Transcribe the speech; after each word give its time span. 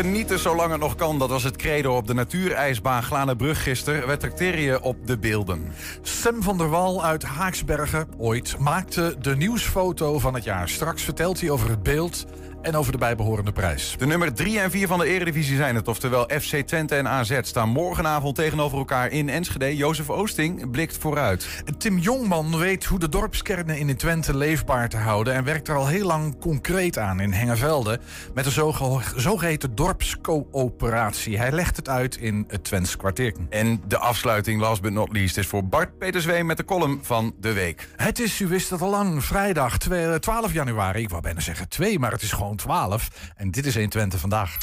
Genieten 0.00 0.38
zolang 0.38 0.70
het 0.70 0.80
nog 0.80 0.94
kan, 0.94 1.18
dat 1.18 1.28
was 1.28 1.42
het 1.42 1.56
credo 1.56 1.96
op 1.96 2.06
de 2.06 2.14
natuurijsbaan 2.14 3.02
Glanenbrug 3.02 3.62
gisteren. 3.62 4.08
We 4.08 4.16
tracteren 4.16 4.60
je 4.60 4.82
op 4.82 5.06
de 5.06 5.18
beelden. 5.18 5.72
Sam 6.02 6.42
van 6.42 6.58
der 6.58 6.68
Wal 6.68 7.04
uit 7.04 7.22
Haaksbergen, 7.22 8.08
ooit, 8.18 8.58
maakte 8.58 9.16
de 9.20 9.36
nieuwsfoto 9.36 10.18
van 10.18 10.34
het 10.34 10.44
jaar. 10.44 10.68
Straks 10.68 11.02
vertelt 11.02 11.40
hij 11.40 11.50
over 11.50 11.70
het 11.70 11.82
beeld 11.82 12.26
en 12.62 12.76
over 12.76 12.92
de 12.92 12.98
bijbehorende 12.98 13.52
prijs. 13.52 13.94
De 13.98 14.06
nummer 14.06 14.34
3 14.34 14.60
en 14.60 14.70
4 14.70 14.86
van 14.86 14.98
de 14.98 15.06
Eredivisie 15.06 15.56
zijn 15.56 15.74
het. 15.74 15.88
Oftewel 15.88 16.28
FC 16.40 16.56
Twente 16.56 16.94
en 16.94 17.08
AZ 17.08 17.38
staan 17.42 17.68
morgenavond 17.68 18.34
tegenover 18.34 18.78
elkaar 18.78 19.10
in 19.10 19.28
Enschede. 19.28 19.76
Jozef 19.76 20.10
Oosting 20.10 20.70
blikt 20.70 20.96
vooruit. 20.96 21.62
Tim 21.78 21.98
Jongman 21.98 22.58
weet 22.58 22.84
hoe 22.84 22.98
de 22.98 23.08
dorpskernen 23.08 23.78
in 23.78 23.96
Twente 23.96 24.36
leefbaar 24.36 24.88
te 24.88 24.96
houden... 24.96 25.34
en 25.34 25.44
werkt 25.44 25.68
er 25.68 25.76
al 25.76 25.86
heel 25.86 26.06
lang 26.06 26.38
concreet 26.40 26.98
aan 26.98 27.20
in 27.20 27.32
Hengevelde... 27.32 28.00
met 28.34 28.46
een 28.46 28.72
zogeheten 29.16 29.74
dorpscoöperatie. 29.74 31.38
Hij 31.38 31.52
legt 31.52 31.76
het 31.76 31.88
uit 31.88 32.16
in 32.16 32.44
het 32.48 32.64
Twents 32.64 32.96
kwartier. 32.96 33.34
En 33.48 33.82
de 33.88 33.98
afsluiting, 33.98 34.60
last 34.60 34.82
but 34.82 34.92
not 34.92 35.12
least, 35.12 35.38
is 35.38 35.46
voor 35.46 35.64
Bart 35.64 35.98
Peterswee... 35.98 36.44
met 36.44 36.56
de 36.56 36.64
column 36.64 36.98
van 37.02 37.34
de 37.40 37.52
week. 37.52 37.88
Het 37.96 38.18
is, 38.18 38.40
u 38.40 38.46
wist 38.46 38.70
het 38.70 38.80
al 38.80 38.90
lang, 38.90 39.24
vrijdag 39.24 39.78
12 39.78 40.52
januari. 40.52 41.02
Ik 41.02 41.10
wou 41.10 41.22
bijna 41.22 41.40
zeggen 41.40 41.68
2, 41.68 41.98
maar 41.98 42.12
het 42.12 42.22
is 42.22 42.32
gewoon 42.32 42.49
12. 42.56 43.08
En 43.36 43.50
dit 43.50 43.66
is 43.66 43.74
120 43.74 44.20
vandaag. 44.20 44.56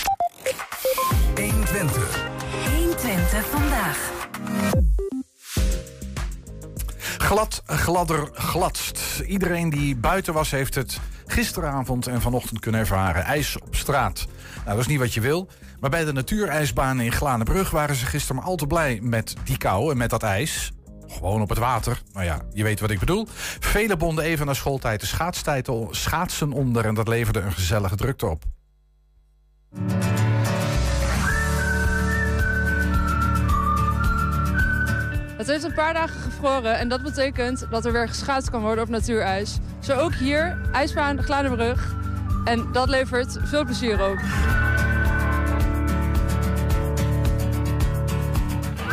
120. 1.36 2.30
120 2.76 3.46
vandaag. 3.50 4.12
Glad, 7.18 7.64
gladder, 7.66 8.30
gladst. 8.34 9.22
Iedereen 9.26 9.70
die 9.70 9.96
buiten 9.96 10.34
was, 10.34 10.52
heeft 10.52 10.76
het 10.76 11.00
gisteravond 11.26 12.08
en 12.08 12.22
vanochtend 12.22 12.60
kunnen 12.60 12.82
ervaren. 12.82 13.24
IJs 13.24 13.60
op 13.60 13.76
straat. 13.76 14.28
Nou, 14.56 14.70
dat 14.70 14.80
is 14.80 14.88
niet 14.88 15.00
wat 15.00 15.14
je 15.14 15.22
wil. 15.22 15.50
Maar 15.80 15.90
bij 15.90 16.06
de 16.06 16.14
natuurijsbaan 16.14 17.00
in 17.00 17.12
Glanenbrug 17.12 17.70
waren 17.70 17.96
ze 17.96 18.06
gisteren 18.06 18.36
maar 18.36 18.46
al 18.46 18.56
te 18.56 18.68
blij 18.68 19.00
met 19.02 19.36
die 19.44 19.58
kou 19.58 19.92
en 19.92 19.98
met 19.98 20.10
dat 20.10 20.24
ijs. 20.24 20.72
Gewoon 21.08 21.42
op 21.42 21.50
het 21.50 21.58
water. 21.58 22.02
Nou 22.14 22.26
ja, 22.26 22.42
je 22.54 22.64
weet 22.64 22.80
wat 22.80 22.90
ik 22.90 23.00
bedoel. 23.00 23.28
Vele 23.60 23.98
bonden 23.98 24.24
even 24.24 24.46
na 24.46 24.54
schooltijd 24.54 25.00
de 25.00 25.06
schaatstijd 25.06 25.70
schaatsen 25.92 26.52
onder... 26.52 26.86
en 26.86 26.94
dat 26.94 27.08
leverde 27.08 27.40
een 27.40 27.54
gezellige 27.54 27.96
drukte 27.96 28.26
op. 28.26 28.44
Het 35.38 35.48
heeft 35.48 35.64
een 35.64 35.74
paar 35.74 35.94
dagen 35.94 36.20
gevroren 36.22 36.78
en 36.78 36.90
dat 36.90 37.04
betekent 37.04 37.68
dat 37.70 37.86
er 37.86 37.92
weer 37.92 38.08
geschaatst 38.08 38.50
kan 38.50 38.62
worden 38.62 38.84
op 38.84 38.90
natuurijs. 38.90 39.58
Zo 39.80 39.98
ook 40.00 40.14
hier, 40.14 40.58
ijsbaan 40.72 41.24
Glanenbrug. 41.24 41.96
En 42.46 42.72
dat 42.72 42.90
levert 42.90 43.38
veel 43.44 43.66
plezier 43.66 44.10
op. 44.12 44.18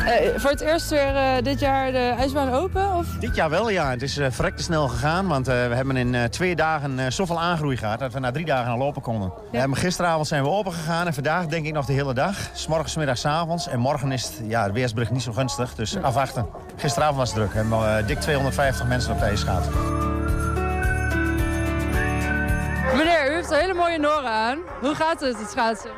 Uh, 0.05 0.11
voor 0.37 0.51
het 0.51 0.61
eerst 0.61 0.91
weer 0.91 1.15
uh, 1.15 1.43
dit 1.43 1.61
jaar 1.61 1.93
de 1.93 2.15
ijsbaan 2.19 2.53
open? 2.53 2.95
Of? 2.95 3.07
Dit 3.21 3.35
jaar 3.35 3.51
wel, 3.51 3.71
ja. 3.71 3.91
Het 3.91 4.03
is 4.03 4.19
uh, 4.19 4.27
verrekte 4.31 4.63
snel 4.63 4.89
gegaan. 4.89 5.27
Want 5.27 5.47
we 5.47 5.53
hebben 5.53 5.97
in 5.97 6.31
twee 6.31 6.57
dagen 6.57 7.13
zoveel 7.13 7.41
aangroei 7.41 7.77
gehad... 7.77 7.99
dat 7.99 8.13
we 8.13 8.19
na 8.19 8.31
drie 8.31 8.45
dagen 8.45 8.73
al 8.73 8.79
lopen 8.79 9.03
konden. 9.03 9.33
We 9.51 9.59
hebben 9.59 9.79
gisteravond 9.79 10.27
zijn 10.27 10.43
we 10.43 10.49
open 10.49 10.73
gegaan. 10.73 11.07
En 11.07 11.15
vandaag 11.15 11.47
denk 11.47 11.67
ik 11.67 11.73
nog 11.73 11.87
de 11.87 11.93
hele 11.93 12.15
dag. 12.15 12.37
S 12.53 12.67
morgens, 12.67 12.97
middags, 12.97 13.27
avonds. 13.27 13.69
En 13.69 13.79
morgen 13.79 14.13
is 14.13 14.25
het, 14.25 14.41
ja, 14.47 14.67
de 14.67 14.73
weersbericht 14.73 15.11
niet 15.11 15.23
zo 15.23 15.33
gunstig. 15.33 15.75
Dus 15.75 15.97
afwachten. 16.03 16.47
Gisteravond 16.77 17.19
was 17.19 17.29
het 17.29 17.37
druk. 17.37 17.53
We 17.53 17.59
hebben 17.59 18.07
dik 18.07 18.21
250 18.21 18.87
mensen 18.87 19.13
op 19.13 19.19
de 19.19 19.25
ijs 19.25 19.43
gehad. 19.43 19.69
Meneer, 22.97 23.31
u 23.31 23.35
heeft 23.35 23.51
een 23.51 23.59
hele 23.59 23.75
mooie 23.75 23.99
noren 23.99 24.31
aan. 24.31 24.59
Hoe 24.81 24.95
gaat 24.95 25.21
het, 25.21 25.39
het 25.39 25.51
schaatsen? 25.51 25.91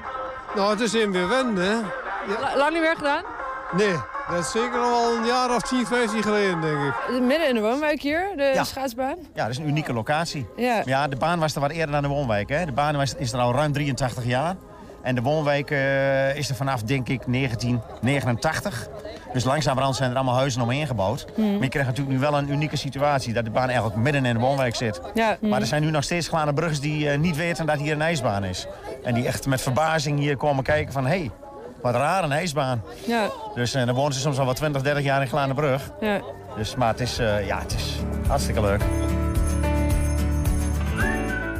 Nou, 0.55 0.71
het 0.71 0.81
is 0.81 0.95
in 0.95 1.13
weer 1.13 1.29
wennen. 1.29 1.85
Ja. 2.29 2.57
Lang 2.57 2.73
niet 2.73 2.81
meer 2.81 2.97
gedaan? 2.97 3.36
Nee, 3.73 3.97
dat 4.29 4.39
is 4.39 4.51
zeker 4.51 4.79
al 4.79 5.17
een 5.17 5.25
jaar 5.25 5.55
of 5.55 5.63
10, 5.63 5.87
15 5.87 6.23
geleden, 6.23 6.61
denk 6.61 6.79
ik. 6.79 7.21
Midden 7.21 7.49
in 7.49 7.55
de 7.55 7.61
woonwijk 7.61 8.01
hier, 8.01 8.33
de 8.37 8.61
schaatsbaan? 8.63 9.17
Ja, 9.35 9.43
dat 9.43 9.51
is 9.51 9.59
een 9.59 9.69
unieke 9.69 9.93
locatie. 9.93 10.47
Ja. 10.57 10.83
ja, 10.85 11.09
de 11.09 11.17
baan 11.17 11.39
was 11.39 11.55
er 11.55 11.61
wat 11.61 11.71
eerder 11.71 11.91
dan 11.91 12.03
de 12.03 12.09
woonwijk. 12.09 12.49
Hè. 12.49 12.65
De 12.65 12.73
baan 12.73 13.03
is 13.19 13.33
er 13.33 13.39
al 13.39 13.53
ruim 13.53 13.73
83 13.73 14.25
jaar. 14.25 14.55
En 15.07 15.15
de 15.15 15.23
woonwijk 15.23 15.71
uh, 15.71 16.37
is 16.37 16.49
er 16.49 16.55
vanaf, 16.55 16.83
denk 16.83 17.09
ik, 17.09 17.23
1989. 17.27 18.89
Dus 19.33 19.45
langzamerhand 19.45 19.97
zijn 19.97 20.11
er 20.11 20.17
allemaal 20.17 20.35
huizen 20.35 20.63
omheen 20.63 20.87
gebouwd. 20.87 21.27
Mm. 21.37 21.53
Maar 21.53 21.63
je 21.63 21.69
krijgt 21.69 21.89
natuurlijk 21.89 22.17
nu 22.17 22.23
wel 22.23 22.39
een 22.39 22.51
unieke 22.51 22.77
situatie... 22.77 23.33
dat 23.33 23.45
de 23.45 23.51
baan 23.51 23.69
eigenlijk 23.69 23.97
midden 23.97 24.25
in 24.25 24.35
de 24.35 24.41
woonwijk 24.41 24.75
zit. 24.75 25.01
Ja. 25.15 25.37
Maar 25.41 25.61
er 25.61 25.67
zijn 25.67 25.83
nu 25.83 25.91
nog 25.91 26.05
steeds 26.05 26.29
glane 26.29 26.53
bruggers 26.53 26.81
die 26.81 27.05
uh, 27.05 27.19
niet 27.19 27.37
weten 27.37 27.67
dat 27.67 27.79
hier 27.79 27.93
een 27.93 28.03
ijsbaan 28.03 28.45
is. 28.45 28.67
En 29.05 29.15
die 29.15 29.27
echt 29.27 29.47
met 29.47 29.61
verbazing 29.61 30.19
hier 30.19 30.37
komen 30.37 30.65
kijken 30.65 30.93
van... 30.93 31.07
Hey, 31.07 31.31
wat 31.93 32.01
raar, 32.01 32.25
een 32.25 32.33
ijsbaan. 32.33 32.83
Ja. 33.07 33.31
Dus 33.55 33.75
uh, 33.75 33.87
dan 33.87 33.95
wonen 33.95 34.13
ze 34.13 34.21
soms 34.21 34.39
al 34.39 34.45
wat 34.45 34.57
20, 34.57 34.83
30 34.83 35.05
jaar 35.05 35.21
in 35.21 35.29
Glanenbrug. 35.29 35.83
Ja. 36.01 36.21
Dus, 36.57 36.75
maar 36.75 36.89
het 36.89 37.01
is, 37.01 37.21
uh, 37.21 37.47
ja, 37.47 37.59
het 37.59 37.75
is 37.75 37.97
hartstikke 38.29 38.61
leuk. 38.61 38.81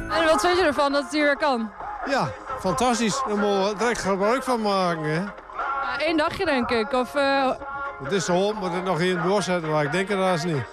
En 0.09 0.25
wat 0.25 0.41
vind 0.41 0.57
je 0.57 0.63
ervan 0.65 0.91
dat 0.91 1.03
het 1.03 1.11
hier 1.11 1.23
weer 1.23 1.37
kan? 1.37 1.69
Ja, 2.09 2.27
fantastisch. 2.59 3.23
Daar 3.27 3.37
moeten 3.37 3.63
we 3.69 3.75
direct 3.77 4.01
gebruik 4.01 4.43
van 4.43 4.61
maken. 4.61 5.03
Hè? 5.03 5.21
Ja, 5.21 6.07
Eén 6.07 6.17
dagje 6.17 6.45
denk 6.45 6.69
ik. 6.69 6.91
Of, 6.91 7.15
uh... 7.15 7.51
Het 8.03 8.11
is 8.11 8.25
de 8.25 8.31
hoop 8.31 8.61
dat 8.61 8.73
het 8.73 8.83
nog 8.83 8.99
in 8.99 9.21
doorzetten, 9.21 9.71
maar 9.71 9.83
ik 9.83 9.91
denk 9.91 10.09
het 10.09 10.17
dat 10.17 10.43
niet. 10.43 10.63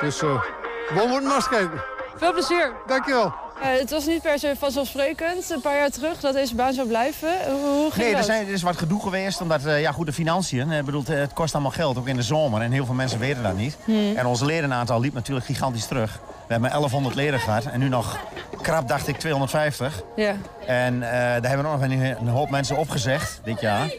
Dus 0.00 0.22
uh, 0.22 0.40
we 0.88 1.06
moeten 1.08 1.22
maar 1.22 1.34
eens 1.34 1.48
kijken. 1.48 1.82
Veel 2.16 2.32
plezier. 2.32 2.72
Dankjewel. 2.86 3.34
Uh, 3.62 3.68
het 3.78 3.90
was 3.90 4.06
niet 4.06 4.22
per 4.22 4.38
se 4.38 4.54
vanzelfsprekend 4.58 5.50
een 5.50 5.60
paar 5.60 5.76
jaar 5.76 5.90
terug 5.90 6.20
dat 6.20 6.34
deze 6.34 6.54
baan 6.54 6.72
zou 6.72 6.88
blijven. 6.88 7.28
Hoe, 7.50 7.90
ging 7.90 8.06
nee, 8.06 8.16
er, 8.16 8.24
zijn, 8.24 8.46
er 8.46 8.52
is 8.52 8.62
wat 8.62 8.76
gedoe 8.76 9.02
geweest. 9.02 9.40
Omdat, 9.40 9.66
uh, 9.66 9.80
ja 9.80 9.92
goed, 9.92 10.06
de 10.06 10.12
financiën. 10.12 10.70
Uh, 10.70 10.82
bedoel, 10.82 11.02
het 11.06 11.32
kost 11.32 11.54
allemaal 11.54 11.72
geld, 11.72 11.98
ook 11.98 12.08
in 12.08 12.16
de 12.16 12.22
zomer. 12.22 12.60
En 12.60 12.72
heel 12.72 12.84
veel 12.86 12.94
mensen 12.94 13.18
weten 13.18 13.42
dat 13.42 13.56
niet. 13.56 13.76
Hmm. 13.84 14.16
En 14.16 14.26
ons 14.26 14.40
ledenaantal 14.40 15.00
liep 15.00 15.14
natuurlijk 15.14 15.46
gigantisch 15.46 15.86
terug. 15.86 16.20
We 16.46 16.52
hebben 16.52 16.70
1100 16.70 17.14
leden 17.14 17.40
gehad. 17.40 17.64
En 17.64 17.80
nu 17.80 17.88
nog 17.88 18.18
krap, 18.62 18.88
dacht 18.88 19.08
ik, 19.08 19.16
250. 19.16 20.02
Ja. 20.16 20.34
En 20.66 21.00
daar 21.00 21.48
hebben 21.48 21.64
we 21.64 21.70
nog 21.70 21.80
een, 21.80 22.16
een 22.20 22.28
hoop 22.28 22.50
mensen 22.50 22.76
opgezegd 22.76 23.40
dit 23.44 23.60
jaar. 23.60 23.90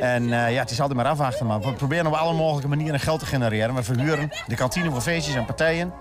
En 0.00 0.22
uh, 0.22 0.52
ja, 0.52 0.60
het 0.60 0.70
is 0.70 0.80
altijd 0.80 0.98
maar 0.98 1.08
afwachten. 1.08 1.46
Maar 1.46 1.60
we 1.60 1.72
proberen 1.72 2.06
op 2.06 2.12
alle 2.12 2.34
mogelijke 2.34 2.68
manieren 2.68 3.00
geld 3.00 3.20
te 3.20 3.26
genereren. 3.26 3.74
We 3.74 3.82
verhuren 3.82 4.30
de 4.46 4.54
kantine 4.54 4.90
voor 4.90 5.00
feestjes 5.00 5.34
en 5.34 5.44
partijen. 5.44 5.92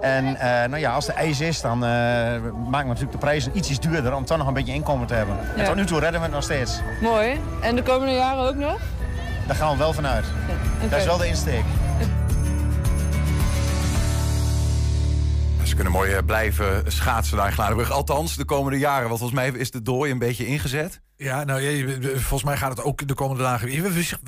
En 0.00 0.24
uh, 0.24 0.40
nou 0.42 0.78
ja, 0.78 0.92
als 0.92 1.08
er 1.08 1.14
ijs 1.14 1.40
is, 1.40 1.60
dan 1.60 1.76
uh, 1.76 1.88
maken 1.88 2.42
we 2.66 2.86
natuurlijk 2.86 3.12
de 3.12 3.18
prijzen 3.18 3.56
ietsjes 3.56 3.80
duurder... 3.80 4.14
om 4.14 4.24
toch 4.24 4.38
nog 4.38 4.46
een 4.46 4.54
beetje 4.54 4.74
inkomen 4.74 5.06
te 5.06 5.14
hebben. 5.14 5.36
Ja. 5.36 5.62
En 5.62 5.66
tot 5.66 5.74
nu 5.74 5.84
toe 5.84 5.98
redden 5.98 6.20
we 6.20 6.26
het 6.26 6.34
nog 6.34 6.44
steeds. 6.44 6.80
Mooi. 7.00 7.40
En 7.60 7.76
de 7.76 7.82
komende 7.82 8.14
jaren 8.14 8.48
ook 8.48 8.54
nog? 8.54 8.80
Daar 9.46 9.56
gaan 9.56 9.72
we 9.72 9.78
wel 9.78 9.92
vanuit. 9.92 10.24
Ja. 10.24 10.54
Okay. 10.76 10.88
Dat 10.88 10.98
is 10.98 11.04
wel 11.04 11.18
de 11.18 11.26
insteek. 11.26 11.64
Ze 15.62 15.74
kunnen 15.74 15.92
mooi 15.92 16.22
blijven 16.22 16.82
schaatsen 16.86 17.36
daar 17.36 17.46
in 17.46 17.52
Gladenbrug. 17.52 17.90
Althans, 17.90 18.36
de 18.36 18.44
komende 18.44 18.78
jaren. 18.78 19.08
Want 19.08 19.18
volgens 19.18 19.40
mij 19.40 19.48
is 19.48 19.70
de 19.70 19.82
dooi 19.82 20.10
een 20.10 20.18
beetje 20.18 20.46
ingezet. 20.46 21.00
Ja, 21.22 21.44
nou, 21.44 22.00
volgens 22.02 22.44
mij 22.44 22.56
gaat 22.56 22.70
het 22.70 22.82
ook 22.82 23.08
de 23.08 23.14
komende 23.14 23.42
dagen 23.42 23.66
weer, 23.66 24.18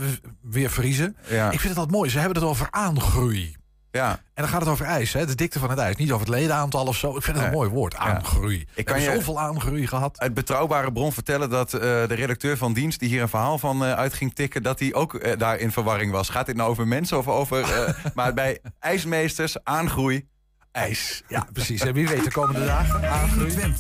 weer 0.43 0.71
vriezen. 0.71 1.17
Ja. 1.29 1.45
Ik 1.45 1.61
vind 1.61 1.69
het 1.69 1.79
altijd 1.79 1.97
mooi. 1.97 2.11
Ze 2.11 2.19
hebben 2.19 2.39
het 2.39 2.51
over 2.51 2.67
aangroei. 2.71 3.57
Ja. 3.91 4.11
En 4.11 4.43
dan 4.43 4.49
gaat 4.49 4.61
het 4.61 4.71
over 4.71 4.87
ijs, 4.87 5.13
hè? 5.13 5.27
de 5.27 5.35
dikte 5.35 5.59
van 5.59 5.71
het 5.71 5.79
ijs. 5.79 5.97
Niet 5.97 6.13
over 6.13 6.27
het 6.27 6.35
ledenaantal 6.35 6.87
of 6.87 6.97
zo. 6.97 7.17
Ik 7.17 7.23
vind 7.23 7.37
het 7.37 7.47
een 7.47 7.53
mooi 7.53 7.71
woord, 7.71 7.97
aangroei. 7.97 8.59
Ja. 8.59 8.65
Ik 8.75 8.85
kan 8.85 9.01
je 9.01 9.13
zoveel 9.15 9.41
aangroei 9.41 9.87
gehad. 9.87 10.19
Uit 10.19 10.35
betrouwbare 10.35 10.93
bron 10.93 11.13
vertellen 11.13 11.51
dat 11.51 11.75
uh, 11.75 11.81
de 11.81 12.15
redacteur 12.15 12.57
van 12.57 12.73
dienst... 12.73 13.01
die 13.01 13.09
hier 13.09 13.23
een 13.23 13.29
verhaal 13.29 13.59
van 13.59 13.83
uh, 13.83 13.93
uit 13.93 14.15
ging 14.15 14.35
tikken... 14.35 14.63
dat 14.63 14.79
hij 14.79 14.95
ook 14.95 15.15
uh, 15.15 15.33
daar 15.39 15.59
in 15.59 15.73
verwarring 15.73 16.13
was. 16.13 16.29
Gaat 16.29 16.47
dit 16.47 16.57
nou 16.57 16.71
over 16.71 16.87
mensen 16.87 17.19
of 17.19 17.29
over... 17.29 17.67
maar 18.15 18.35
bij 18.35 18.61
ijsmeesters, 18.79 19.65
aangroei, 19.65 20.29
ijs. 20.73 21.23
Ja, 21.29 21.47
precies. 21.53 21.81
En 21.81 21.93
wie 21.93 22.09
weet 22.09 22.25
de 22.25 22.33
komende 22.33 22.67
dagen 22.67 23.11
aangroei. 23.11 23.75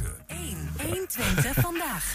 120 0.77 1.55
vandaag. 1.55 2.15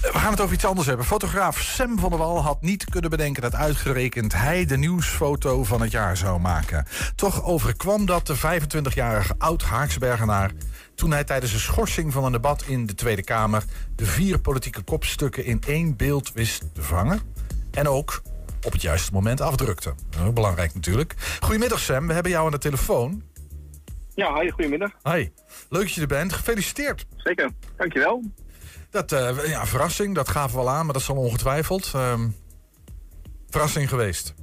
We 0.00 0.18
gaan 0.18 0.30
het 0.30 0.40
over 0.40 0.54
iets 0.54 0.64
anders 0.64 0.86
hebben. 0.86 1.06
Fotograaf 1.06 1.60
Sam 1.60 1.98
van 1.98 2.10
der 2.10 2.18
Wal 2.18 2.42
had 2.42 2.62
niet 2.62 2.84
kunnen 2.84 3.10
bedenken 3.10 3.42
dat 3.42 3.54
uitgerekend 3.54 4.32
hij 4.32 4.64
de 4.64 4.76
nieuwsfoto 4.76 5.64
van 5.64 5.80
het 5.80 5.90
jaar 5.90 6.16
zou 6.16 6.40
maken. 6.40 6.86
Toch 7.14 7.44
overkwam 7.44 8.06
dat 8.06 8.26
de 8.26 8.36
25-jarige 8.36 9.34
oud-Haaksbergenaar 9.38 10.50
toen 10.94 11.10
hij 11.10 11.24
tijdens 11.24 11.52
een 11.52 11.60
schorsing 11.60 12.12
van 12.12 12.24
een 12.24 12.32
debat 12.32 12.64
in 12.66 12.86
de 12.86 12.94
Tweede 12.94 13.22
Kamer 13.22 13.64
de 13.96 14.04
vier 14.04 14.38
politieke 14.40 14.82
kopstukken 14.82 15.44
in 15.44 15.62
één 15.66 15.96
beeld 15.96 16.32
wist 16.32 16.64
te 16.74 16.82
vangen. 16.82 17.20
En 17.70 17.88
ook 17.88 18.22
op 18.62 18.72
het 18.72 18.82
juiste 18.82 19.12
moment 19.12 19.40
afdrukte. 19.40 19.94
Belangrijk 20.34 20.74
natuurlijk. 20.74 21.14
Goedemiddag 21.40 21.80
Sam, 21.80 22.06
we 22.06 22.12
hebben 22.12 22.32
jou 22.32 22.44
aan 22.44 22.52
de 22.52 22.58
telefoon. 22.58 23.22
Ja, 24.14 24.40
hi, 24.40 24.50
goedemiddag. 24.50 24.90
Hi, 25.02 25.28
leuk 25.68 25.82
dat 25.82 25.92
je 25.92 26.00
er 26.00 26.06
bent. 26.06 26.32
Gefeliciteerd. 26.32 27.06
Zeker, 27.16 27.50
dankjewel. 27.76 28.22
Dat, 28.90 29.12
uh, 29.12 29.48
ja, 29.48 29.66
verrassing, 29.66 30.14
dat 30.14 30.28
gaven 30.28 30.56
we 30.56 30.62
al 30.62 30.70
aan, 30.70 30.84
maar 30.84 30.92
dat 30.92 31.02
is 31.02 31.10
al 31.10 31.16
ongetwijfeld. 31.16 31.92
Um, 31.96 32.34
verrassing 33.50 33.88
geweest. 33.88 34.34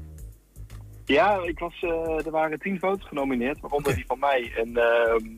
Ja, 1.06 1.40
ik 1.44 1.60
was, 1.60 1.82
uh, 1.82 2.26
er 2.26 2.32
waren 2.32 2.60
tien 2.60 2.80
foto's 2.80 3.08
genomineerd, 3.08 3.60
waaronder 3.60 3.92
okay. 3.92 3.96
die 3.96 4.06
van 4.06 4.20
mij. 4.20 4.54
En 4.58 4.70
uh, 4.70 5.32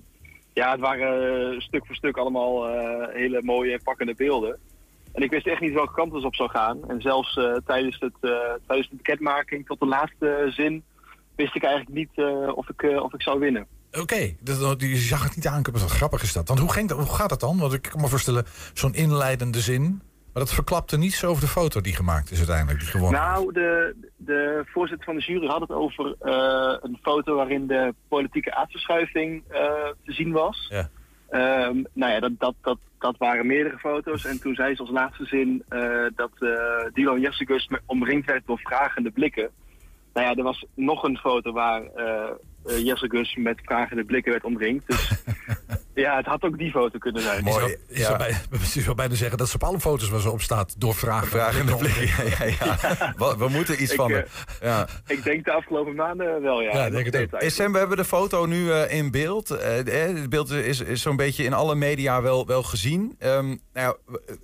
ja, 0.54 0.72
het 0.72 0.80
waren 0.80 1.62
stuk 1.62 1.86
voor 1.86 1.96
stuk 1.96 2.18
allemaal 2.18 2.68
hele 3.10 3.42
mooie 3.44 3.74
en 3.74 3.84
pakkende 3.84 4.16
beelden. 4.16 4.60
En 5.18 5.24
ik 5.24 5.32
wist 5.32 5.48
echt 5.48 5.62
niet 5.62 5.74
welke 5.74 5.94
kant 5.94 6.14
het 6.14 6.24
op 6.24 6.36
zou 6.36 6.50
gaan. 6.50 6.90
En 6.90 7.02
zelfs 7.02 7.38
eh, 7.38 7.56
tijdens, 7.66 8.00
het, 8.00 8.14
eh, 8.22 8.54
tijdens 8.68 8.90
de 8.90 8.96
bekendmaking 8.96 9.66
tot 9.66 9.80
de 9.80 9.86
laatste 9.86 10.46
zin 10.50 10.84
wist 11.36 11.56
ik 11.56 11.64
eigenlijk 11.64 11.96
niet 11.96 12.10
eh, 12.16 12.58
of, 12.58 12.70
ik, 12.70 12.84
eh, 12.84 13.04
of 13.04 13.14
ik 13.14 13.22
zou 13.22 13.40
winnen. 13.40 13.68
Oké, 14.00 14.36
dus 14.40 14.78
die 14.78 14.96
zag 14.96 15.24
het 15.24 15.36
niet 15.36 15.48
aankomen. 15.48 15.82
Wat 15.82 15.92
grappig 15.92 16.24
is 16.24 16.34
dat. 16.34 16.48
Want 16.48 16.60
hoe, 16.60 16.72
ging 16.72 16.90
dat, 16.90 16.98
hoe 16.98 17.16
gaat 17.16 17.30
dat 17.30 17.40
dan? 17.40 17.58
Want 17.58 17.74
ik 17.74 17.82
kan 17.82 18.02
me 18.02 18.08
voorstellen, 18.08 18.46
zo'n 18.74 18.94
inleidende 18.94 19.60
zin. 19.60 20.02
Maar 20.34 20.46
dat 20.46 20.56
verklapte 20.56 20.98
niets 20.98 21.26
over 21.26 21.42
de 21.42 21.48
foto 21.48 21.82
die 21.82 21.96
gemaakt 21.96 22.32
is 22.32 22.38
uiteindelijk, 22.38 22.80
die 22.80 22.88
gewonnen. 22.88 23.22
Nou, 23.22 23.54
de, 23.54 23.96
de 24.16 24.64
voorzitter 24.66 25.06
van 25.06 25.16
de 25.16 25.22
jury 25.22 25.48
had 25.48 25.62
het 25.62 25.72
over 25.72 26.16
eh, 26.20 26.78
een 26.82 26.98
foto 27.02 27.36
waarin 27.36 27.68
de 27.68 27.94
politieke 28.08 28.56
aardverschuiving 28.56 29.44
eh, 29.48 29.60
te 30.06 30.12
zien 30.14 30.32
was. 30.32 30.68
Ja. 30.70 30.90
Ehm, 31.30 31.84
nou 31.94 32.12
ja, 32.12 32.20
dat, 32.20 32.32
dat, 32.38 32.56
dat, 32.62 32.78
dat 33.00 33.18
waren 33.18 33.48
meerdere 33.48 33.78
foto's. 33.78 34.26
En 34.26 34.42
toen 34.42 34.56
zei 34.56 34.76
ze 34.76 34.82
als 34.82 34.92
laatste 34.92 35.26
zin 35.26 35.64
eh, 35.70 36.06
dat 36.16 36.32
Dylan 36.94 37.20
Jessicus 37.20 37.70
omringd 37.86 38.26
werd 38.26 38.46
door 38.46 38.60
vragende 38.60 39.12
blikken. 39.12 39.50
Nou 40.14 40.28
ja, 40.28 40.36
er 40.36 40.44
was 40.44 40.66
nog 40.74 41.04
een 41.04 41.18
foto 41.18 41.52
waar 41.52 41.84
eh 42.68 42.76
eh, 42.76 42.86
Jessicus 42.86 43.36
met 43.36 43.60
vragende 43.64 44.04
blikken 44.04 44.32
werd 44.32 44.44
omringd. 44.44 44.88
Dus 44.88 45.12
ja, 45.94 46.16
het 46.18 46.26
had 46.26 46.44
ook 46.44 46.58
die 46.58 46.72
foto 46.72 46.98
kunnen 46.98 47.22
zijn. 47.22 47.44
Zou, 47.48 47.60
Mooi, 47.60 47.76
je 47.88 48.00
ja. 48.00 48.06
zou 48.06 48.18
bij- 48.18 48.38
zou 48.84 48.96
bijna 48.96 49.16
zeggen 49.16 49.38
dat 49.38 49.50
ze 49.50 49.56
op 49.56 49.64
alle 49.64 49.80
foto's 49.80 50.10
waar 50.10 50.20
ze 50.20 50.30
op 50.32 50.42
staat 50.42 50.76
door 50.80 50.96
vragen. 50.96 51.28
Vragen 51.28 51.60
in 51.60 51.66
de 51.66 51.76
blik. 51.76 51.94
Ja, 51.96 52.24
ja, 52.46 52.56
ja. 52.60 53.14
We, 53.18 53.36
we 53.38 53.48
moeten 53.50 53.82
iets 53.82 53.92
Ik, 53.92 53.98
van. 53.98 54.12
eh, 54.12 54.22
ja. 54.62 54.88
Ik 55.08 55.24
denk 55.24 55.46
de 55.46 55.52
afgelopen 55.52 55.96
maanden 55.96 56.42
wel, 56.42 56.62
ja. 56.62 56.72
Ja, 56.74 56.90
denk 56.90 57.06
het 57.06 57.18
ook. 57.34 57.40
Hey 57.42 57.50
Sam, 57.50 57.72
we 57.72 57.78
hebben 57.78 57.98
de 57.98 58.06
foto 58.06 58.46
nu 58.46 58.72
eh, 58.72 58.98
in 58.98 59.12
beeld. 59.12 59.50
Eh, 59.52 60.08
eh, 60.10 60.16
het 60.16 60.30
beeld 60.30 60.50
is, 60.50 60.80
is 60.80 61.02
zo'n 61.02 61.16
beetje 61.16 61.44
in 61.44 61.54
alle 61.54 61.76
media 61.76 62.22
wel, 62.22 62.46
wel 62.48 62.64
gezien. 62.64 63.16
Ehm, 63.20 63.46
nou 63.48 63.58
ja, 63.74 63.96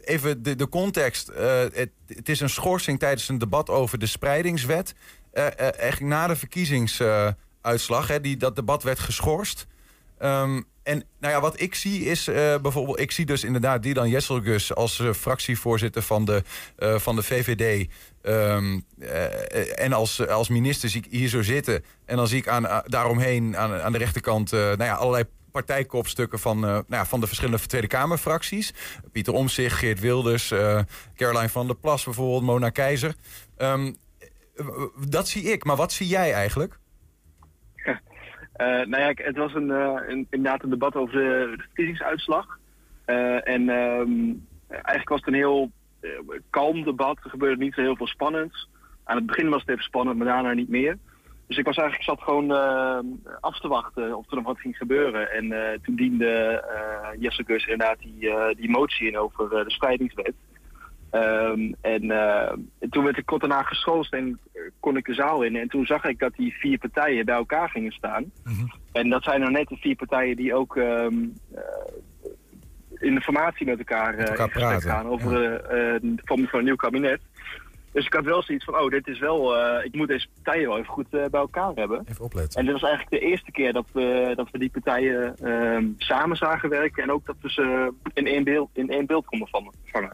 even 0.03 0.43
de, 0.43 0.55
de 0.55 0.69
context. 0.69 1.27
Eh, 1.29 1.59
het, 1.73 1.89
het 2.07 2.29
is 2.29 2.39
een 2.39 2.49
schorsing 2.49 2.99
tijdens 2.99 3.29
een 3.29 3.37
debat 3.37 3.69
over 3.69 3.99
de 3.99 4.05
spreidingswet. 4.05 4.95
Eh, 5.31 5.45
eh, 5.47 5.53
eigenlijk 5.59 6.01
na 6.13 6.27
de 6.27 6.35
verkiezingsuitslag. 7.63 8.07
hè, 8.07 8.21
die, 8.21 8.37
dat 8.37 8.55
debat 8.55 8.83
werd 8.83 8.99
geschorst. 8.99 9.67
Ehm, 10.17 10.61
en 10.83 11.03
nou 11.19 11.33
ja, 11.33 11.41
wat 11.41 11.59
ik 11.59 11.75
zie 11.75 12.05
is 12.05 12.27
eh, 12.27 12.55
bijvoorbeeld... 12.61 12.99
Ik 12.99 13.11
zie 13.11 13.25
dus 13.25 13.43
inderdaad 13.43 13.83
Dylan 13.83 14.09
Jesselgus 14.09 14.75
als 14.75 14.99
eh, 14.99 15.13
fractievoorzitter 15.13 16.01
van 16.01 16.25
de, 16.25 16.43
eh, 16.75 16.97
van 16.99 17.15
de 17.15 17.23
VVD... 17.23 17.89
Ehm, 18.21 18.79
eh, 18.99 19.83
en 19.83 19.93
als, 19.93 20.27
als 20.27 20.47
minister 20.47 20.89
zie 20.89 21.03
ik 21.05 21.11
hier 21.11 21.29
zo 21.29 21.41
zitten. 21.41 21.83
En 22.05 22.15
dan 22.15 22.27
zie 22.27 22.37
ik 22.37 22.47
aan, 22.47 22.83
daaromheen 22.85 23.57
aan, 23.57 23.73
aan 23.81 23.91
de 23.91 23.97
rechterkant... 23.97 24.51
nou 24.51 24.83
ja, 24.83 24.93
allerlei 24.93 25.23
partijkopstukken 25.51 26.39
van, 26.39 26.59
nou 26.59 26.83
ja, 26.89 27.05
van 27.05 27.19
de 27.19 27.27
verschillende 27.27 27.65
Tweede 27.67 27.87
Kamerfracties. 27.87 28.73
Pieter 29.11 29.33
Omtzigt, 29.33 29.77
Geert 29.77 29.99
Wilders, 29.99 30.53
Caroline 31.15 31.49
van 31.49 31.67
der 31.67 31.75
Plas 31.75 32.03
bijvoorbeeld, 32.03 32.43
Mona 32.43 32.69
Keizer. 32.69 33.15
Ehm, 33.57 33.91
eh, 34.55 34.65
dat 35.07 35.27
zie 35.27 35.43
ik, 35.43 35.63
maar 35.63 35.75
wat 35.75 35.91
zie 35.91 36.07
jij 36.07 36.33
eigenlijk? 36.33 36.79
Eh, 38.63 38.85
nou 38.87 39.03
ja, 39.03 39.11
het 39.15 39.37
was 39.37 39.53
een, 39.53 39.71
eh, 39.71 39.99
een, 40.07 40.27
inderdaad 40.29 40.63
een 40.63 40.69
debat 40.69 40.95
over 40.95 41.13
de, 41.13 41.53
verkiezingsuitslag. 41.57 42.57
Eh, 43.05 43.47
en 43.47 43.69
ehm, 43.69 44.33
eigenlijk 44.67 45.09
was 45.09 45.19
het 45.19 45.27
een 45.27 45.33
heel 45.33 45.71
kalm 46.49 46.83
debat. 46.83 47.19
Er 47.23 47.29
gebeurde 47.29 47.63
niet 47.63 47.73
zo 47.73 47.81
heel 47.81 47.95
veel 47.95 48.07
spannends. 48.07 48.69
Aan 49.03 49.15
het 49.15 49.25
begin 49.25 49.49
was 49.49 49.61
het 49.61 49.69
even 49.69 49.83
spannend, 49.83 50.17
maar 50.17 50.27
daarna 50.27 50.53
niet 50.53 50.69
meer. 50.69 50.97
Dus 51.47 51.57
ik 51.57 51.65
was 51.65 51.75
eigenlijk 51.77 52.09
zat 52.09 52.21
gewoon 52.21 52.51
af 53.39 53.59
te 53.59 53.67
wachten 53.67 54.17
of 54.17 54.29
er 54.29 54.35
nog 54.35 54.45
wat 54.45 54.59
ging 54.59 54.77
gebeuren. 54.77 55.31
En 55.31 55.79
toen 55.81 55.95
diende 55.95 56.29
eh 56.29 57.21
Jesse 57.21 57.43
inderdaad 57.45 57.99
die, 57.99 58.31
die 58.55 58.69
motie 58.69 59.07
in 59.07 59.17
over 59.17 59.49
de 59.49 59.71
spreidingswet. 59.71 60.33
Ehm, 61.13 61.71
en 61.81 62.11
eh, 62.11 62.53
toen 62.89 63.03
werd 63.03 63.17
ik 63.17 63.25
kort 63.25 63.41
daarna 63.41 63.63
geschoold 63.63 64.09
en 64.09 64.39
eh, 64.53 64.61
kon 64.79 64.97
ik 64.97 65.05
de 65.05 65.13
zaal 65.13 65.43
in. 65.43 65.55
En 65.55 65.67
toen 65.67 65.85
zag 65.85 66.03
ik 66.03 66.19
dat 66.19 66.35
die 66.35 66.53
vier 66.53 66.77
partijen 66.77 67.25
bij 67.25 67.35
elkaar 67.35 67.69
gingen 67.69 67.91
staan. 67.91 68.31
En 68.91 69.09
dat 69.09 69.23
zijn 69.23 69.39
nou 69.39 69.51
net 69.51 69.67
de 69.67 69.77
vier 69.77 69.95
partijen 69.95 70.35
die 70.35 70.53
ook 70.55 70.77
eh, 70.77 71.05
in 72.99 73.15
de 73.15 73.21
formatie 73.21 73.65
met 73.65 73.77
elkaar, 73.77 74.13
eh, 74.13 74.25
gesprek 74.25 74.51
praten, 74.51 74.89
gaan 74.89 75.07
over 75.07 75.43
eh, 75.43 75.95
eh, 75.95 76.01
de 76.01 76.21
vorming 76.23 76.49
van 76.49 76.59
een 76.59 76.65
nieuw 76.65 76.75
kabinet. 76.75 77.21
Dus 77.93 78.05
ik 78.05 78.13
had 78.13 78.23
wel 78.23 78.43
zoiets 78.43 78.65
van, 78.65 78.79
oh, 78.79 78.89
dit 78.89 79.07
is 79.07 79.19
wel, 79.19 79.57
eh, 79.57 79.85
ik 79.85 79.95
moet 79.95 80.07
deze 80.07 80.27
partijen 80.33 80.67
wel 80.67 80.77
even 80.77 80.93
goed 80.93 81.05
eh, 81.09 81.25
bij 81.31 81.39
elkaar 81.39 81.71
hebben. 81.75 82.05
Even 82.09 82.25
opletten. 82.25 82.59
En 82.59 82.65
dit 82.65 82.73
was 82.73 82.89
eigenlijk 82.89 83.21
de 83.21 83.29
eerste 83.29 83.51
keer 83.51 83.73
dat 83.73 83.85
we, 83.91 84.33
dat 84.35 84.51
we 84.51 84.59
die 84.59 84.69
partijen 84.69 85.35
ehm, 85.37 85.85
samen 85.97 86.37
zagen 86.37 86.69
werken 86.69 87.03
en 87.03 87.11
ook 87.11 87.25
dat 87.25 87.35
we 87.41 87.49
ze 87.51 87.93
in 88.13 88.27
één 88.27 88.43
beeld, 88.43 88.69
in 88.73 88.89
één 88.89 89.05
beeld 89.05 89.25
konden 89.25 89.47
vangen. 89.85 90.13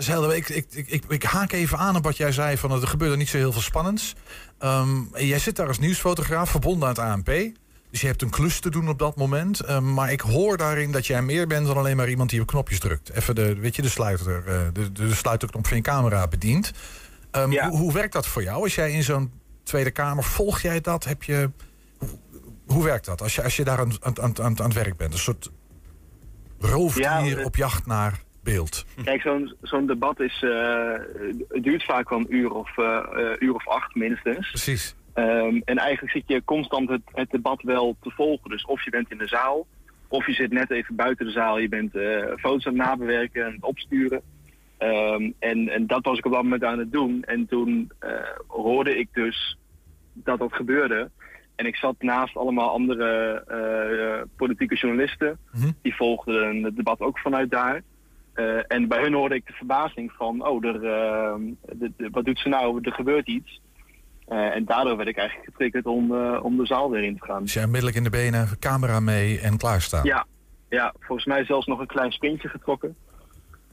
Is 0.00 0.06
helder. 0.06 0.36
Ik, 0.36 0.48
ik, 0.48 0.66
ik, 0.86 1.04
ik, 1.08 1.22
haak 1.22 1.52
even 1.52 1.78
aan 1.78 1.96
op 1.96 2.04
wat 2.04 2.16
jij 2.16 2.32
zei. 2.32 2.56
Van, 2.56 2.72
er 2.72 2.86
gebeurde 2.88 3.16
niet 3.16 3.28
zo 3.28 3.36
heel 3.36 3.52
veel 3.52 3.60
spannends. 3.60 4.14
Ehm, 4.58 4.88
jij 5.14 5.38
zit 5.38 5.56
daar 5.56 5.66
als 5.66 5.78
nieuwsfotograaf 5.78 6.50
verbonden 6.50 6.88
aan 6.88 6.94
het 6.94 7.26
ANP. 7.26 7.52
Dus 7.90 8.00
je 8.00 8.06
hebt 8.06 8.22
een 8.22 8.30
klus 8.30 8.60
te 8.60 8.70
doen 8.70 8.88
op 8.88 8.98
dat 8.98 9.16
moment. 9.16 9.60
Ehm, 9.60 9.94
maar 9.94 10.12
ik 10.12 10.20
hoor 10.20 10.56
daarin 10.56 10.92
dat 10.92 11.06
jij 11.06 11.22
meer 11.22 11.46
bent 11.46 11.66
dan 11.66 11.76
alleen 11.76 11.96
maar 11.96 12.08
iemand 12.08 12.30
die 12.30 12.40
op 12.40 12.46
knopjes 12.46 12.78
drukt. 12.78 13.10
Even 13.12 13.34
de, 13.34 13.54
weet 13.54 13.76
je, 13.76 13.82
de, 13.82 13.88
sluiter, 13.88 14.46
eh, 14.46 14.60
de, 14.72 14.92
de, 14.92 15.14
sluiterknop 15.14 15.66
van 15.66 15.76
je 15.76 15.82
camera 15.82 16.28
bedient. 16.28 16.72
Ehm, 17.30 17.50
Ja. 17.52 17.68
hoe, 17.68 17.78
hoe 17.78 17.92
werkt 17.92 18.12
dat 18.12 18.26
voor 18.26 18.42
jou? 18.42 18.62
Als 18.62 18.74
jij 18.74 18.92
in 18.92 19.02
zo'n 19.02 19.32
Tweede 19.62 19.90
Kamer, 19.90 20.24
volg 20.24 20.60
jij 20.60 20.80
dat? 20.80 21.04
Heb 21.04 21.22
je, 21.22 21.50
hoe, 21.98 22.18
hoe 22.66 22.84
werkt 22.84 23.04
dat 23.04 23.22
als 23.22 23.34
je, 23.34 23.42
als 23.42 23.56
je 23.56 23.64
daar 23.64 23.78
aan, 23.78 23.92
aan, 24.00 24.18
aan, 24.20 24.38
aan 24.42 24.54
het 24.64 24.74
werk 24.74 24.96
bent? 24.96 25.12
Een 25.12 25.18
soort 25.18 25.50
roofdier 26.58 27.02
Ja, 27.38 27.44
op 27.44 27.56
jacht 27.56 27.86
naar 27.86 28.20
beeld. 28.42 28.84
Kijk, 29.04 29.20
zo'n 29.20 29.54
zo'n 29.62 29.86
debat 29.86 30.20
is, 30.20 30.42
eh, 30.42 30.92
het 31.48 31.62
duurt 31.62 31.84
vaak 31.84 32.08
wel 32.08 32.18
een 32.18 32.34
uur 32.34 32.50
of, 32.50 32.78
eh, 32.78 32.96
eh, 33.12 33.36
uur 33.38 33.54
of 33.54 33.68
acht 33.68 33.94
minstens. 33.94 34.48
Precies. 34.48 34.94
Ehm, 35.14 35.60
en 35.64 35.78
eigenlijk 35.78 36.12
zit 36.12 36.22
je 36.26 36.44
constant 36.44 36.88
het, 36.88 37.02
het 37.12 37.30
debat 37.30 37.62
wel 37.62 37.96
te 38.00 38.10
volgen. 38.10 38.50
Dus 38.50 38.64
of 38.64 38.84
je 38.84 38.90
bent 38.90 39.10
in 39.10 39.18
de 39.18 39.26
zaal, 39.26 39.66
of 40.08 40.26
je 40.26 40.32
zit 40.32 40.52
net 40.52 40.70
even 40.70 40.94
buiten 40.94 41.26
de 41.26 41.32
zaal. 41.32 41.58
Je 41.58 41.68
bent 41.68 41.92
foto's 42.40 42.66
aan 42.66 42.78
het 42.78 42.86
nabewerken 42.86 43.46
en 43.46 43.56
opsturen. 43.60 44.22
Ehm, 44.78 45.30
en, 45.38 45.68
en 45.68 45.86
dat 45.86 46.04
was 46.04 46.18
ik 46.18 46.26
op 46.26 46.32
dat 46.32 46.42
moment 46.42 46.64
aan 46.64 46.78
het 46.78 46.92
doen. 46.92 47.24
En 47.24 47.46
toen 47.46 47.92
hoorde 48.46 48.98
ik 48.98 49.08
dus 49.12 49.56
dat 50.12 50.38
dat 50.38 50.52
gebeurde. 50.52 51.10
En 51.56 51.66
ik 51.66 51.76
zat 51.76 51.94
naast 51.98 52.36
allemaal 52.36 52.70
andere 52.70 54.26
politieke 54.36 54.74
journalisten. 54.74 55.38
Mhm. 55.52 55.70
Die 55.82 55.94
volgden 55.94 56.62
het 56.62 56.76
debat 56.76 57.00
ook 57.00 57.18
vanuit 57.18 57.50
daar. 57.50 57.82
Eh, 58.34 58.44
en 58.68 58.88
bij 58.88 59.02
hun 59.02 59.14
hoorde 59.14 59.34
ik 59.34 59.46
de 59.46 59.52
verbazing 59.52 60.12
van, 60.12 60.46
oh, 60.46 60.64
er, 60.64 60.74
ehm, 60.74 61.40
de- 61.78 61.92
de- 61.96 62.08
wat 62.12 62.24
doet 62.24 62.38
ze 62.38 62.48
nou? 62.48 62.78
Er 62.82 62.92
gebeurt 62.92 63.26
iets. 63.28 63.60
Eh, 64.28 64.54
en 64.56 64.64
daardoor 64.64 64.96
werd 64.96 65.08
ik 65.08 65.16
eigenlijk 65.16 65.48
getriggerd 65.50 65.86
om, 65.86 66.14
eh, 66.14 66.44
om 66.44 66.56
de 66.56 66.66
zaal 66.66 66.90
weer 66.90 67.02
in 67.02 67.18
te 67.18 67.24
gaan. 67.24 67.42
Dus 67.42 67.52
jij 67.52 67.64
onmiddellijk 67.64 67.96
in 67.98 68.04
de 68.04 68.10
benen, 68.10 68.48
camera 68.58 69.00
mee 69.00 69.40
en 69.40 69.56
klaarstaan. 69.56 70.04
Ja, 70.04 70.26
ja, 70.68 70.94
volgens 71.00 71.26
mij 71.26 71.44
zelfs 71.44 71.66
nog 71.66 71.78
een 71.80 71.86
klein 71.86 72.12
sprintje 72.12 72.48
getrokken. 72.48 72.96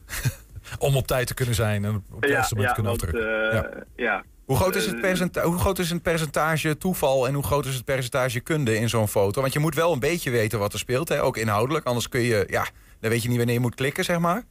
Om 0.79 0.95
op 0.95 1.07
tijd 1.07 1.27
te 1.27 1.33
kunnen 1.33 1.55
zijn 1.55 1.85
en 1.85 2.03
op 2.11 2.21
het 2.21 2.29
juiste 2.29 2.55
moment 2.55 2.75
te 2.75 2.81
kunnen 2.81 2.91
afdrukken. 2.99 3.49
eh, 3.51 3.53
Ja. 3.53 3.69
ja. 3.95 4.23
Hoe 4.45 4.55
groot, 4.55 4.75
is 4.75 4.85
het 4.85 4.95
Eh, 4.95 5.01
percenta- 5.01 5.43
hoe 5.43 5.57
groot 5.57 5.79
is 5.79 5.89
het 5.89 6.01
percentage 6.01 6.77
toeval 6.77 7.27
en 7.27 7.33
hoe 7.33 7.43
groot 7.43 7.65
is 7.65 7.75
het 7.75 7.85
percentage 7.85 8.39
kunde 8.39 8.77
in 8.77 8.89
zo'n 8.89 9.07
foto? 9.07 9.41
Want 9.41 9.53
je 9.53 9.59
moet 9.59 9.75
wel 9.75 9.93
een 9.93 9.99
beetje 9.99 10.31
weten 10.31 10.59
wat 10.59 10.73
er 10.73 10.79
speelt, 10.79 11.09
hè? 11.09 11.23
ook 11.23 11.37
inhoudelijk. 11.37 11.85
Anders 11.85 12.09
kun 12.09 12.21
je, 12.21 12.45
ja, 12.49 12.65
dan 12.99 13.09
weet 13.09 13.21
je 13.21 13.27
niet 13.27 13.37
wanneer 13.37 13.55
je 13.55 13.61
moet 13.61 13.75
klikken, 13.75 14.03
zeg 14.03 14.19
maar. 14.19 14.43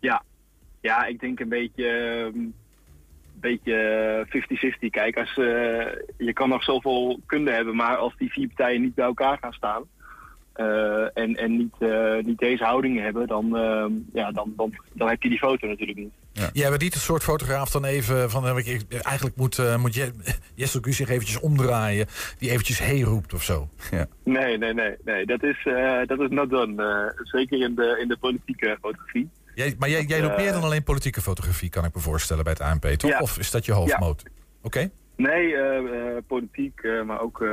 Ja, 0.00 0.22
ja 0.80 1.04
ik 1.04 1.20
denk 1.20 1.40
een 1.40 1.48
beetje, 1.48 1.88
ehm, 1.88 2.38
beetje 3.34 4.26
50-50. 4.28 4.90
Kijk, 4.90 5.16
als, 5.16 5.38
eh, 5.38 5.86
je 6.16 6.32
kan 6.32 6.48
nog 6.48 6.62
zoveel 6.62 7.20
kunde 7.26 7.50
hebben, 7.50 7.76
maar 7.76 7.96
als 7.96 8.16
die 8.16 8.32
vier 8.32 8.46
partijen 8.46 8.80
niet 8.80 8.94
bij 8.94 9.04
elkaar 9.04 9.38
gaan 9.38 9.52
staan 9.52 9.82
eh, 9.82 10.01
en, 11.14 11.34
en 11.36 11.56
niet, 11.56 11.74
eh, 11.78 12.24
niet 12.24 12.38
deze 12.38 12.64
houdingen 12.64 13.02
hebben, 13.04 13.26
dan, 13.26 13.56
ehm, 13.56 13.92
ja, 14.12 14.32
dan, 14.32 14.52
dan, 14.56 14.74
dan 14.92 15.08
heb 15.08 15.22
je 15.22 15.28
die 15.28 15.38
foto 15.38 15.66
natuurlijk 15.66 15.98
niet. 15.98 16.12
Jij 16.52 16.68
bent 16.68 16.82
niet 16.82 16.94
het 16.94 17.02
soort 17.02 17.22
fotograaf 17.22 17.70
dan 17.70 17.84
even 17.84 18.30
van... 18.30 18.46
eh, 18.46 18.56
ik- 18.56 18.66
ik- 18.66 18.92
Eigenlijk 19.02 19.36
moet, 19.36 19.58
eh, 19.58 19.76
moet 19.76 19.94
je, 19.94 20.10
Jessel 20.54 20.80
Gus 20.82 20.96
zich 20.96 21.08
eventjes 21.08 21.40
omdraaien. 21.40 22.06
Die 22.38 22.50
eventjes 22.50 22.78
hey 22.78 23.00
roept 23.00 23.34
of 23.34 23.42
zo. 23.42 23.68
Nee, 24.24 24.58
nee, 24.58 24.74
nee, 24.74 24.94
nee. 25.04 25.26
Dat 25.26 25.42
is, 25.42 25.60
eh, 25.64 25.98
dat 26.06 26.20
is 26.20 26.28
not 26.30 26.50
done. 26.50 26.82
Eh, 27.14 27.20
zeker 27.24 27.62
in 27.62 27.74
de, 27.74 27.98
in 28.02 28.08
de 28.08 28.16
politieke 28.16 28.76
fotografie. 28.80 29.30
Jij, 29.54 29.74
maar 29.78 29.88
jij, 29.90 30.02
jij 30.04 30.20
doet 30.20 30.30
Eh, 30.30 30.36
meer 30.36 30.52
dan 30.52 30.62
alleen 30.62 30.82
politieke 30.82 31.20
fotografie, 31.20 31.68
kan 31.68 31.84
ik 31.84 31.94
me 31.94 32.00
voorstellen 32.00 32.44
bij 32.44 32.52
het 32.52 32.62
ANP, 32.62 32.84
toch? 32.86 33.10
Ja. 33.10 33.18
Of 33.18 33.38
is 33.38 33.50
dat 33.50 33.64
je 33.64 33.72
hoofdmoot? 33.72 34.22
Oké. 34.62 34.90
Nee, 35.22 35.54
eh, 35.56 35.76
eh, 36.16 36.22
politiek, 36.26 36.80
eh, 36.80 37.02
maar 37.02 37.20
ook 37.20 37.44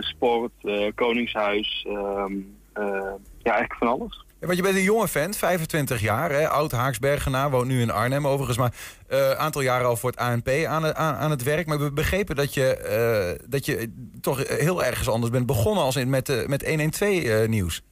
sport, 0.00 0.52
koningshuis. 0.94 1.86
ehm, 1.88 2.32
eh, 2.72 3.12
ja, 3.42 3.50
eigenlijk 3.52 3.74
van 3.78 3.88
alles. 3.88 4.24
Ja, 4.40 4.46
want 4.46 4.56
je 4.56 4.62
bent 4.62 4.76
een 4.76 4.82
jonge 4.82 5.08
vent, 5.08 5.36
25 5.36 6.00
jaar, 6.00 6.30
hè? 6.30 6.48
oud 6.48 6.72
Haaksbergenaar, 6.72 7.50
woont 7.50 7.66
nu 7.68 7.80
in 7.80 7.90
Arnhem 7.90 8.26
overigens. 8.26 8.58
Maar 8.58 8.74
een 9.08 9.36
aantal 9.36 9.62
jaren 9.62 9.86
al 9.86 9.96
voor 9.96 10.10
het 10.10 10.18
ANP 10.18 10.48
aan, 10.48 10.82
het- 10.84 10.94
aan, 10.94 11.14
aan 11.14 11.30
het 11.30 11.42
werk. 11.42 11.66
Maar 11.66 11.78
we 11.78 11.92
begrepen 11.92 12.36
dat 12.36 12.54
je, 12.54 13.38
dat 13.48 13.66
je 13.66 13.92
toch 14.20 14.48
heel 14.58 14.84
ergens 14.84 15.08
anders 15.08 15.32
bent 15.32 15.46
begonnen 15.46 15.84
als 15.84 15.96
in 15.96 16.10
met, 16.10 16.28
eh, 16.28 16.46
met 16.46 16.66
112 16.68 17.24
eh, 17.24 17.48
nieuws. 17.48 17.82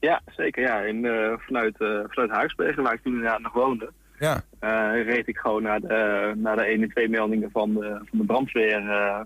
Ja, 0.00 0.20
zeker. 0.36 0.62
Ja. 0.62 0.84
En, 0.84 1.00
vanuit, 1.46 1.76
vanuit 2.08 2.30
Huisbergen, 2.30 2.82
waar 2.82 2.94
ik 2.94 3.02
toen 3.02 3.12
inderdaad 3.14 3.40
nog 3.40 3.52
woonde, 3.52 3.92
Ja. 4.24 4.42
eh, 4.58 5.04
reed 5.04 5.28
ik 5.28 5.36
gewoon 5.38 5.62
naar 5.62 5.80
de, 5.80 6.32
naar 6.36 6.56
de 6.56 6.62
1 6.62 6.82
en 6.82 6.88
2 6.88 7.08
meldingen 7.08 7.50
van 7.50 7.74
de, 7.74 8.00
van 8.10 8.18
de 8.18 8.24
brandweer 8.24 8.90
eh, 8.90 9.20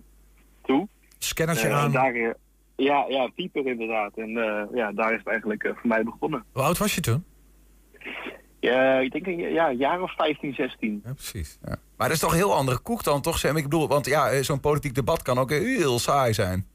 toe. 0.64 0.88
Scannertje 1.19 1.69
Eh, 1.69 1.78
aan. 1.83 1.93
daar, 1.93 2.14
ja, 2.76 3.05
ja, 3.09 3.28
pieper 3.35 3.67
inderdaad. 3.67 4.12
En 4.17 4.28
ja, 4.75 4.93
daar 4.93 5.12
is 5.12 5.19
het 5.19 5.26
eigenlijk 5.28 5.62
voor 5.76 5.88
mij 5.88 6.02
begonnen. 6.02 6.45
Hoe 6.52 6.62
oud 6.62 6.78
was 6.78 6.95
je 6.95 7.00
toen? 7.00 7.25
Ja, 8.61 8.99
ik 8.99 9.12
denk 9.12 9.26
een 9.26 9.38
ja, 9.38 9.69
een 9.71 9.76
jaar 9.76 10.02
of 10.02 10.14
15, 10.14 10.55
16. 10.55 11.00
Ja, 11.05 11.12
precies. 11.12 11.59
Ja. 11.62 11.76
Maar 11.97 12.07
dat 12.09 12.17
is 12.17 12.23
toch 12.23 12.31
een 12.31 12.37
heel 12.37 12.55
andere 12.55 12.78
koek 12.78 13.05
dan, 13.05 13.21
toch 13.21 13.38
Sam? 13.38 13.57
Ik 13.57 13.62
bedoel, 13.62 13.88
want 13.88 14.07
ja, 14.07 14.43
zo'n 14.43 14.61
politiek 14.61 14.95
debat 14.95 15.23
kan 15.23 15.38
ook 15.38 15.50
heel 15.50 15.99
saai 15.99 16.33
zijn. 16.33 16.67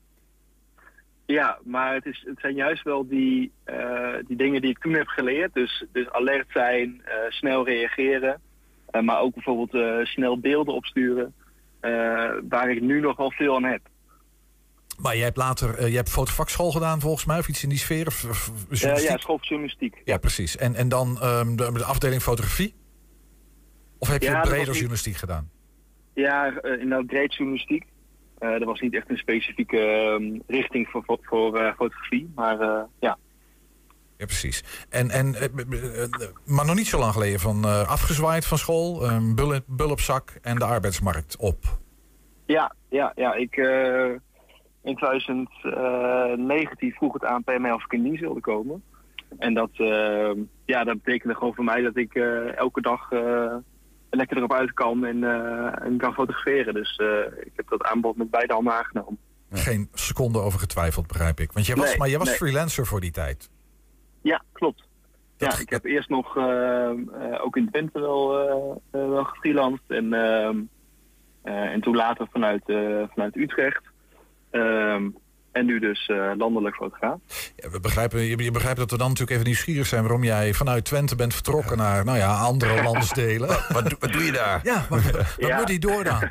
Ja, 1.25 1.59
maar 1.63 1.93
het, 1.93 2.05
is, 2.05 2.23
het 2.27 2.39
zijn 2.39 2.55
juist 2.55 2.83
wel 2.83 3.07
die, 3.07 3.51
eh, 3.63 4.13
die 4.27 4.37
dingen 4.37 4.61
die 4.61 4.69
ik 4.69 4.77
toen 4.79 4.93
heb 4.93 5.07
geleerd. 5.07 5.53
Dus, 5.53 5.85
dus 5.91 6.09
alert 6.11 6.47
zijn, 6.51 7.01
eh, 7.05 7.15
snel 7.29 7.65
reageren. 7.65 8.41
eh, 8.89 9.01
maar 9.01 9.19
ook 9.19 9.33
bijvoorbeeld 9.33 10.07
snel 10.07 10.39
beelden 10.39 10.73
opsturen. 10.73 11.33
waar 12.49 12.69
ik 12.71 12.81
nu 12.81 12.99
nog 12.99 13.17
wel 13.17 13.31
veel 13.31 13.55
aan 13.55 13.63
heb. 13.63 13.81
Maar 15.01 15.15
jij 15.15 15.23
hebt 15.23 15.37
later, 15.37 15.87
je 15.89 15.95
hebt 15.95 16.09
fotovakschool 16.09 16.71
gedaan 16.71 16.99
volgens 16.99 17.25
mij, 17.25 17.37
of 17.39 17.47
iets 17.47 17.63
in 17.63 17.69
die 17.69 17.77
sfeer? 17.77 18.07
Of, 18.07 18.23
of 18.29 18.47
journalistiek? 18.69 19.09
ja, 19.11 19.17
school 19.17 19.39
journalistiek. 19.41 20.01
Ja, 20.03 20.17
precies. 20.17 20.57
En, 20.57 20.75
en 20.75 20.89
dan 20.89 21.19
ehm, 21.21 21.55
de, 21.55 21.71
de 21.73 21.83
afdeling 21.83 22.21
fotografie? 22.21 22.75
Of 23.97 24.07
heb 24.07 24.21
je 24.21 24.29
Ja, 24.29 24.41
breder 24.41 24.65
niet- 24.65 24.73
journalistiek 24.75 25.15
gedaan? 25.15 25.49
Ja, 26.13 26.61
inderdaad 26.63 27.05
breed 27.05 27.35
journalistiek. 27.35 27.83
Eh 28.43 28.49
er 28.49 28.65
was 28.65 28.79
niet 28.79 28.95
echt 28.95 29.09
een 29.09 29.17
specifieke 29.17 29.79
ehm, 29.79 30.39
richting 30.47 30.87
voor, 30.87 31.03
voor, 31.03 31.17
voor, 31.21 31.57
eh, 31.57 31.73
fotografie. 31.75 32.31
Maar 32.35 32.59
eh, 32.59 32.83
ja, 32.99 33.17
Ja, 34.17 34.25
precies. 34.25 34.85
En, 34.89 35.09
en, 35.09 35.35
maar 36.45 36.65
nog 36.65 36.75
niet 36.75 36.87
zo 36.87 36.99
lang 36.99 37.13
geleden 37.13 37.39
van 37.39 37.65
afgezwaaid 37.87 38.45
van 38.45 38.57
school, 38.57 39.03
ehm 39.05 39.33
bul, 39.67 39.89
op 39.91 39.99
zak 39.99 40.39
en 40.41 40.55
de 40.55 40.65
arbeidsmarkt 40.65 41.37
op. 41.37 41.63
Ja, 42.45 42.75
ja, 42.89 43.11
ja. 43.15 43.33
Ik, 43.33 43.55
in 44.83 44.95
2019 44.95 46.91
vroeg 46.91 47.13
het 47.13 47.23
ANP 47.25 47.57
mij 47.59 47.71
of 47.71 47.83
ik 47.83 47.93
in 47.93 48.03
dienst 48.03 48.21
wilde 48.21 48.39
komen. 48.39 48.83
En 49.37 49.53
dat, 49.53 49.69
eh, 49.73 50.31
ja, 50.65 50.83
dat 50.83 51.03
betekende 51.03 51.35
gewoon 51.35 51.53
voor 51.53 51.63
mij 51.63 51.81
dat 51.81 51.97
ik 51.97 52.15
elke 52.55 52.81
dag 52.81 53.09
lekker 54.17 54.37
erop 54.37 54.53
uit 54.53 54.73
kan 54.73 55.05
en, 55.05 55.23
eh, 55.23 55.85
en 55.85 55.97
kan 55.97 56.13
fotograferen. 56.13 56.73
Dus 56.73 56.95
eh, 56.95 57.45
ik 57.45 57.51
heb 57.55 57.69
dat 57.69 57.83
aanbod 57.83 58.17
met 58.17 58.29
beide 58.29 58.53
handen 58.53 58.73
aangenomen. 58.73 59.17
Geen 59.51 59.89
seconde 59.93 60.39
over 60.39 60.59
getwijfeld, 60.59 61.07
begrijp 61.07 61.39
ik. 61.39 61.51
Want 61.51 61.65
jij 61.65 61.75
was, 61.75 61.89
Nee, 61.89 61.97
maar 61.97 62.09
jij 62.09 62.17
was 62.17 62.27
nee. 62.27 62.37
freelancer 62.37 62.85
voor 62.85 62.99
die 63.01 63.11
tijd. 63.11 63.49
Ja, 64.21 64.43
klopt. 64.51 64.87
Dat- 65.37 65.53
ja, 65.53 65.59
ik 65.59 65.69
heb 65.69 65.85
eerst 65.85 66.09
nog 66.09 66.37
eh, 66.37 66.89
ook 67.41 67.57
in 67.57 67.69
Twente 67.69 67.99
wel, 67.99 68.39
eh, 68.49 68.79
wel 68.91 69.23
gefreelanced. 69.23 69.83
En, 69.87 70.13
ehm, 70.13 70.57
eh, 71.43 71.53
en 71.71 71.81
toen 71.81 71.95
later 71.95 72.27
vanuit, 72.31 72.63
vanuit 73.13 73.35
Utrecht. 73.35 73.81
En 75.53 75.65
nu 75.65 75.79
dus 75.79 76.05
eh, 76.07 76.31
landelijk 76.37 76.75
fotograaf. 76.75 77.19
Ja, 77.55 77.69
we 77.69 77.79
begrijpen, 77.79 78.19
je, 78.21 78.43
je 78.43 78.51
begrijpt 78.51 78.79
dat 78.79 78.91
we 78.91 78.97
dan 78.97 79.07
natuurlijk 79.07 79.31
even 79.31 79.45
nieuwsgierig 79.45 79.85
zijn 79.87 80.01
waarom 80.01 80.23
jij 80.23 80.53
vanuit 80.53 80.85
Twente 80.85 81.15
bent 81.15 81.33
vertrokken 81.33 81.77
naar 81.77 82.05
nou 82.05 82.17
ja, 82.17 82.35
andere 82.35 82.83
landsdelen. 82.83 83.47
Wat, 83.47 83.89
doe- 83.89 83.97
wat 83.99 84.11
doe 84.13 84.23
je 84.23 84.31
daar? 84.31 84.59
ja, 84.63 84.85
wat 84.89 85.35
Ja. 85.37 85.57
moet 85.57 85.67
die 85.67 85.79
door 85.79 86.03
dan? 86.03 86.29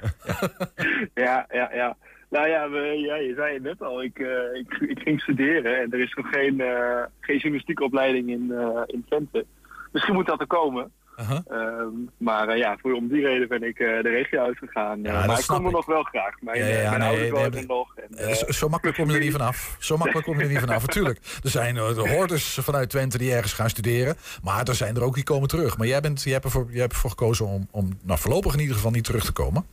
Ja, 1.15 1.47
ja, 1.51 1.71
ja. 1.75 1.97
Nou 2.31 2.49
ja, 2.49 2.71
we, 2.71 2.79
ja 2.79 3.17
je 3.17 3.33
zei 3.37 3.55
het 3.55 3.63
net 3.63 3.83
al. 3.83 4.03
Ik, 4.03 4.19
eh, 4.19 4.27
ik, 4.61 4.89
ik 4.91 4.99
ging 4.99 5.21
studeren 5.21 5.81
en 5.81 5.93
er 5.93 6.01
is 6.01 6.15
nog 6.15 6.29
geen, 6.31 6.61
eh, 6.61 7.03
geen 7.21 7.37
journalistieke 7.37 7.85
opleiding 7.85 8.31
in, 8.31 8.53
eh, 8.53 8.83
in 8.87 9.05
Twente. 9.09 9.45
Misschien 9.93 10.15
moet 10.15 10.27
dat 10.27 10.41
er 10.41 10.47
komen. 10.47 10.91
Aha. 11.23 11.43
Ehm, 11.49 11.89
maar 12.17 12.49
eh, 12.49 12.59
ja, 12.59 12.77
voor, 12.81 12.93
om 12.93 13.09
die 13.09 13.27
reden 13.27 13.49
ben 13.49 13.63
ik 13.63 13.79
eh, 13.79 14.03
de 14.03 14.09
regio 14.09 14.43
uitgegaan. 14.45 15.03
Ja, 15.03 15.21
Eh, 15.21 15.27
maar 15.27 15.39
ik 15.39 15.47
kom 15.47 15.61
er 15.61 15.67
ik. 15.67 15.73
nog 15.73 15.87
wel 15.87 16.03
graag. 16.03 16.35
Mijn, 16.41 16.59
Ja, 16.59 16.67
ja, 16.67 16.89
mijn 16.89 17.01
nee, 17.01 17.09
ouders 17.09 17.31
nee, 17.31 17.41
wonen 17.41 17.53
nee. 17.53 17.67
nog. 17.67 17.95
En, 17.97 18.37
zo, 18.37 18.53
zo 18.53 18.69
makkelijk 18.69 18.99
kom 18.99 19.09
je 19.09 19.15
er 19.15 19.21
niet 19.21 19.33
vanaf. 19.33 19.77
Zo 19.79 19.97
makkelijk 19.97 20.27
kom 20.27 20.37
je 20.39 20.43
er 20.45 20.51
niet 20.51 20.59
vanaf. 20.59 20.81
Natuurlijk, 20.87 21.19
er 21.43 21.51
zijn 21.51 21.75
de 21.75 22.09
hordes 22.09 22.59
vanuit 22.61 22.91
Twente 22.91 23.19
die 23.19 23.35
ergens 23.35 23.53
gaan 23.53 23.71
studeren. 23.71 24.17
Maar 24.43 24.69
er 24.69 24.75
zijn 24.75 24.97
er 24.97 25.03
ook 25.03 25.15
die 25.15 25.25
komen 25.25 25.49
terug. 25.49 25.79
Maar 25.79 25.87
jij, 25.87 26.01
bent, 26.01 26.23
jij, 26.23 26.33
hebt, 26.33 26.45
ervoor, 26.45 26.67
jij 26.71 26.81
hebt 26.81 26.93
ervoor 26.93 27.11
gekozen 27.11 27.47
om, 27.47 27.69
om 27.71 27.99
nou, 28.03 28.19
voorlopig 28.19 28.53
in 28.55 28.61
ieder 28.61 28.75
geval 28.75 28.91
niet 28.91 29.05
terug 29.05 29.25
te 29.25 29.33
komen. 29.33 29.65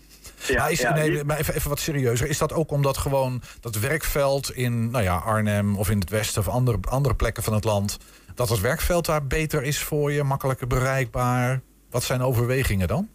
ja, 0.48 0.58
maar 0.58 0.72
is, 0.72 0.80
ja, 0.82 0.94
nee, 0.94 1.24
maar 1.24 1.38
even, 1.38 1.54
even 1.56 1.70
wat 1.70 1.80
serieuzer. 1.80 2.28
Is 2.30 2.38
dat 2.38 2.54
ook 2.54 2.72
omdat 2.72 2.98
gewoon 2.98 3.42
dat 3.62 3.80
werkveld 3.80 4.52
in 4.52 4.92
nou 4.92 5.04
ja, 5.04 5.16
Arnhem 5.16 5.78
of 5.78 5.90
in 5.90 6.00
het 6.00 6.10
westen 6.10 6.42
of 6.42 6.48
andere, 6.48 6.78
andere 6.90 7.16
plekken 7.16 7.44
van 7.44 7.54
het 7.54 7.64
land... 7.64 7.98
dat 8.40 8.50
het 8.50 8.62
werkveld 8.62 9.06
daar 9.06 9.28
beter 9.28 9.64
is 9.64 9.84
voor 9.84 10.12
je, 10.12 10.24
makkelijker 10.24 10.68
bereikbaar? 10.68 11.62
Wat 11.90 12.04
zijn 12.04 12.22
overwegingen 12.22 12.88
dan? 12.88 13.08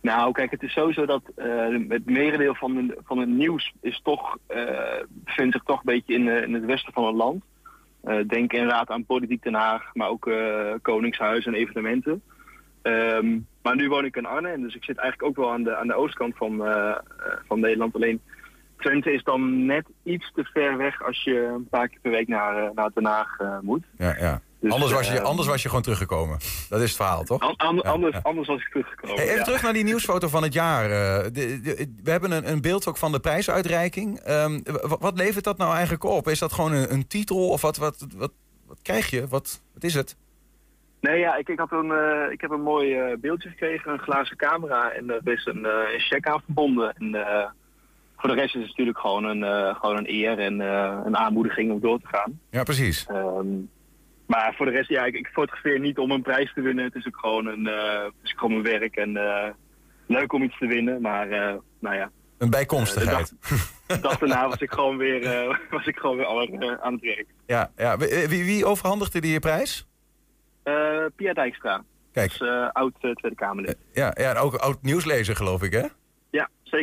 Nou, 0.00 0.32
kijk, 0.32 0.50
het 0.50 0.62
is 0.62 0.72
sowieso 0.72 1.06
dat 1.06 1.22
eh, 1.36 1.46
het 1.88 2.06
merendeel 2.06 2.54
van, 2.54 2.94
van 3.04 3.18
het 3.18 3.28
nieuws 3.28 3.72
is 3.80 4.00
toch, 4.02 4.38
eh, 4.46 5.02
bevindt 5.08 5.52
zich 5.52 5.62
toch 5.62 5.78
een 5.78 5.94
beetje 5.94 6.14
in, 6.14 6.28
eh, 6.28 6.42
in 6.42 6.54
het 6.54 6.64
westen 6.64 6.92
van 6.92 7.06
het 7.06 7.14
land. 7.14 7.44
Eh, 8.00 8.16
denk 8.26 8.52
inderdaad 8.52 8.90
aan 8.90 9.04
Politiek 9.04 9.42
Den 9.42 9.54
Haag, 9.54 9.94
maar 9.94 10.08
ook 10.08 10.30
Koningshuis 10.82 11.46
en 11.46 11.54
evenementen. 11.54 12.22
Ehm, 12.82 13.38
maar 13.62 13.76
nu 13.76 13.88
woon 13.88 14.04
ik 14.04 14.16
in 14.16 14.26
Arnhem, 14.26 14.62
dus 14.62 14.74
ik 14.74 14.84
zit 14.84 14.96
eigenlijk 14.96 15.28
ook 15.30 15.44
wel 15.44 15.52
aan 15.52 15.62
de, 15.62 15.76
aan 15.76 15.86
de 15.86 15.94
oostkant 15.94 16.36
van, 16.36 16.62
van 17.46 17.60
Nederland. 17.60 17.94
Alleen 17.94 18.20
Twente 18.78 19.12
is 19.12 19.22
dan 19.22 19.66
net 19.66 19.86
iets 20.02 20.32
te 20.34 20.44
ver 20.44 20.76
weg 20.76 21.02
als 21.02 21.24
je 21.24 21.44
een 21.54 21.68
paar 21.68 21.88
keer 21.88 21.98
per 22.02 22.10
week 22.10 22.28
naar, 22.28 22.56
eh, 22.64 22.70
naar 22.74 22.90
Den 22.94 23.04
Haag 23.04 23.38
eh, 23.38 23.58
moet. 23.62 23.84
Ja, 23.98 24.16
ja. 24.18 24.40
Dus, 24.60 24.72
anders, 24.72 24.92
was 24.92 25.08
je, 25.08 25.18
eh, 25.18 25.24
anders 25.24 25.48
was 25.48 25.62
je 25.62 25.68
gewoon 25.68 25.82
teruggekomen. 25.82 26.38
Dat 26.68 26.80
is 26.80 26.88
het 26.88 26.96
verhaal, 26.96 27.24
toch? 27.24 27.40
An- 27.40 27.56
an- 27.56 27.80
Ja, 27.82 27.90
anders, 27.90 28.14
ja. 28.14 28.20
anders 28.22 28.48
was 28.48 28.60
ik 28.60 28.68
teruggekomen. 28.68 29.16
Hey, 29.16 29.24
even 29.24 29.38
ja. 29.38 29.44
terug 29.44 29.62
naar 29.62 29.72
die 29.72 29.84
nieuwsfoto 29.84 30.28
van 30.28 30.42
het 30.42 30.52
jaar. 30.52 30.88
de- 30.88 31.30
de- 31.32 31.94
we 32.02 32.10
hebben 32.10 32.30
een, 32.30 32.50
een 32.50 32.60
beeld 32.60 32.86
ook 32.86 32.96
van 32.96 33.12
de 33.12 33.20
prijsuitreiking. 33.20 34.18
Ehm, 34.18 34.60
wat 34.98 35.16
levert 35.18 35.44
dat 35.44 35.58
nou 35.58 35.72
eigenlijk 35.72 36.04
op? 36.04 36.28
Is 36.28 36.38
dat 36.38 36.52
gewoon 36.52 36.72
een, 36.72 36.92
een 36.92 37.06
titel 37.06 37.48
of 37.48 37.60
wat, 37.60 37.76
wat, 37.76 38.06
wat, 38.16 38.32
wat 38.66 38.78
krijg 38.82 39.10
je? 39.10 39.28
Wat, 39.28 39.62
wat 39.74 39.84
is 39.84 39.94
het? 39.94 40.16
Nee, 41.00 41.18
ja, 41.18 41.36
ik, 41.36 41.48
ik, 41.48 41.58
had 41.58 41.72
een, 41.72 41.92
ik 42.32 42.40
heb 42.40 42.50
een 42.50 42.62
mooi 42.62 43.16
beeldje 43.16 43.48
gekregen, 43.48 43.92
een 43.92 43.98
glazen 43.98 44.36
camera 44.36 44.90
en 44.90 45.10
er 45.10 45.32
is 45.32 45.46
een, 45.46 45.64
eh, 45.64 45.92
een 45.92 46.00
check 46.00 46.26
aan 46.26 46.40
verbonden. 46.44 46.94
En 46.96 47.10
voor 48.16 48.28
de 48.28 48.34
rest 48.40 48.54
is 48.54 48.60
het 48.60 48.70
natuurlijk 48.70 48.98
gewoon 48.98 49.24
een, 49.24 49.42
eh, 49.44 49.74
gewoon 49.80 49.96
een 49.96 50.10
eer 50.10 50.38
en 50.38 50.60
eh, 50.60 50.98
een 51.04 51.16
aanmoediging 51.16 51.72
om 51.72 51.80
door 51.80 52.00
te 52.00 52.06
gaan. 52.06 52.40
Ja, 52.50 52.62
precies. 52.62 53.06
Ehm, 53.06 53.46
maar 54.26 54.54
voor 54.56 54.66
de 54.66 54.72
rest, 54.72 54.88
ja, 54.88 55.04
ik, 55.04 55.14
ik 55.14 55.26
fotografeer 55.32 55.80
niet 55.80 55.98
om 55.98 56.10
een 56.10 56.22
prijs 56.22 56.52
te 56.54 56.60
winnen. 56.60 56.84
Het 56.84 56.94
is 56.94 57.06
ook 57.06 57.18
gewoon 57.18 57.46
een, 57.46 57.66
eh, 57.66 58.02
het 58.04 58.12
is 58.22 58.32
gewoon 58.32 58.50
mijn 58.62 58.78
werk 58.80 58.96
en 58.96 59.12
leuk 60.06 60.32
om 60.32 60.42
iets 60.42 60.58
te 60.58 60.66
winnen. 60.66 61.00
Maar 61.00 61.28
nou 61.80 61.94
ja, 61.96 62.10
Een 62.38 62.50
bijkomstigheid. 62.50 63.34
de 63.86 64.00
dag 64.00 64.18
daarna 64.18 64.48
was 64.48 64.58
ik 64.60 64.70
gewoon 64.72 64.96
weer, 64.96 65.20
was 65.70 65.86
ik 65.86 65.96
gewoon 65.98 66.16
weer 66.16 66.26
al, 66.26 66.42
eh, 66.42 66.72
aan 66.80 66.92
het 66.92 67.02
werk. 67.02 67.26
Ja, 67.46 67.70
ja. 67.76 67.96
Wie, 67.96 68.44
wie- 68.44 68.64
overhandigde 68.66 69.20
die 69.20 69.40
prijs? 69.40 69.86
Eh, 70.62 71.04
Pia 71.16 71.32
Dijkstra, 71.32 71.84
Kijk, 72.12 72.38
dus, 72.38 72.48
oud 72.72 72.92
Tweede 73.00 73.34
Kamerlid. 73.34 73.76
ja, 73.92 74.12
ja, 74.16 74.30
en 74.30 74.36
ook 74.36 74.54
oud 74.54 74.82
nieuwslezer 74.82 75.36
geloof 75.36 75.62
ik, 75.62 75.72
hè? 75.72 75.84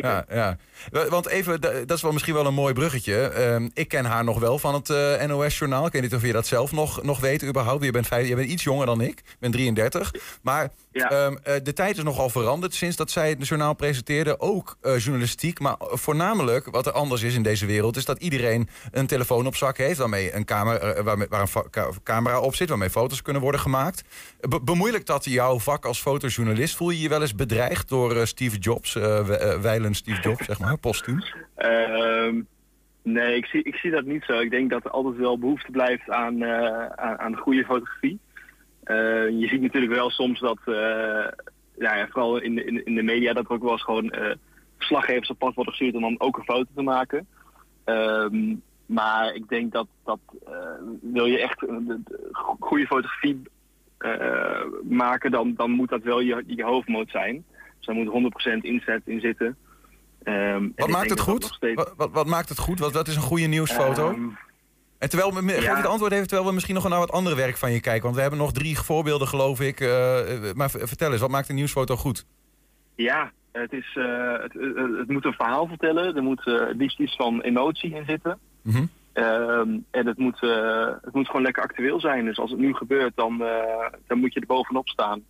zeker. 0.00 0.36
Ja, 0.36 0.42
ja. 0.44 0.56
Wa- 0.90 1.08
Want 1.08 1.26
even, 1.26 1.60
da- 1.60 1.72
dat 1.84 1.96
is 1.96 2.02
wel 2.02 2.12
misschien 2.12 2.34
wel 2.34 2.46
een 2.46 2.54
mooi 2.54 2.74
bruggetje. 2.74 3.16
Ehm, 3.28 3.68
ik 3.74 3.88
ken 3.88 4.04
haar 4.04 4.24
nog 4.24 4.38
wel 4.38 4.58
van 4.58 4.74
het 4.74 4.90
eh, 4.90 5.24
NOS-journaal. 5.26 5.86
Ik 5.86 5.92
weet 5.92 6.02
niet 6.02 6.14
of 6.14 6.22
je 6.22 6.32
dat 6.32 6.46
zelf 6.46 6.72
nog, 6.72 7.02
nog 7.02 7.20
weet 7.20 7.44
überhaupt. 7.44 7.84
Je 7.84 7.90
bent, 7.90 8.06
vijf, 8.06 8.28
je 8.28 8.34
bent 8.34 8.48
iets 8.48 8.62
jonger 8.62 8.86
dan 8.86 9.00
ik. 9.00 9.18
Ik 9.18 9.36
ben 9.38 9.50
33. 9.50 10.14
Maar 10.42 10.70
Ja. 10.92 11.10
ehm, 11.10 11.36
eh, 11.42 11.54
de 11.62 11.72
tijd 11.72 11.96
is 11.96 12.02
nogal 12.02 12.28
veranderd 12.28 12.74
sinds 12.74 12.96
dat 12.96 13.10
zij 13.10 13.28
het 13.30 13.46
journaal 13.48 13.74
presenteerde. 13.74 14.40
Ook 14.40 14.76
eh, 14.80 14.98
journalistiek. 14.98 15.60
Maar 15.60 15.76
voornamelijk, 15.78 16.66
wat 16.70 16.86
er 16.86 16.92
anders 16.92 17.22
is 17.22 17.34
in 17.34 17.42
deze 17.42 17.66
wereld... 17.66 17.96
is 17.96 18.04
dat 18.04 18.18
iedereen 18.18 18.68
een 18.90 19.06
telefoon 19.06 19.46
op 19.46 19.56
zak 19.56 19.76
heeft... 19.76 19.98
waarmee 19.98 20.34
een 20.34 20.44
camera, 20.44 21.02
waarmee, 21.02 21.26
waar 21.30 21.40
een 21.54 21.70
ka- 21.70 21.88
camera 22.02 22.40
op 22.40 22.54
zit... 22.54 22.68
waarmee 22.68 22.90
foto's 22.90 23.22
kunnen 23.22 23.42
worden 23.42 23.60
gemaakt. 23.60 24.02
Be- 24.40 24.60
bemoeilijkt 24.62 25.06
dat 25.06 25.24
jouw 25.24 25.58
vak 25.58 25.84
als 25.84 26.00
fotojournalist? 26.00 26.76
Voel 26.76 26.90
je 26.90 27.00
je 27.00 27.08
wel 27.08 27.20
eens 27.20 27.34
bedreigd 27.34 27.88
door 27.88 28.26
Steve 28.26 28.56
Jobs... 28.58 28.96
eh 28.96 29.20
wijlen 29.82 29.94
Steve 29.94 30.20
Jobs, 30.20 30.46
zeg 30.46 30.58
maar, 30.58 30.78
postuum? 30.78 31.22
Ehm, 31.54 32.40
nee, 33.02 33.36
ik 33.36 33.46
zie, 33.46 33.62
ik 33.62 33.74
zie 33.74 33.90
dat 33.90 34.04
niet 34.04 34.24
zo. 34.24 34.38
Ik 34.38 34.50
denk 34.50 34.70
dat 34.70 34.84
er 34.84 34.90
altijd 34.90 35.16
wel 35.16 35.38
behoefte 35.38 35.70
blijft 35.70 36.10
aan, 36.10 36.42
eh, 36.42 36.86
aan, 37.16 37.36
goede 37.36 37.64
fotografie. 37.64 38.18
Eh, 38.82 39.28
je 39.28 39.48
ziet 39.48 39.60
natuurlijk 39.60 39.92
wel 39.92 40.10
soms 40.10 40.40
dat, 40.40 40.58
eh, 40.64 41.26
ja, 41.78 42.06
vooral 42.08 42.38
in 42.38 42.54
de, 42.54 42.64
in, 42.64 42.84
in 42.84 42.94
de 42.94 43.02
media, 43.02 43.32
dat 43.32 43.44
er 43.44 43.52
ook 43.52 43.62
wel 43.62 43.72
eens 43.72 43.84
gewoon 43.84 44.10
eh, 44.10 44.34
verslaggevers 44.76 45.30
op 45.30 45.38
pad 45.38 45.54
worden 45.54 45.72
gestuurd 45.72 45.94
om 45.94 46.00
dan 46.00 46.20
ook 46.20 46.36
een 46.36 46.44
foto 46.44 46.70
te 46.74 46.82
maken. 46.82 47.26
Ehm, 47.84 48.54
maar 48.86 49.34
ik 49.34 49.48
denk 49.48 49.72
dat, 49.72 49.86
dat 50.04 50.20
wil 51.00 51.26
je 51.26 51.40
echt 51.40 51.64
goede 52.58 52.86
fotografie 52.86 53.42
maken, 54.82 55.30
dan, 55.30 55.54
dan 55.54 55.70
moet 55.70 55.88
dat 55.88 56.02
wel 56.02 56.20
je, 56.20 56.44
je 56.46 56.64
hoofdmoot 56.64 57.10
zijn. 57.10 57.44
Dus 57.76 57.86
daar 57.86 57.94
moet 57.94 58.32
100% 58.58 58.64
inzet 58.64 59.02
in 59.04 59.20
zitten. 59.20 59.56
Ehm, 60.24 60.68
Wat 60.76 60.88
maakt 60.88 61.10
het 61.10 61.20
goed? 61.20 61.44
steeds- 61.44 61.74
Wat, 61.74 61.92
wat, 61.96 62.10
wat 62.10 62.26
maakt 62.26 62.48
het 62.48 62.58
goed? 62.58 62.78
Wat, 62.78 62.92
wat 62.92 63.08
is 63.08 63.16
een 63.16 63.22
goede 63.22 63.46
nieuwsfoto? 63.46 64.10
Ehm, 64.10 64.28
En 64.98 65.08
terwijl 65.08 65.34
we, 65.34 65.48
geef 65.48 65.76
het 65.76 65.86
antwoord 65.86 66.12
even, 66.12 66.26
terwijl 66.26 66.48
we 66.48 66.54
misschien 66.54 66.74
nog 66.74 66.88
naar 66.88 66.98
wat 66.98 67.10
andere 67.12 67.36
werk 67.36 67.56
van 67.56 67.72
je 67.72 67.80
kijken. 67.80 68.02
Want 68.02 68.14
we 68.14 68.20
hebben 68.20 68.38
nog 68.38 68.52
drie 68.52 68.78
voorbeelden, 68.78 69.28
geloof 69.28 69.60
ik. 69.60 69.80
Eh, 69.80 70.48
eh, 70.48 70.54
maar 70.54 70.70
vertel 70.70 71.12
eens, 71.12 71.20
wat 71.20 71.30
maakt 71.30 71.48
een 71.48 71.54
nieuwsfoto 71.54 71.96
goed? 71.96 72.26
Ja, 72.94 73.32
het, 73.52 73.72
is, 73.72 73.96
eh, 73.98 74.32
het, 74.32 74.52
het, 74.98 75.08
moet 75.08 75.24
een 75.24 75.32
verhaal 75.32 75.66
vertellen. 75.66 76.16
Er 76.16 76.22
moet 76.22 76.44
het 76.44 76.76
liefst 76.76 76.98
iets 77.00 77.16
van 77.16 77.40
emotie 77.40 77.94
in 77.94 78.04
zitten. 78.04 78.38
Mhm. 78.62 78.84
Ehm, 79.12 79.68
en 79.90 80.06
het 80.06 80.18
moet, 80.18 80.40
het 81.02 81.14
moet 81.14 81.26
gewoon 81.26 81.42
lekker 81.42 81.62
actueel 81.62 82.00
zijn. 82.00 82.24
Dus 82.24 82.38
als 82.38 82.50
het 82.50 82.60
nu 82.60 82.74
gebeurt, 82.74 83.12
dan, 83.16 83.38
dan 84.06 84.18
moet 84.18 84.32
je 84.34 84.40
er 84.40 84.46
bovenop 84.46 84.88
staan. 84.88 85.22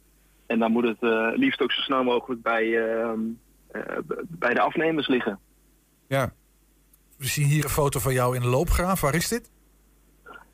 En 0.47 0.59
dan 0.59 0.73
moet 0.73 0.85
het 0.85 1.37
liefst 1.39 1.63
ook 1.63 1.73
zo 1.73 1.81
snel 1.81 2.05
mogelijk 2.05 2.43
bij, 2.43 2.79
bij 4.29 4.55
de 4.55 4.61
afnemers 4.61 5.09
liggen. 5.09 5.38
Ja. 6.09 6.33
We 7.19 7.26
zien 7.26 7.47
hier 7.47 7.64
een 7.64 7.71
foto 7.71 8.00
van 8.00 8.12
jou 8.12 8.35
in 8.37 8.43
de 8.43 8.49
loopgraaf. 8.49 9.00
Waar 9.00 9.14
is 9.14 9.29
dit? 9.29 9.50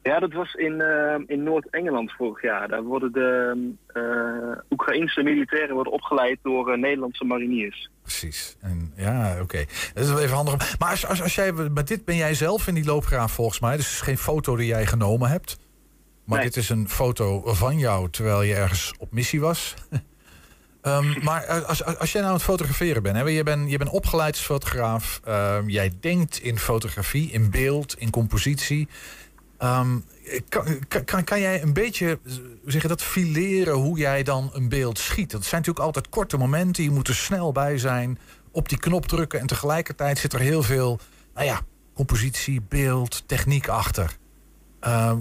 Ja, 0.03 0.19
dat 0.19 0.33
was 0.33 0.55
in, 0.55 0.81
eh, 0.81 1.15
in 1.27 1.43
Noord-Engeland 1.43 2.13
vorig 2.13 2.43
jaar. 2.43 2.69
Daar 2.69 2.83
worden 2.83 3.13
de 3.13 3.55
eh 3.87 4.63
Oekraïnse 4.71 5.23
militairen 5.23 5.75
worden 5.75 5.93
opgeleid 5.93 6.39
door 6.43 6.73
eh, 6.73 6.79
Nederlandse 6.79 7.25
mariniers. 7.25 7.91
Precies. 8.03 8.57
En, 8.61 8.93
ja, 8.97 9.41
oké. 9.43 9.65
Dat 9.95 10.05
is 10.05 10.11
wel 10.11 10.21
even 10.21 10.37
handig. 10.37 10.79
Maar 10.79 10.91
als, 10.91 11.07
als, 11.07 11.23
als 11.23 11.35
jij, 11.35 11.53
met 11.53 11.89
dit 11.89 12.05
ben 12.05 12.17
jij 12.17 12.35
zelf 12.35 12.67
in 12.67 12.75
die 12.75 12.85
loopgraaf 12.85 13.33
volgens 13.33 13.61
mij. 13.61 13.77
Dus 13.77 13.85
het 13.85 13.95
is 13.95 14.01
geen 14.01 14.19
foto 14.19 14.57
die 14.57 14.67
jij 14.67 14.87
genomen 14.87 15.29
hebt. 15.29 15.59
Maar 16.25 16.39
Nee. 16.39 16.47
dit 16.47 16.57
is 16.57 16.69
een 16.69 16.89
foto 16.89 17.43
van 17.55 17.79
jou 17.79 18.11
terwijl 18.11 18.43
je 18.43 18.55
ergens 18.55 18.95
op 18.99 19.13
missie 19.13 19.41
was. 19.41 19.75
Ehm, 20.89 21.25
maar 21.25 21.43
eh, 21.45 21.63
als, 21.63 21.85
als, 21.85 22.13
jij 22.13 22.21
nou 22.21 22.33
aan 22.33 22.39
het 22.39 22.49
fotograferen 22.49 23.03
bent, 23.03 23.17
hè, 23.17 23.23
je 23.23 23.43
bent, 23.43 23.71
je 23.71 23.79
bent 23.79 23.91
opgeleid 23.91 24.35
als 24.35 24.45
fotograaf. 24.45 25.21
ehm, 25.25 25.69
jij 25.69 25.93
denkt 26.01 26.39
in 26.43 26.59
fotografie, 26.59 27.31
in 27.31 27.51
beeld, 27.51 27.99
in 27.99 28.11
compositie. 28.11 28.89
Ehm, 29.59 29.99
kan, 30.49 30.65
kan- 31.05 31.25
kan, 31.25 31.41
jij 31.41 31.63
een 31.63 31.73
beetje 31.73 32.19
hoe 32.63 32.71
zeg 32.73 32.83
je 32.83 32.89
dat, 32.89 33.03
fileren 33.03 33.75
hoe 33.75 33.99
jij 33.99 34.23
dan 34.23 34.51
een 34.53 34.69
beeld 34.69 34.99
schiet? 34.99 35.31
Dat 35.31 35.45
zijn 35.45 35.61
natuurlijk 35.61 35.87
altijd 35.87 36.09
korte 36.09 36.37
momenten. 36.37 36.85
Je 36.85 36.91
moet 36.91 37.09
er 37.09 37.15
snel 37.15 37.53
bij 37.53 37.79
zijn, 37.79 38.19
op 38.53 38.69
die 38.69 38.79
knop 38.79 39.07
drukken. 39.07 39.41
En 39.41 39.47
tegelijkertijd 39.47 40.19
zit 40.19 40.33
er 40.33 40.41
heel 40.41 40.63
veel 40.63 40.99
nou 41.35 41.47
ja, 41.47 41.61
compositie, 41.95 42.63
beeld, 42.69 43.23
techniek 43.27 43.69
achter. 43.69 44.17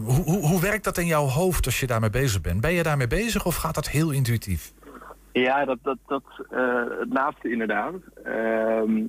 Hoe, 0.04 0.24
hoe, 0.24 0.48
hoe 0.48 0.62
werkt 0.62 0.84
dat 0.84 0.98
in 0.98 1.06
jouw 1.06 1.26
hoofd 1.26 1.66
als 1.66 1.80
je 1.80 1.88
daarmee 1.88 2.10
bezig 2.10 2.42
bent? 2.42 2.62
Ben 2.62 2.74
je 2.74 2.84
daarmee 2.84 3.08
bezig 3.08 3.46
of 3.46 3.56
gaat 3.56 3.76
dat 3.76 3.90
heel 3.90 4.12
intuïtief? 4.12 4.74
Ja, 5.42 5.66
dat, 5.66 5.78
dat, 5.82 5.98
dat 6.08 6.24
eh, 6.50 6.84
het 7.00 7.14
laatste 7.14 7.52
inderdaad. 7.52 7.94
Ehm, 8.24 9.04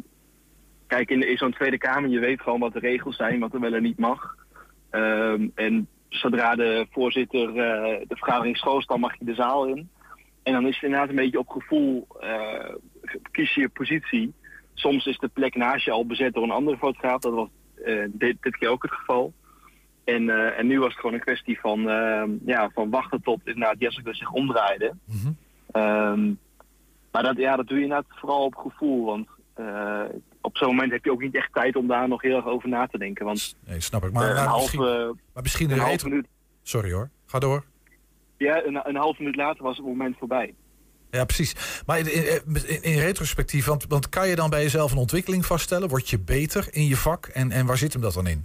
kijk, 0.86 1.10
in, 1.10 1.36
zo'n 1.36 1.52
Tweede 1.52 1.78
Kamer, 1.78 2.10
je 2.10 2.18
weet 2.18 2.40
gewoon 2.40 2.60
wat 2.60 2.72
de 2.72 2.78
regels 2.78 3.16
zijn, 3.16 3.40
wat 3.40 3.54
er 3.54 3.60
wel 3.60 3.74
en 3.74 3.82
niet 3.82 3.98
mag. 3.98 4.36
Ehm, 4.90 5.48
en 5.54 5.88
zodra 6.08 6.54
de 6.54 6.86
voorzitter 6.90 7.48
eh, 7.48 8.06
de 8.08 8.16
vergadering 8.16 8.56
schoost, 8.56 8.88
dan 8.88 9.00
mag 9.00 9.18
je 9.18 9.24
de 9.24 9.34
zaal 9.34 9.66
in. 9.66 9.88
En 10.42 10.52
dan 10.52 10.66
is 10.66 10.74
het 10.74 10.84
inderdaad 10.84 11.08
een 11.08 11.14
beetje 11.14 11.38
op 11.38 11.48
gevoel, 11.48 12.06
eh, 12.20 12.74
kies 13.30 13.54
je 13.54 13.60
je 13.60 13.68
positie. 13.68 14.32
Soms 14.74 15.06
is 15.06 15.18
de 15.18 15.28
plek 15.28 15.54
naast 15.54 15.84
je 15.84 15.90
al 15.90 16.06
bezet 16.06 16.34
door 16.34 16.42
een 16.42 16.50
andere 16.50 16.76
fotograaf. 16.76 17.20
Dat 17.20 17.32
was 17.32 17.48
dit, 18.08 18.36
dit 18.40 18.56
keer 18.56 18.68
ook 18.68 18.82
het 18.82 18.92
geval. 18.92 19.32
En, 20.04 20.54
en 20.56 20.66
nu 20.66 20.78
was 20.78 20.88
het 20.88 20.98
gewoon 20.98 21.14
een 21.14 21.20
kwestie 21.20 21.60
van, 21.60 21.88
ehm, 21.88 22.30
ja, 22.44 22.70
van 22.74 22.90
wachten 22.90 23.22
tot 23.22 23.40
inderdaad 23.44 23.78
Jessica 23.78 24.12
zich 24.12 24.30
omdraaide. 24.30 24.92
Mhm. 25.04 25.32
Ehm, 25.70 26.32
maar 27.12 27.22
dat, 27.22 27.36
ja, 27.36 27.56
dat 27.56 27.66
doe 27.66 27.76
je 27.76 27.82
inderdaad 27.82 28.18
vooral 28.18 28.44
op 28.44 28.54
gevoel. 28.56 29.04
Want 29.04 29.28
eh, 29.54 30.04
op 30.40 30.56
zo'n 30.56 30.68
moment 30.68 30.92
heb 30.92 31.04
je 31.04 31.10
ook 31.12 31.22
niet 31.22 31.34
echt 31.34 31.52
tijd 31.52 31.76
om 31.76 31.86
daar 31.86 32.08
nog 32.08 32.22
heel 32.22 32.36
erg 32.36 32.46
over 32.46 32.68
na 32.68 32.86
te 32.86 32.98
denken. 32.98 33.24
Want 33.24 33.56
Nee, 33.66 33.80
snap 33.80 34.04
ik. 34.04 34.12
Maar, 34.12 34.28
een, 34.28 34.34
maar 34.34 34.44
half, 34.44 34.60
misschien, 34.60 35.16
maar 35.32 35.42
misschien 35.42 35.70
een, 35.70 35.78
een 35.78 35.84
half 35.84 36.04
minuut, 36.04 36.26
Sorry 36.62 36.92
hoor, 36.92 37.10
ga 37.26 37.38
door. 37.38 37.64
ja, 38.36 38.64
een, 38.64 38.80
een 38.88 38.96
half 38.96 39.18
minuut 39.18 39.36
later 39.36 39.62
was 39.62 39.76
het 39.76 39.86
moment 39.86 40.16
voorbij. 40.18 40.54
Ja, 41.10 41.24
precies. 41.24 41.82
Maar 41.86 41.98
in, 41.98 42.14
in, 42.14 42.82
in 42.82 42.98
retrospectief, 42.98 43.66
want, 43.66 43.86
want 43.88 44.08
kan 44.08 44.28
je 44.28 44.34
dan 44.36 44.50
bij 44.50 44.62
jezelf 44.62 44.92
een 44.92 44.98
ontwikkeling 44.98 45.46
vaststellen? 45.46 45.88
Word 45.88 46.08
je 46.08 46.18
beter 46.18 46.68
in 46.70 46.86
je 46.86 46.96
vak? 46.96 47.26
En, 47.26 47.50
en 47.50 47.66
waar 47.66 47.76
zit 47.78 47.92
hem 47.92 48.02
dat 48.02 48.14
dan 48.14 48.26
in? 48.26 48.44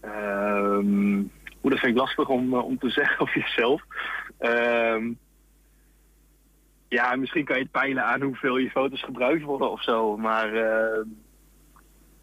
Ehm 0.00 1.18
Oeh, 1.64 1.72
dat 1.72 1.82
vind 1.82 1.94
ik 1.94 2.00
lastig 2.00 2.28
om, 2.28 2.54
eh, 2.54 2.64
om 2.64 2.78
te 2.78 2.88
zeggen 2.98 3.20
over 3.20 3.40
jezelf. 3.40 3.82
Ehm, 4.38 5.12
ja, 6.88 7.16
misschien 7.16 7.44
kan 7.44 7.56
je 7.56 7.62
het 7.62 7.70
peilen 7.70 8.04
aan 8.04 8.22
hoeveel 8.22 8.56
je 8.56 8.70
foto's 8.70 9.02
gebruikt 9.04 9.42
worden 9.42 9.70
of 9.70 9.82
zo. 9.82 10.16
Maar 10.16 10.54
ehm, 10.54 11.08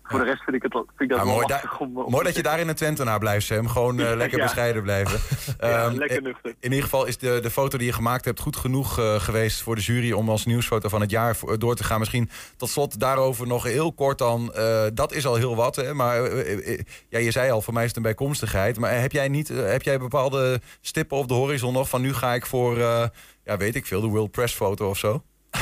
voor 0.03 0.19
de 0.19 0.25
rest 0.25 0.43
vind 0.43 0.55
ik, 0.55 0.63
het, 0.63 0.71
vind 0.73 0.87
ik 0.97 1.09
dat 1.09 1.17
Ja, 1.17 1.23
mooi, 1.23 1.45
om, 1.79 1.97
om 1.97 2.11
mooi 2.11 2.23
dat 2.23 2.35
je 2.35 2.43
daar 2.43 2.59
in 2.59 2.67
een 2.67 2.75
Twentenaar 2.75 3.19
blijft, 3.19 3.45
Sam. 3.45 3.67
Gewoon 3.67 3.99
eh, 3.99 4.15
lekker 4.15 4.37
Ja. 4.37 4.43
bescheiden 4.43 4.83
blijven. 4.83 5.19
Ja, 5.59 5.85
Ehm, 5.85 5.95
lekker 5.97 6.17
eh, 6.17 6.23
nuchter. 6.23 6.49
In 6.59 6.69
ieder 6.69 6.83
geval 6.83 7.05
is 7.05 7.17
de, 7.17 7.39
de 7.41 7.49
foto 7.49 7.77
die 7.77 7.87
je 7.87 7.93
gemaakt 7.93 8.25
hebt 8.25 8.39
goed 8.39 8.55
genoeg 8.55 8.99
eh, 8.99 9.15
geweest 9.19 9.61
voor 9.61 9.75
de 9.75 9.81
jury 9.81 10.11
om 10.11 10.29
als 10.29 10.45
nieuwsfoto 10.45 10.89
van 10.89 11.01
het 11.01 11.09
jaar 11.09 11.35
voor- 11.35 11.59
door 11.59 11.75
te 11.75 11.83
gaan. 11.83 11.99
Misschien 11.99 12.29
tot 12.57 12.69
slot 12.69 12.99
daarover 12.99 13.47
nog 13.47 13.63
heel 13.63 13.93
kort 13.93 14.17
dan. 14.17 14.53
eh, 14.53 14.83
dat 14.93 15.13
is 15.13 15.25
al 15.25 15.35
heel 15.35 15.55
wat, 15.55 15.75
hè? 15.75 15.93
maar 15.93 16.23
eh, 16.23 16.53
eh, 16.53 16.73
eh, 16.73 16.79
ja, 17.09 17.19
je 17.19 17.31
zei 17.31 17.51
al, 17.51 17.61
voor 17.61 17.73
mij 17.73 17.81
is 17.83 17.87
het 17.87 17.97
een 17.97 18.03
bijkomstigheid. 18.03 18.79
Maar 18.79 18.99
heb 18.99 19.11
jij 19.11 19.27
niet, 19.27 19.49
eh, 19.49 19.65
heb 19.65 19.81
jij 19.81 19.99
bepaalde 19.99 20.61
stippen 20.81 21.17
op 21.17 21.27
de 21.27 21.33
horizon 21.33 21.73
nog 21.73 21.89
van 21.89 22.01
nu 22.01 22.13
ga 22.13 22.33
ik 22.33 22.45
voor, 22.45 22.77
eh, 22.77 23.03
ja, 23.43 23.57
weet 23.57 23.75
ik 23.75 23.85
veel, 23.85 24.01
de 24.01 24.07
World 24.07 24.31
Press 24.31 24.53
foto 24.55 24.89
of 24.89 24.97
zo? 24.97 25.23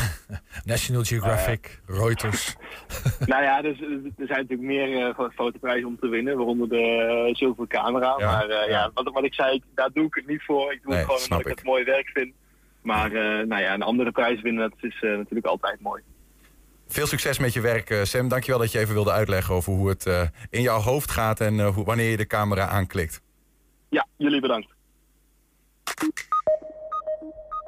National 0.63 1.03
Geographic, 1.03 1.81
Reuters. 1.87 2.55
Nou 3.25 3.43
ja, 3.43 3.61
dus, 3.61 3.81
er 3.81 3.87
zijn 4.15 4.27
natuurlijk 4.47 4.61
meer 4.61 5.05
eh, 5.07 5.15
fo- 5.15 5.29
fotoprijzen 5.29 5.87
om 5.87 5.99
te 5.99 6.07
winnen, 6.07 6.35
waaronder 6.37 6.69
de 6.69 7.25
eh, 7.27 7.35
zilveren 7.35 7.67
camera. 7.69 8.15
Ja, 8.17 8.31
maar 8.31 8.49
eh, 8.49 8.49
ja. 8.49 8.65
ja, 8.69 8.91
wat, 8.93 9.09
wat 9.13 9.23
ik 9.23 9.33
zei, 9.33 9.61
daar 9.75 9.89
doe 9.93 10.05
ik 10.05 10.13
het 10.15 10.27
niet 10.27 10.43
voor. 10.43 10.73
Ik 10.73 10.81
doe 10.81 10.91
Nee, 10.91 10.97
het 11.01 11.05
gewoon 11.07 11.21
omdat 11.23 11.39
ik 11.39 11.45
ik. 11.47 11.55
het 11.57 11.65
mooi 11.65 11.83
werk 11.83 12.07
vind. 12.09 12.33
Maar 12.81 13.11
eh, 13.11 13.45
nou 13.47 13.61
ja, 13.61 13.73
een 13.73 13.81
andere 13.81 14.11
prijs 14.11 14.41
winnen, 14.41 14.69
dat 14.69 14.91
is 14.91 14.97
eh, 15.01 15.09
natuurlijk 15.09 15.45
altijd 15.45 15.79
mooi. 15.81 16.01
Veel 16.87 17.07
succes 17.07 17.39
met 17.39 17.53
je 17.53 17.61
werk, 17.61 17.89
eh, 17.89 18.03
Sam. 18.03 18.27
Dankjewel 18.27 18.59
dat 18.59 18.71
je 18.71 18.79
even 18.79 18.93
wilde 18.93 19.11
uitleggen 19.11 19.55
over 19.55 19.73
hoe 19.73 19.89
het 19.89 20.05
eh, 20.05 20.21
in 20.49 20.61
jouw 20.61 20.79
hoofd 20.79 21.11
gaat 21.11 21.39
en 21.39 21.59
eh, 21.59 21.67
hoe, 21.75 21.85
wanneer 21.85 22.09
je 22.09 22.17
de 22.17 22.27
camera 22.27 22.67
aanklikt. 22.67 23.21
Ja, 23.89 24.07
jullie 24.17 24.41
bedankt. 24.41 24.67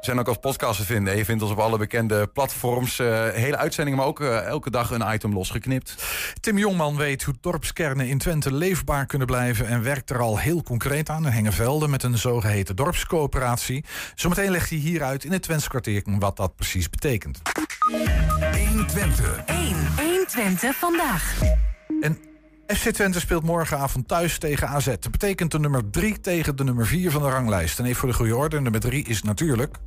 We 0.02 0.08
zijn 0.08 0.20
ook 0.20 0.28
als 0.28 0.38
podcast 0.38 0.80
te 0.80 0.86
vinden. 0.86 1.18
Je 1.18 1.26
vindt 1.26 1.42
ons 1.42 1.52
op 1.52 1.60
alle 1.60 1.78
bekende 1.78 2.28
platforms. 2.28 3.00
eh, 3.00 3.30
hele 3.30 3.58
uitzendingen, 3.58 4.00
maar 4.00 4.08
ook 4.08 4.20
eh, 4.20 4.46
elke 4.46 4.70
dag 4.70 4.92
een 4.92 5.14
item 5.14 5.34
losgeknipt. 5.34 5.96
Tim 6.40 6.58
Jongman 6.58 6.98
weet 6.98 7.24
hoe 7.24 7.36
dorpskernen 7.42 8.08
in 8.08 8.18
Twente 8.18 8.54
leefbaar 8.54 9.06
kunnen 9.06 9.28
blijven... 9.28 9.68
en 9.68 9.84
werkt 9.84 10.10
er 10.10 10.20
al 10.20 10.38
heel 10.40 10.64
concreet 10.64 11.10
aan 11.10 11.26
in 11.26 11.32
Hengevelde... 11.32 11.88
met 11.88 12.04
een 12.04 12.18
zogeheten 12.18 12.76
dorpscoöperatie. 12.76 13.86
Zometeen 14.16 14.52
legt 14.52 14.70
hij 14.70 14.78
hieruit 14.78 15.24
in 15.24 15.32
het 15.32 15.42
Twents 15.42 15.68
kwartier 15.68 16.04
wat 16.06 16.38
dat 16.38 16.56
precies 16.56 16.90
betekent. 16.90 17.42
1 18.54 18.88
Twente. 18.88 19.24
1. 19.46 19.76
1 19.98 20.28
Twente 20.28 20.74
vandaag. 20.74 21.34
En 22.02 22.18
FC 22.68 22.90
Twente 22.90 23.20
speelt 23.20 23.44
morgenavond 23.44 24.08
thuis 24.08 24.38
tegen 24.38 24.68
AZ. 24.68 24.86
Dat 24.86 25.12
betekent 25.12 25.52
de 25.52 25.60
nummer 25.60 25.90
3 25.90 26.20
tegen 26.20 26.56
de 26.56 26.64
nummer 26.64 26.88
4 26.88 27.12
van 27.12 27.22
de 27.22 27.30
ranglijst. 27.30 27.80
En 27.80 27.86
even 27.86 27.98
voor 27.98 28.10
de 28.10 28.16
goede 28.16 28.36
orde, 28.36 28.62
nummer 28.62 28.82
3 28.82 29.04
is 29.06 29.24
natuurlijk... 29.24 29.78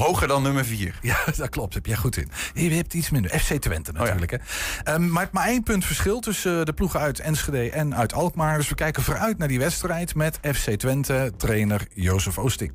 Hoger 0.00 0.28
dan 0.28 0.42
nummer 0.42 0.64
4. 0.64 0.98
Ja, 1.02 1.18
dat 1.36 1.48
klopt. 1.48 1.74
Heb 1.74 1.86
jij 1.86 1.96
goed 1.96 2.16
in. 2.16 2.30
Je 2.54 2.70
hebt 2.70 2.94
iets 2.94 3.10
minder. 3.10 3.38
FC 3.38 3.54
Twente 3.54 3.92
natuurlijk. 3.92 4.30
hè. 4.30 4.36
Ehm, 4.82 5.10
maar 5.10 5.22
het 5.22 5.32
maar 5.32 5.46
één 5.46 5.62
punt 5.62 5.84
verschil 5.84 6.20
tussen 6.20 6.58
eh, 6.58 6.64
de 6.64 6.72
ploegen 6.72 7.00
uit 7.00 7.20
Enschede 7.20 7.70
en 7.70 7.94
uit 7.94 8.12
Alkmaar. 8.12 8.56
Dus 8.56 8.68
we 8.68 8.74
kijken 8.74 9.02
vooruit 9.02 9.38
naar 9.38 9.48
die 9.48 9.58
wedstrijd 9.58 10.14
met 10.14 10.38
FC 10.54 10.70
Twente 10.70 11.32
trainer 11.36 11.86
Jozef 11.94 12.38
Oosting. 12.38 12.72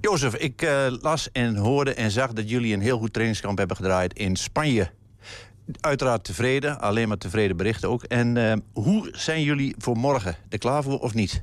Jozef, 0.00 0.34
ik 0.34 0.62
eh, 0.62 0.86
las 1.00 1.32
en 1.32 1.56
hoorde 1.56 1.94
en 1.94 2.10
zag 2.10 2.32
dat 2.32 2.50
jullie 2.50 2.74
een 2.74 2.80
heel 2.80 2.98
goed 2.98 3.12
trainingskamp 3.12 3.58
hebben 3.58 3.76
gedraaid 3.76 4.12
in 4.12 4.36
Spanje. 4.36 4.90
Uiteraard 5.80 6.24
tevreden, 6.24 6.80
alleen 6.80 7.08
maar 7.08 7.18
tevreden 7.18 7.56
berichten 7.56 7.88
ook. 7.88 8.02
En 8.02 8.36
eh, 8.36 8.56
hoe 8.72 9.08
zijn 9.12 9.42
jullie 9.42 9.74
voor 9.78 9.96
morgen? 9.96 10.36
Er 10.48 10.58
klaar 10.58 10.82
voor 10.82 10.98
of 10.98 11.14
niet? 11.14 11.42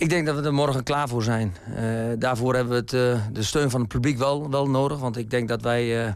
Ik 0.00 0.08
denk 0.08 0.26
dat 0.26 0.36
we 0.36 0.42
er 0.42 0.54
morgen 0.54 0.82
klaar 0.82 1.08
voor 1.08 1.22
zijn. 1.22 1.56
Eh, 1.74 1.84
daarvoor 2.18 2.54
hebben 2.54 2.72
we 2.72 2.78
het, 2.78 2.92
eh, 2.92 3.32
de 3.32 3.42
steun 3.42 3.70
van 3.70 3.80
het 3.80 3.88
publiek 3.88 4.18
wel, 4.18 4.50
wel 4.50 4.70
nodig. 4.70 4.98
Want 4.98 5.16
ik 5.16 5.30
denk 5.30 5.48
dat 5.48 5.62
wij 5.62 6.06
eh, 6.06 6.12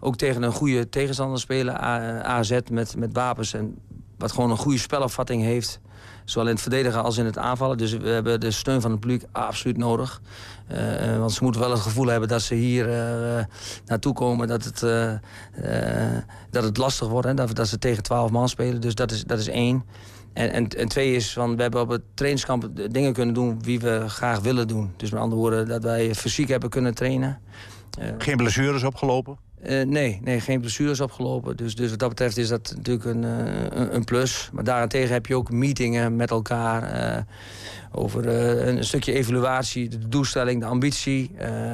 ook 0.00 0.16
tegen 0.16 0.42
een 0.42 0.52
goede 0.52 0.88
tegenstander 0.88 1.40
spelen. 1.40 1.80
AZ 2.24 2.58
met, 2.70 2.96
met 2.96 3.12
wapens 3.12 3.54
en 3.54 3.78
wat 4.18 4.32
gewoon 4.32 4.50
een 4.50 4.56
goede 4.56 4.78
spelopvatting 4.78 5.42
heeft. 5.42 5.80
Zowel 6.24 6.46
in 6.48 6.52
het 6.52 6.62
verdedigen 6.62 7.02
als 7.02 7.16
in 7.16 7.24
het 7.24 7.38
aanvallen. 7.38 7.76
Dus 7.76 7.92
we 7.92 8.08
hebben 8.08 8.40
de 8.40 8.50
steun 8.50 8.80
van 8.80 8.90
het 8.90 9.00
publiek 9.00 9.24
absoluut 9.32 9.76
nodig. 9.76 10.20
Want 11.18 11.32
ze 11.32 11.42
moeten 11.42 11.60
wel 11.60 11.70
het 11.70 11.80
gevoel 11.80 12.06
hebben 12.06 12.28
dat 12.28 12.42
ze 12.42 12.54
hier 12.54 12.86
naartoe 13.86 14.12
komen. 14.12 14.48
Dat 14.48 14.64
het, 14.64 14.80
dat 16.50 16.62
het 16.62 16.76
lastig 16.76 17.08
wordt. 17.08 17.26
Hè? 17.26 17.34
Dat, 17.34 17.54
dat 17.54 17.68
ze 17.68 17.78
tegen 17.78 18.02
12 18.02 18.30
man 18.30 18.48
spelen. 18.48 18.80
Dus 18.80 18.94
dat 18.94 19.10
is, 19.10 19.24
dat 19.24 19.38
is 19.38 19.48
één. 19.48 19.84
En, 20.34 20.52
en, 20.52 20.68
en 20.68 20.88
twee 20.88 21.14
is, 21.14 21.32
van, 21.32 21.56
we 21.56 21.62
hebben 21.62 21.80
op 21.80 21.88
het 21.88 22.02
trainingskamp 22.14 22.70
dingen 22.90 23.12
kunnen 23.12 23.34
doen 23.34 23.62
wie 23.62 23.80
we 23.80 24.04
graag 24.08 24.40
willen 24.40 24.68
doen. 24.68 24.92
Dus 24.96 25.10
met 25.10 25.20
andere 25.20 25.40
woorden, 25.40 25.68
dat 25.68 25.82
wij 25.82 26.14
fysiek 26.14 26.48
hebben 26.48 26.70
kunnen 26.70 26.94
trainen. 26.94 27.38
Geen 28.18 28.36
blessures 28.36 28.82
opgelopen? 28.82 29.36
Uh, 29.66 29.84
nee, 29.84 30.20
nee, 30.24 30.40
geen 30.40 30.60
blessures 30.60 31.00
opgelopen. 31.00 31.56
Dus, 31.56 31.74
dus 31.74 31.90
wat 31.90 31.98
dat 31.98 32.08
betreft 32.08 32.36
is 32.36 32.48
dat 32.48 32.72
natuurlijk 32.76 33.04
een, 33.04 33.22
een, 33.22 33.94
een, 33.94 34.04
plus. 34.04 34.50
Maar 34.52 34.64
daarentegen 34.64 35.12
heb 35.12 35.26
je 35.26 35.36
ook 35.36 35.50
meetingen 35.50 36.16
met 36.16 36.30
elkaar... 36.30 36.96
Uh, 37.16 37.22
over 37.96 38.28
een 38.68 38.84
stukje 38.84 39.12
evaluatie, 39.12 39.88
de 39.88 40.08
doelstelling, 40.08 40.60
de 40.60 40.66
ambitie. 40.66 41.30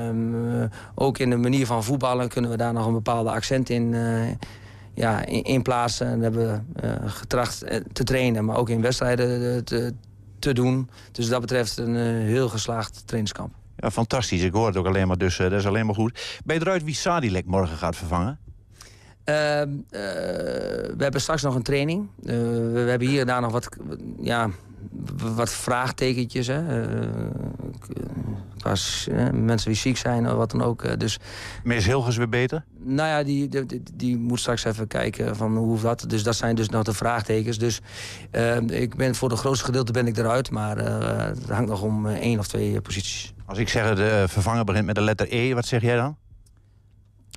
Um, 0.07 0.68
ook 0.94 1.18
in 1.18 1.31
de 1.31 1.37
manier 1.37 1.66
van 1.66 1.85
voetballen 1.85 2.29
kunnen 2.29 2.51
we 2.51 2.57
daar 2.57 2.73
nog 2.73 2.87
een 2.87 2.92
bepaalde 2.92 3.31
accent 3.31 3.70
in, 3.70 3.94
ja, 5.00 5.24
in, 5.24 5.42
in, 5.42 5.62
plaatsen. 5.62 6.06
En 6.06 6.20
hebben 6.20 6.64
we 6.74 7.08
getracht 7.08 7.64
te 7.92 8.04
trainen, 8.04 8.44
maar 8.44 8.56
ook 8.56 8.68
in 8.68 8.80
wedstrijden 8.80 9.64
te, 9.64 9.94
te 10.38 10.52
doen. 10.52 10.90
Dus 11.12 11.28
dat 11.28 11.40
betreft 11.40 11.76
een 11.76 11.96
heel 12.26 12.48
geslaagd 12.48 13.02
trainingskamp. 13.04 13.54
Ja, 13.76 13.90
fantastisch. 13.90 14.42
Ik 14.42 14.52
hoor 14.52 14.66
het 14.66 14.76
ook 14.76 14.86
alleen 14.86 15.06
maar, 15.06 15.18
dus 15.18 15.36
dat 15.36 15.52
is 15.52 15.66
alleen 15.66 15.86
maar 15.86 15.94
goed. 15.94 16.40
Ben 16.44 16.56
je 16.56 16.62
eruit 16.62 16.84
wie 16.84 16.94
Sadilek 16.94 17.46
morgen 17.46 17.76
gaat 17.76 17.96
vervangen? 17.96 18.38
Uh, 19.24 19.60
uh, 19.60 19.66
we 19.90 20.96
hebben 20.98 21.20
straks 21.20 21.42
nog 21.42 21.54
een 21.54 21.62
training. 21.62 22.08
Uh, 22.22 22.26
we, 22.72 22.84
hebben 22.88 23.08
hier 23.08 23.20
en 23.20 23.26
daar 23.26 23.40
nog 23.40 23.52
wat, 23.52 23.68
ja, 24.20 24.50
wat 25.37 25.51
vraagtekentjes. 25.51 26.47
Hè. 26.47 26.62
Als 28.62 29.09
mensen 29.33 29.71
die 29.71 29.81
ziek 29.81 29.97
zijn 29.97 30.31
of 30.31 30.33
wat 30.33 30.51
dan 30.51 30.62
ook. 30.62 31.01
dus, 31.01 31.19
Mees 31.64 31.87
Hilgers 31.87 32.16
weer 32.16 32.29
beter? 32.29 32.64
Nou 32.79 33.09
ja, 33.09 33.23
die, 33.23 33.49
die, 33.49 33.83
die, 33.95 34.16
moet 34.16 34.40
straks 34.40 34.64
even 34.64 34.87
kijken 34.87 35.37
van 35.37 35.57
hoe 35.57 35.81
dat. 35.81 36.05
Dus 36.09 36.23
dat 36.23 36.37
zijn 36.37 36.55
dus 36.55 36.69
nog 36.69 36.83
de 36.83 36.93
vraagtekens. 36.93 37.59
Dus 37.59 37.81
ik 38.66 38.97
ben 38.97 39.14
voor 39.14 39.29
de 39.29 39.37
grootste 39.37 39.64
gedeelte 39.64 39.93
ben 39.93 40.07
ik 40.07 40.16
eruit. 40.16 40.51
Maar 40.51 40.77
het 40.77 41.49
hangt 41.49 41.69
nog 41.69 41.83
om 41.83 42.07
één 42.07 42.38
of 42.38 42.49
twee 42.49 42.81
posities. 42.81 43.33
Als 43.47 43.59
ik 43.59 43.69
zeg 43.69 43.95
de 43.95 44.25
vervanger 44.29 44.64
begint 44.64 44.87
met 44.87 44.95
de 44.95 45.01
letter 45.01 45.27
E, 45.31 45.55
wat 45.55 45.66
zeg 45.66 45.83
jij 45.83 45.97
dan? 45.97 46.16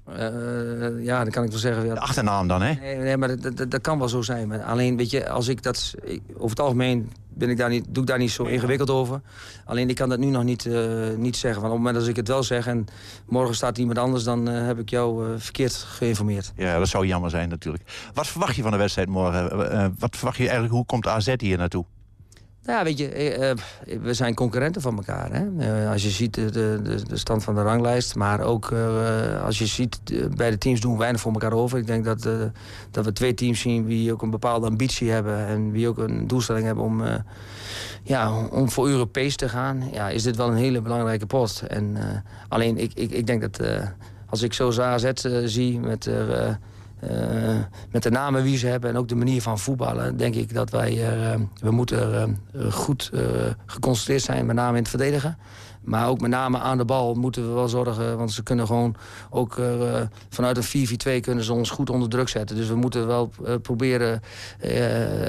Uh, 0.09 1.05
ja, 1.05 1.23
dan 1.23 1.31
kan 1.31 1.43
ik 1.43 1.49
wel 1.49 1.59
zeggen... 1.59 1.85
Ja, 1.85 1.93
de 1.93 1.99
achternaam 1.99 2.47
dan, 2.47 2.61
hè? 2.61 2.73
Nee, 2.73 2.95
nee 2.95 3.17
maar 3.17 3.27
dat, 3.27 3.57
dat, 3.57 3.71
dat, 3.71 3.81
kan 3.81 3.99
wel 3.99 4.09
zo 4.09 4.21
zijn. 4.21 4.47
Maar 4.47 4.63
alleen, 4.63 4.97
weet 4.97 5.09
je, 5.09 5.29
als 5.29 5.47
ik 5.47 5.63
dat... 5.63 5.93
Over 6.33 6.49
het 6.49 6.59
algemeen 6.59 7.11
ben 7.35 7.49
ik 7.49 7.57
daar 7.57 7.69
niet, 7.69 7.85
doe 7.89 8.03
ik 8.03 8.09
daar 8.09 8.17
niet 8.17 8.31
zo 8.31 8.43
ingewikkeld 8.43 8.89
over. 8.89 9.21
Alleen, 9.65 9.89
ik 9.89 9.95
kan 9.95 10.09
dat 10.09 10.19
nu 10.19 10.25
nog 10.25 10.43
niet, 10.43 10.65
uh, 10.65 11.09
niet 11.17 11.37
zeggen. 11.37 11.61
Want 11.61 11.73
op 11.73 11.79
het 11.79 11.85
moment 11.85 11.95
dat 11.95 12.07
ik 12.07 12.15
het 12.15 12.27
wel 12.27 12.43
zeg 12.43 12.67
en 12.67 12.85
morgen 13.27 13.55
staat 13.55 13.77
iemand 13.77 13.97
anders... 13.97 14.23
dan 14.23 14.49
uh, 14.49 14.65
heb 14.65 14.79
ik 14.79 14.89
jou 14.89 15.39
verkeerd 15.39 15.73
geïnformeerd. 15.73 16.51
Ja, 16.55 16.79
dat 16.79 16.87
zou 16.87 17.05
jammer 17.07 17.29
zijn 17.29 17.49
natuurlijk. 17.49 17.83
Wat 18.13 18.27
verwacht 18.27 18.55
je 18.55 18.61
van 18.61 18.71
de 18.71 18.77
wedstrijd 18.77 19.09
morgen? 19.09 19.41
wat 19.99 20.15
verwacht 20.15 20.37
je 20.37 20.43
eigenlijk, 20.43 20.73
hoe 20.73 20.85
komt 20.85 21.07
AZ 21.07 21.33
hier 21.37 21.57
naartoe? 21.57 21.85
Nou 22.65 22.77
ja, 22.77 22.83
weet 22.83 22.97
je, 22.97 23.07
eh, 23.07 23.49
eh, 23.49 23.57
we 24.01 24.13
zijn 24.13 24.33
concurrenten 24.33 24.81
van 24.81 24.95
elkaar. 24.95 25.29
Hè? 25.31 25.45
Eh, 25.57 25.91
als 25.91 26.03
je 26.03 26.09
ziet 26.09 26.33
de, 26.33 26.51
de, 26.51 27.01
de, 27.07 27.17
stand 27.17 27.43
van 27.43 27.55
de 27.55 27.61
ranglijst. 27.61 28.15
Maar 28.15 28.39
ook 28.41 28.73
als 29.45 29.59
je 29.59 29.65
ziet, 29.65 29.99
bij 30.35 30.49
de 30.49 30.57
teams 30.57 30.81
doen 30.81 30.91
we 30.91 30.97
weinig 30.97 31.21
voor 31.21 31.31
elkaar 31.31 31.53
over. 31.53 31.77
Ik 31.77 31.87
denk 31.87 32.05
dat, 32.05 32.27
dat 32.91 33.05
we 33.05 33.13
twee 33.13 33.33
teams 33.33 33.59
zien 33.59 33.85
die 33.85 34.11
ook 34.11 34.21
een 34.21 34.29
bepaalde 34.29 34.67
ambitie 34.67 35.11
hebben. 35.11 35.47
En 35.47 35.71
die 35.71 35.87
ook 35.87 35.97
een 35.97 36.27
doelstelling 36.27 36.65
hebben 36.65 36.83
om, 36.83 37.03
ja, 38.03 38.47
om 38.47 38.69
voor 38.69 38.89
Europees 38.89 39.35
te 39.35 39.49
gaan. 39.49 39.83
Ja, 39.91 40.09
is 40.09 40.23
dit 40.23 40.35
wel 40.35 40.47
een 40.47 40.55
hele 40.55 40.81
belangrijke 40.81 41.25
post. 41.25 41.61
En, 41.61 41.97
alleen, 42.47 42.77
ik, 42.77 42.91
ik, 42.93 43.11
ik 43.11 43.27
denk 43.27 43.41
dat 43.41 43.59
als 44.29 44.41
ik 44.41 44.53
zo 44.53 44.81
AZ 44.81 45.11
zie 45.45 45.79
met... 45.79 46.09
Uh, 47.11 47.55
met 47.91 48.03
de 48.03 48.09
namen 48.09 48.43
wie 48.43 48.57
ze 48.57 48.67
hebben 48.67 48.89
en 48.89 48.97
ook 48.97 49.07
de 49.07 49.15
manier 49.15 49.41
van 49.41 49.59
voetballen... 49.59 50.17
denk 50.17 50.35
ik 50.35 50.53
dat 50.53 50.69
wij 50.69 50.91
uh, 50.91 51.39
we 51.59 51.71
moeten 51.71 52.37
uh, 52.55 52.71
goed 52.71 53.11
geconcentreerd 53.65 54.21
zijn, 54.21 54.45
met 54.45 54.55
name 54.55 54.71
in 54.77 54.81
het 54.81 54.89
verdedigen. 54.89 55.37
Maar 55.81 56.07
ook 56.07 56.21
met 56.21 56.29
name 56.29 56.59
aan 56.59 56.77
de 56.77 56.85
bal 56.85 57.13
moeten 57.13 57.47
we 57.47 57.53
wel 57.53 57.67
zorgen... 57.67 58.17
want 58.17 58.31
ze 58.31 58.43
kunnen 58.43 58.67
gewoon 58.67 58.95
ook 59.29 59.59
vanuit 60.29 60.57
een 60.57 60.87
4-4-2 61.17 61.19
kunnen 61.19 61.43
ze 61.43 61.53
ons 61.53 61.69
goed 61.69 61.89
onder 61.89 62.09
druk 62.09 62.29
zetten. 62.29 62.55
Dus 62.55 62.67
we 62.67 62.75
moeten 62.75 63.07
wel 63.07 63.31
proberen 63.61 64.21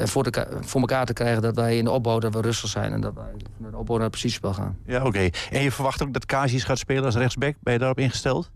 voor, 0.04 0.22
de, 0.22 0.46
voor 0.60 0.80
elkaar 0.80 1.06
te 1.06 1.12
krijgen... 1.12 1.42
dat 1.42 1.56
wij 1.56 1.76
in 1.76 1.84
de 1.84 1.90
opbouw 1.90 2.18
dat 2.18 2.34
we 2.34 2.40
rustig 2.40 2.70
zijn... 2.70 2.92
en 2.92 3.00
dat 3.00 3.14
wij 3.14 3.32
in 3.58 3.70
de 3.70 3.76
opbouw 3.76 3.96
naar 3.98 4.10
het 4.10 4.30
spel 4.30 4.54
gaan. 4.54 4.76
Ja, 4.87 5.04
oké. 5.04 5.28
En 5.50 5.62
je 5.62 5.72
verwacht 5.72 6.02
ook 6.02 6.12
dat 6.12 6.26
Kazis 6.26 6.64
gaat 6.64 6.78
spelen 6.78 7.04
als 7.04 7.16
rechtsback? 7.16 7.54
Ben 7.60 7.72
je 7.72 7.78
daarop 7.78 7.98
ingesteld? 7.98 8.50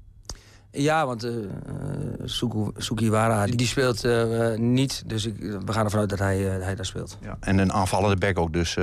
Ja, 0.78 1.06
want 1.06 1.24
uh, 1.24 1.32
Sukiwara 2.76 3.44
die, 3.44 3.56
die 3.56 3.66
speelt 3.66 4.04
uh, 4.04 4.54
niet. 4.56 5.02
Dus 5.06 5.26
ik, 5.26 5.36
we 5.40 5.72
gaan 5.72 5.84
ervan 5.84 6.00
uit 6.00 6.08
dat 6.08 6.18
hij, 6.18 6.56
uh, 6.58 6.64
hij 6.64 6.74
daar 6.74 6.86
speelt. 6.86 7.18
Ja, 7.20 7.36
en 7.40 7.58
een 7.58 7.72
aanvallende 7.72 8.16
back 8.16 8.38
ook. 8.38 8.52
Dus 8.52 8.76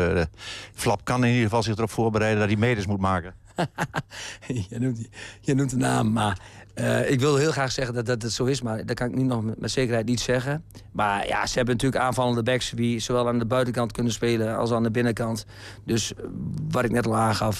Flap 0.73 1.03
kan 1.03 1.23
in 1.23 1.29
ieder 1.29 1.43
geval 1.43 1.63
zich 1.63 1.75
erop 1.75 1.89
voorbereiden 1.89 2.39
dat 2.39 2.49
hij 2.49 2.57
medes 2.57 2.85
moet 2.85 2.99
maken. 2.99 3.33
je, 4.69 4.79
noemt, 4.79 5.07
je 5.41 5.55
noemt 5.55 5.69
de 5.69 5.77
naam, 5.77 6.11
maar 6.11 6.39
ik 7.07 7.19
wil 7.19 7.35
heel 7.35 7.51
graag 7.51 7.71
zeggen 7.71 7.95
dat, 7.95 8.05
dat 8.05 8.21
het 8.21 8.31
zo 8.31 8.45
is. 8.45 8.61
Maar 8.61 8.85
dat 8.85 8.95
kan 8.95 9.07
ik 9.07 9.15
nu 9.15 9.23
nog 9.23 9.43
met, 9.43 9.59
met, 9.59 9.71
zekerheid 9.71 10.05
niet 10.05 10.19
zeggen. 10.19 10.63
Maar 10.91 11.27
ja, 11.27 11.45
ze 11.45 11.55
hebben 11.55 11.73
natuurlijk 11.75 12.03
aanvallende 12.03 12.43
backs... 12.43 12.69
die 12.69 12.99
zowel 12.99 13.27
aan 13.27 13.39
de 13.39 13.45
buitenkant 13.45 13.91
kunnen 13.91 14.13
spelen 14.13 14.57
als 14.57 14.71
aan 14.71 14.83
de 14.83 14.91
binnenkant. 14.91 15.45
Dus 15.85 16.13
wat 16.69 16.83
ik 16.83 16.91
net 16.91 17.05
al 17.05 17.15
aangaf, 17.15 17.57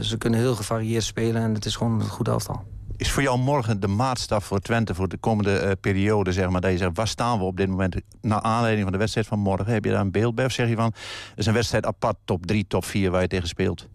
ze 0.00 0.14
kunnen 0.18 0.40
heel 0.40 0.54
gevarieerd 0.54 1.04
spelen... 1.04 1.42
en 1.42 1.54
het 1.54 1.64
is 1.64 1.76
gewoon 1.76 2.00
een 2.00 2.08
goed 2.08 2.28
elftal. 2.28 2.64
Is 2.96 3.10
voor 3.10 3.22
jou 3.22 3.38
morgen 3.38 3.80
de 3.80 3.86
maatstaf 3.86 4.44
voor 4.44 4.60
Twente 4.60 4.94
voor 4.94 5.08
de 5.08 5.16
komende 5.16 5.62
uh, 5.64 5.70
periode? 5.80 6.32
Zeg 6.32 6.48
maar, 6.48 6.60
dat 6.60 6.70
je 6.70 6.76
zegt, 6.76 6.96
waar 6.96 7.08
staan 7.08 7.38
we 7.38 7.44
op 7.44 7.56
dit 7.56 7.68
moment? 7.68 7.96
Naar 8.20 8.40
aanleiding 8.40 8.82
van 8.82 8.92
de 8.92 8.98
wedstrijd 8.98 9.26
van 9.26 9.38
morgen, 9.38 9.72
heb 9.72 9.84
je 9.84 9.90
daar 9.90 10.00
een 10.00 10.10
beeld 10.10 10.34
bij? 10.34 10.44
Of 10.44 10.52
zeg 10.52 10.68
je 10.68 10.74
van, 10.74 10.92
is 11.36 11.46
een 11.46 11.52
wedstrijd 11.52 11.86
apart, 11.86 12.16
top 12.24 12.46
3, 12.46 12.66
top 12.66 12.84
4 12.84 13.10
waar 13.10 13.20
je 13.20 13.28
tegen 13.28 13.48
speelt? 13.48 13.88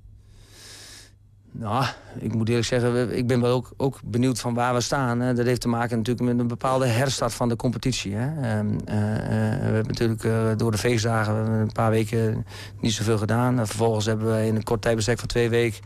Nou, 1.52 1.86
ik 2.20 2.34
moet 2.34 2.50
eerlijk 2.50 2.68
zeggen, 2.68 3.18
ik 3.18 3.28
ben 3.28 3.42
wel 3.42 3.52
ook, 3.52 3.72
ook 3.78 4.00
benieuwd 4.04 4.40
van 4.40 4.54
waar 4.54 4.74
we 4.74 4.82
staan. 4.82 5.36
Dat 5.36 5.46
heeft 5.46 5.62
te 5.62 5.68
maken 5.68 5.98
natuurlijk 5.98 6.28
met 6.28 6.40
een 6.40 6.48
bepaalde 6.48 6.86
herstart 6.86 7.34
van 7.34 7.50
de 7.50 7.56
competitie. 7.56 8.16
Hè. 8.16 8.62
Uh, 8.62 8.72
uh, 8.72 8.76
we 8.86 9.72
hebben 9.72 9.88
natuurlijk 9.88 10.24
uh, 10.24 10.48
door 10.58 10.72
de 10.72 10.78
feestdagen 10.78 11.36
een 11.36 11.72
paar 11.72 11.90
weken 11.90 12.46
niet 12.80 12.94
zoveel 12.94 13.18
gedaan. 13.18 13.68
vervolgens 13.68 14.06
hebben 14.06 14.36
we 14.36 14.46
in 14.46 14.56
een 14.56 14.64
kort 14.64 14.82
tijdbestek 14.82 15.20
van 15.20 15.28
twee 15.28 15.50
weken... 15.50 15.80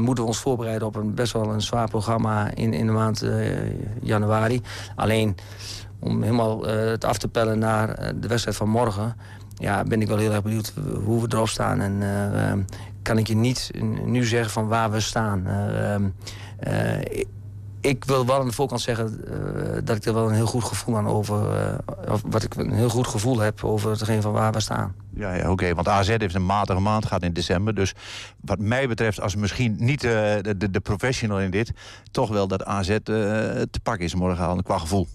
moeten 0.00 0.24
we 0.24 0.30
ons 0.30 0.40
voorbereiden 0.40 0.86
op 0.86 0.96
een 0.96 1.14
best 1.14 1.32
wel 1.32 1.52
een 1.52 1.62
zwaar 1.62 1.88
programma 1.88 2.54
in, 2.54 2.72
in 2.72 2.86
de 2.86 2.92
maand 2.92 3.24
januari. 4.02 4.62
Alleen 4.96 5.36
om 5.98 6.22
helemaal 6.22 6.66
het 6.66 7.04
af 7.04 7.18
te 7.18 7.28
pellen 7.28 7.58
naar 7.58 8.12
de 8.20 8.28
wedstrijd 8.28 8.56
van 8.56 8.68
morgen 8.68 9.16
ja, 9.60 9.82
ben 9.84 10.00
ik 10.00 10.08
wel 10.08 10.18
heel 10.18 10.32
erg 10.32 10.42
benieuwd 10.42 10.72
hoe 11.04 11.20
we 11.20 11.34
erop 11.34 11.48
staan. 11.48 11.80
En 11.80 12.00
uh, 12.00 12.52
kan 13.02 13.18
ik 13.18 13.26
je 13.26 13.36
niet 13.36 13.70
nu 14.04 14.24
zeggen 14.24 14.50
van 14.50 14.68
waar 14.68 14.90
we 14.90 15.00
staan. 15.00 15.46
Uh, 16.68 17.00
ik 17.80 18.04
wil 18.04 18.26
wel 18.26 18.40
aan 18.40 18.46
de 18.46 18.52
voorkant 18.52 18.80
zeggen 18.80 19.24
dat 19.84 19.96
ik 19.96 20.04
er 20.04 20.14
wel 20.14 20.28
een 20.28 20.34
heel 20.34 20.46
goed 20.46 20.64
gevoel 20.64 20.96
aan 20.96 21.06
over... 21.06 21.46
of 22.08 22.22
wat 22.26 22.42
ik 22.42 22.54
een 22.54 22.72
heel 22.72 22.88
goed 22.88 23.06
gevoel 23.06 23.38
heb 23.38 23.64
over 23.64 23.90
hetgeen 23.90 24.22
van 24.22 24.32
waar 24.32 24.52
we 24.52 24.60
staan. 24.60 24.94
Ja, 25.14 25.34
ja 25.34 25.50
oké, 25.50 25.74
want 25.74 25.88
AZ 25.88 26.08
heeft 26.08 26.34
een 26.34 26.46
matige 26.46 26.80
maand 26.80 27.06
gehad 27.06 27.22
in 27.22 27.32
december. 27.32 27.74
Dus 27.74 27.94
wat 28.40 28.58
mij 28.58 28.88
betreft, 28.88 29.20
als 29.20 29.36
misschien 29.36 29.76
niet 29.78 30.00
de, 30.00 30.54
de, 30.56 30.70
de, 30.70 30.80
professional 30.80 31.40
in 31.40 31.50
dit... 31.50 31.72
toch 32.10 32.28
wel 32.28 32.48
dat 32.48 32.64
AZ 32.64 32.98
te 33.04 33.80
pakken 33.82 34.04
is 34.04 34.14
morgen 34.14 34.62
qua 34.62 34.78
gevoel. 34.78 35.08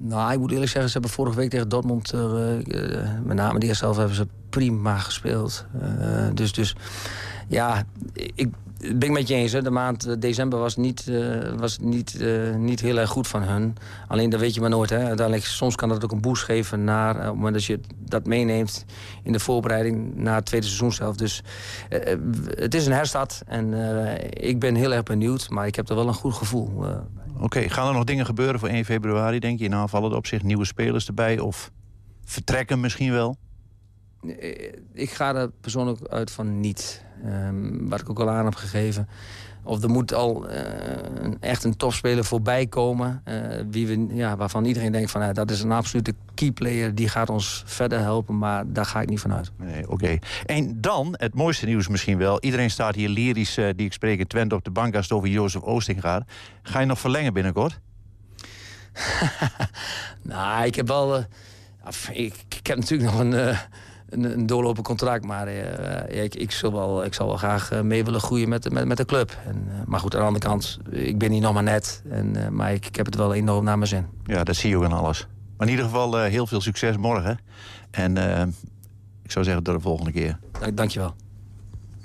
Nou, 0.00 0.32
ik 0.32 0.38
moet 0.38 0.50
eerlijk 0.50 0.70
zeggen, 0.70 0.90
ze 0.90 0.98
hebben 0.98 1.16
vorige 1.16 1.36
week 1.36 1.50
tegen 1.50 1.68
Dortmund... 1.68 2.14
Uh, 2.14 2.20
uh, 2.20 2.98
met 3.24 3.36
name 3.36 3.58
de 3.58 3.66
eerste 3.66 3.84
helft 3.84 3.98
hebben 3.98 4.16
ze 4.16 4.26
prima 4.50 4.98
gespeeld. 4.98 5.66
Uh, 5.82 6.26
dus, 6.34 6.52
dus 6.52 6.76
ja, 7.48 7.82
ik 8.34 8.48
ben 8.78 9.08
ik 9.08 9.10
met 9.10 9.28
je 9.28 9.34
eens. 9.34 9.52
De 9.52 9.70
maand 9.70 10.22
december 10.22 10.58
was, 10.58 10.76
niet, 10.76 11.10
was 11.56 11.78
niet, 11.78 12.24
niet 12.56 12.80
heel 12.80 12.98
erg 12.98 13.10
goed 13.10 13.28
van 13.28 13.42
hun. 13.42 13.76
Alleen 14.08 14.30
dat 14.30 14.40
weet 14.40 14.54
je 14.54 14.60
maar 14.60 14.70
nooit. 14.70 14.90
Hè. 14.90 15.04
Uiteindelijk, 15.04 15.46
soms 15.46 15.74
kan 15.74 15.88
dat 15.88 16.04
ook 16.04 16.12
een 16.12 16.20
boost 16.20 16.42
geven... 16.42 16.84
Naar, 16.84 17.14
op 17.14 17.22
het 17.22 17.34
moment 17.34 17.54
dat 17.54 17.64
je 17.64 17.80
dat 17.98 18.26
meeneemt 18.26 18.84
in 19.22 19.32
de 19.32 19.40
voorbereiding... 19.40 20.16
naar 20.16 20.34
het 20.34 20.44
tweede 20.44 20.66
seizoen 20.66 20.92
zelf. 20.92 21.16
Dus 21.16 21.42
het 22.48 22.74
is 22.74 22.86
een 22.86 22.92
herstart. 22.92 23.42
En 23.46 23.74
ik 24.30 24.60
ben 24.60 24.74
heel 24.74 24.92
erg 24.92 25.02
benieuwd. 25.02 25.50
Maar 25.50 25.66
ik 25.66 25.74
heb 25.74 25.88
er 25.88 25.94
wel 25.94 26.08
een 26.08 26.14
goed 26.14 26.34
gevoel 26.34 26.84
Oké, 27.40 27.68
gaan 27.68 27.88
er 27.88 27.94
nog 27.94 28.04
dingen 28.04 28.26
gebeuren 28.26 28.60
voor 28.60 28.68
1 28.68 28.84
februari, 28.84 29.38
denk 29.38 29.58
je? 29.58 29.64
In 29.64 29.72
op 30.16 30.26
zich 30.26 30.42
nieuwe 30.42 30.64
spelers 30.64 31.06
erbij? 31.06 31.38
Of 31.38 31.70
vertrekken 32.24 32.80
misschien 32.80 33.12
wel? 33.12 33.36
Eh, 34.38 34.72
ik 34.92 35.10
ga 35.10 35.34
er 35.34 35.50
persoonlijk 35.50 36.06
uit 36.06 36.30
van 36.30 36.60
niet. 36.60 37.04
Um, 37.24 37.88
wat 37.88 38.00
ik 38.00 38.10
ook 38.10 38.20
al 38.20 38.30
aan 38.30 38.44
heb 38.44 38.54
gegeven. 38.54 39.08
Of 39.68 39.82
er 39.82 39.90
moet 39.90 40.14
al 40.14 40.50
uh, 40.50 40.56
echt 41.40 41.64
een 41.64 41.76
topspeler 41.76 42.24
voorbij 42.24 42.66
komen. 42.66 43.22
Uh, 43.24 43.34
wie 43.70 43.86
we, 43.86 44.06
ja, 44.14 44.36
waarvan 44.36 44.64
iedereen 44.64 44.92
denkt 44.92 45.10
van 45.10 45.32
dat 45.32 45.50
is 45.50 45.62
een 45.62 45.72
absolute 45.72 46.14
keyplayer. 46.34 46.94
Die 46.94 47.08
gaat 47.08 47.30
ons 47.30 47.62
verder 47.66 47.98
helpen. 47.98 48.38
Maar 48.38 48.64
daar 48.66 48.84
ga 48.84 49.00
ik 49.00 49.08
niet 49.08 49.20
van 49.20 49.32
uit. 49.32 49.50
Nee, 49.56 49.90
oké. 49.90 50.18
En 50.46 50.80
dan, 50.80 51.14
het 51.16 51.34
mooiste 51.34 51.66
nieuws 51.66 51.88
misschien 51.88 52.18
wel. 52.18 52.40
Iedereen 52.40 52.70
staat 52.70 52.94
hier 52.94 53.08
lyrisch, 53.08 53.58
uh, 53.58 53.68
die 53.76 53.86
ik 53.86 53.92
spreek 53.92 54.18
in 54.18 54.26
Twente 54.26 54.54
op 54.54 54.64
de 54.64 54.70
bank 54.70 54.94
als 54.96 55.08
het 55.08 55.16
over 55.16 55.28
Jozef 55.28 55.62
Oosting 55.62 56.00
gaat. 56.00 56.24
Ga 56.62 56.80
je 56.80 56.86
nog 56.86 56.98
verlengen 56.98 57.32
binnenkort? 57.32 57.80
nou, 60.22 60.64
ik 60.64 60.74
heb 60.74 60.86
wel... 60.86 61.18
ik, 62.12 62.34
ik, 62.48 62.66
heb 62.66 62.76
natuurlijk 62.76 63.10
nog 63.10 63.20
een 63.20 63.56
een, 64.08 64.24
een 64.24 64.46
doorlopend 64.46 64.86
contract. 64.86 65.24
Maar 65.24 65.46
eh, 65.46 66.16
ja, 66.16 66.22
ik, 66.22 66.34
ik, 66.34 66.50
zal 66.50 66.72
wel, 66.72 67.04
ik 67.04 67.14
zal 67.14 67.26
wel 67.26 67.36
graag 67.36 67.70
eh, 67.70 67.80
mee 67.80 68.04
willen 68.04 68.20
groeien 68.20 68.48
met, 68.48 68.72
met, 68.72 68.84
met 68.86 68.96
de 68.96 69.04
club. 69.04 69.36
En, 69.46 69.66
eh, 69.68 69.86
maar 69.86 70.00
goed, 70.00 70.14
aan 70.14 70.20
de 70.20 70.26
andere 70.26 70.46
kant, 70.46 70.78
ik 70.90 71.18
ben 71.18 71.30
hier 71.30 71.40
nog 71.40 71.52
maar 71.54 71.62
net. 71.62 72.02
En, 72.10 72.44
eh, 72.44 72.48
maar 72.48 72.72
ik, 72.72 72.86
ik 72.86 72.96
heb 72.96 73.06
het 73.06 73.14
wel 73.14 73.34
enorm 73.34 73.64
naar 73.64 73.78
mijn 73.78 73.90
zin. 73.90 74.06
Ja, 74.24 74.44
dat 74.44 74.56
zie 74.56 74.70
je 74.70 74.76
ook 74.76 74.84
in 74.84 74.92
alles. 74.92 75.26
Maar 75.58 75.66
in 75.66 75.72
ieder 75.72 75.88
geval 75.88 76.18
eh, 76.18 76.30
heel 76.30 76.46
veel 76.46 76.60
succes 76.60 76.96
morgen. 76.96 77.38
En 77.90 78.16
eh, 78.16 78.46
ik 79.22 79.30
zou 79.30 79.44
zeggen 79.44 79.62
tot 79.62 79.74
de 79.74 79.80
volgende 79.80 80.12
keer. 80.12 80.38
Dank, 80.60 80.76
dankjewel. 80.76 81.14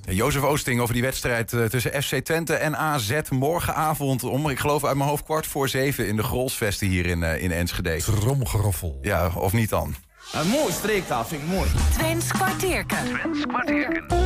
Jozef 0.09 0.41
Oosting 0.41 0.79
over 0.79 0.93
die 0.93 1.03
wedstrijd 1.03 1.47
tussen 1.69 2.03
FC 2.03 2.15
Twente 2.15 2.53
en 2.53 2.77
AZ 2.77 3.19
morgenavond 3.29 4.23
om, 4.23 4.49
ik 4.49 4.59
geloof 4.59 4.85
uit 4.85 4.97
mijn 4.97 5.09
hoofd, 5.09 5.23
kwart 5.23 5.47
voor 5.47 5.69
zeven 5.69 6.07
in 6.07 6.15
de 6.15 6.23
Grolsvesten 6.23 6.87
hier 6.87 7.05
in, 7.05 7.23
eh, 7.23 7.43
in 7.43 7.51
Enschede. 7.51 7.97
Tromgeroffel. 7.97 8.99
Ja, 9.01 9.31
of 9.35 9.53
niet 9.53 9.69
dan? 9.69 9.95
Een 10.31 10.47
mooi 10.47 10.71
streektaal 10.73 11.25
vind 11.25 11.41
ik 11.41 11.47
mooi. 11.47 11.69
Twents 11.93 12.31
kwartierken. 12.31 12.97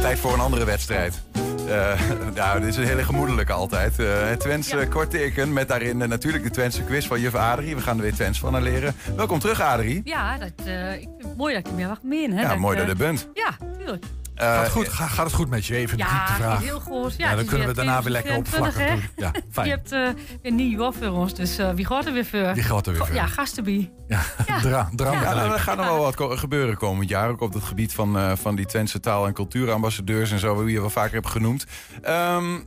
Tijd 0.02 0.20
voor 0.20 0.34
een 0.34 0.40
andere 0.40 0.66
wedstrijd. 0.66 1.22
Eh 1.68 2.00
nou, 2.36 2.60
dit 2.60 2.70
is 2.70 2.78
een 2.78 2.86
hele 2.86 3.04
gemoedelijke 3.04 3.54
altijd. 3.54 4.00
Eh, 4.00 4.08
het 4.30 4.40
Twentse 4.40 4.86
kwarteken 4.90 5.54
met 5.54 5.68
daarin 5.68 6.02
eh, 6.02 6.08
natuurlijk 6.08 6.44
de 6.44 6.50
Twentse 6.50 6.84
quiz 6.84 7.08
van 7.08 7.20
juf 7.20 7.36
Adrie. 7.36 7.76
We 7.76 7.82
gaan 7.82 7.96
er 7.96 8.02
weer 8.02 8.14
Twents 8.14 8.40
van 8.40 8.54
haar 8.54 8.62
leren. 8.62 8.96
Welkom 9.16 9.40
terug, 9.40 9.62
Adrie. 9.62 10.02
Ja, 10.04 10.38
dat, 10.38 10.52
eh, 10.66 10.94
ik 10.94 11.00
vind 11.18 11.24
het 11.24 11.38
mooi 11.38 11.54
dat 11.54 11.68
je 11.68 11.74
me 11.74 11.88
mag 11.88 12.02
meen. 12.04 12.34
Hè, 12.34 12.42
Ja, 12.42 12.48
dat, 12.50 12.58
mooi 12.58 12.78
dat 12.78 12.86
je 12.86 12.92
er 12.92 12.98
bent. 12.98 13.28
Ja, 13.34 13.58
tuurlijk. 13.78 14.06
Eh, 14.38 14.46
Gaat 14.54 14.64
het, 14.64 14.72
goed? 14.72 14.90
Ga- 14.90 15.08
gaat 15.08 15.26
het 15.26 15.36
goed 15.36 15.50
met 15.50 15.66
je? 15.66 15.76
Even 15.76 15.98
de 15.98 16.04
Ja, 16.04 16.16
dieptevraag. 16.18 16.62
heel 16.64 16.80
goed. 16.80 17.14
Ja, 17.18 17.30
Ja, 17.30 17.36
dan 17.36 17.46
kunnen 17.46 17.68
we 17.68 17.74
daarna 17.74 18.02
weer 18.04 18.12
lekker 18.12 18.44
2024, 18.44 19.06
opvlakken. 19.06 19.42
Ja, 19.42 19.52
fijn. 19.52 19.68
Je 19.68 19.74
hebt 19.74 19.92
eh, 19.92 20.24
een 20.42 20.56
nieuw 20.56 20.80
jaar 20.80 20.94
voor 20.94 21.08
ons, 21.08 21.34
dus 21.34 21.58
eh, 21.58 21.70
wie 21.74 21.86
gaat 21.86 22.06
er 22.06 22.14
weer 22.14 22.26
voor? 22.26 22.54
Wie 22.54 22.64
gaat 22.64 22.86
er 22.88 22.94
weer 22.94 23.06
voor? 23.06 23.16
Ja, 23.16 23.26
gasten 23.26 23.64
bij. 23.64 23.92
Ja, 24.08 24.22
dra 24.62 24.90
drama 24.96 25.22
Ja, 25.22 25.44
er 25.54 25.60
gaat 25.60 25.78
nog 25.78 25.86
wel 25.86 25.98
wat 26.28 26.40
gebeuren 26.40 26.78
komend 26.78 27.10
jaar. 27.10 27.30
Ook 27.30 27.42
op 27.42 27.54
het 27.54 27.64
gebied 27.64 27.94
van, 27.94 28.18
eh, 28.18 28.32
van 28.36 28.56
die 28.56 28.66
Twentse 28.66 29.00
taal- 29.00 29.26
en 29.28 29.34
cultuurambassadeurs 29.34 30.32
en 30.32 30.40
zo, 30.40 30.56
hoe 30.56 30.72
je 30.72 30.80
wel 30.80 30.90
vaker 30.90 31.14
hebt 31.14 31.28
genoemd. 31.30 31.66
Ehm, 32.02 32.60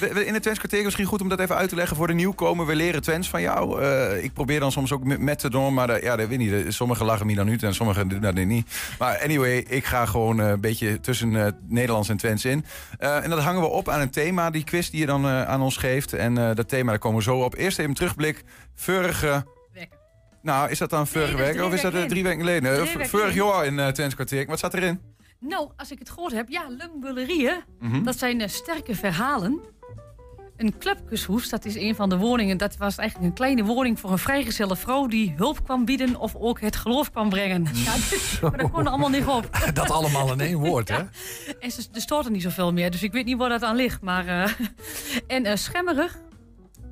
in 0.00 0.32
het 0.32 0.42
Twents 0.42 0.58
kwartier 0.58 0.84
misschien 0.84 1.04
goed 1.06 1.20
om 1.20 1.28
dat 1.28 1.40
even 1.40 1.56
uit 1.56 1.68
te 1.68 1.74
leggen 1.74 1.96
voor 1.96 2.06
de 2.06 2.12
nieuwkomer. 2.12 2.66
We 2.66 2.74
leren 2.74 3.02
Twents 3.02 3.28
van 3.28 3.40
jou. 3.40 3.82
Eh, 3.82 4.24
ik 4.24 4.32
probeer 4.32 4.60
dan 4.60 4.72
soms 4.72 4.92
ook 4.92 5.04
met- 5.04 5.38
te 5.38 5.50
doen, 5.50 5.74
maar 5.74 5.88
eh, 5.90 6.02
ja, 6.02 6.16
dat 6.16 6.28
weet 6.28 6.38
niet. 6.38 6.74
Sommigen 6.74 7.06
lachen 7.06 7.26
me 7.26 7.34
dan 7.34 7.48
uit 7.48 7.62
en 7.62 7.74
sommigen 7.74 8.08
doen 8.08 8.20
dat 8.20 8.34
niet. 8.34 8.66
Maar 8.98 9.20
anyway, 9.22 9.56
ik 9.58 9.84
ga 9.84 10.06
gewoon 10.06 10.40
eh, 10.40 10.48
een 10.48 10.60
beetje 10.60 11.00
tussen 11.00 11.36
eh, 11.46 11.52
Nederlands 11.68 12.08
en 12.08 12.16
Twents 12.16 12.44
in. 12.44 12.64
Eh, 12.98 13.24
en 13.24 13.30
dat 13.30 13.38
hangen 13.38 13.60
we 13.60 13.66
op 13.66 13.88
aan 13.88 14.00
een 14.00 14.10
thema, 14.10 14.50
die 14.50 14.64
quiz 14.64 14.88
die 14.90 15.00
je 15.00 15.06
dan 15.06 15.24
eh, 15.24 15.42
aan 15.42 15.60
ons 15.60 15.76
geeft. 15.76 16.12
En 16.12 16.38
eh, 16.38 16.54
dat 16.54 16.68
thema, 16.68 16.90
daar 16.90 16.98
komen 16.98 17.18
we 17.18 17.24
zo 17.24 17.38
op. 17.38 17.54
Eerst 17.54 17.78
even 17.78 17.90
een 17.90 17.96
terugblik. 17.96 18.42
Vorige... 18.74 19.44
Nou, 20.42 20.70
is 20.70 20.78
dat 20.78 20.90
dan 20.90 21.06
vorige 21.06 21.30
is 21.32 21.38
week 21.38 21.62
of 21.62 21.72
is 21.72 21.80
dat 21.80 21.94
eh, 21.94 22.02
drie 22.02 22.22
weken 22.22 22.38
geleden? 22.38 22.76
Eh, 23.00 23.06
Vorig 23.06 23.34
jaar 23.34 23.66
in 23.66 23.74
uh, 23.78 23.88
Twents 23.88 24.14
kwartier. 24.14 24.46
Wat 24.46 24.58
zat 24.58 24.74
erin? 24.74 25.00
Nou, 25.40 25.70
als 25.76 25.90
ik 25.90 25.98
het 25.98 26.10
gehoord 26.10 26.32
heb, 26.32 26.48
ja, 26.48 26.64
lungbullerieën, 26.68 27.62
Mhm. 27.80 28.02
dat 28.02 28.18
zijn 28.18 28.40
eh, 28.40 28.48
sterke 28.48 28.94
verhalen. 28.94 29.60
Een 30.56 30.78
clubkushoes, 30.78 31.48
dat 31.48 31.64
is 31.64 31.76
een 31.76 31.94
van 31.94 32.08
de 32.08 32.16
woningen. 32.16 32.56
Dat 32.56 32.76
was 32.76 32.96
eigenlijk 32.96 33.28
een 33.30 33.34
kleine 33.36 33.64
woning 33.64 34.00
voor 34.00 34.10
een 34.12 34.18
vrijgezelle 34.18 34.76
vrouw... 34.76 35.06
die 35.06 35.34
hulp 35.36 35.64
kwam 35.64 35.84
bieden 35.84 36.16
of 36.16 36.34
ook 36.36 36.60
het 36.60 36.76
geloof 36.76 37.10
kwam 37.10 37.28
brengen. 37.28 37.66
Ja, 37.72 37.94
dit- 37.94 38.38
maar 38.42 38.56
dat 38.56 38.70
kon 38.70 38.80
er 38.80 38.88
allemaal 38.88 39.08
niet 39.08 39.26
op. 39.26 39.48
Dat 39.74 39.90
allemaal 39.90 40.32
in 40.32 40.40
één 40.40 40.58
woord, 40.58 40.88
hè? 40.88 41.02
En 41.60 41.70
ze, 41.70 41.82
er 41.92 42.24
er 42.24 42.30
niet 42.30 42.42
zoveel 42.42 42.72
meer, 42.72 42.90
dus 42.90 43.02
ik 43.02 43.12
weet 43.12 43.24
niet 43.24 43.36
waar 43.36 43.48
dat 43.48 43.62
aan 43.62 43.76
ligt. 43.76 44.00
Maar, 44.00 44.26
eh, 44.26 44.50
en 45.36 45.44
eh, 45.44 45.56
schemmerig, 45.56 46.18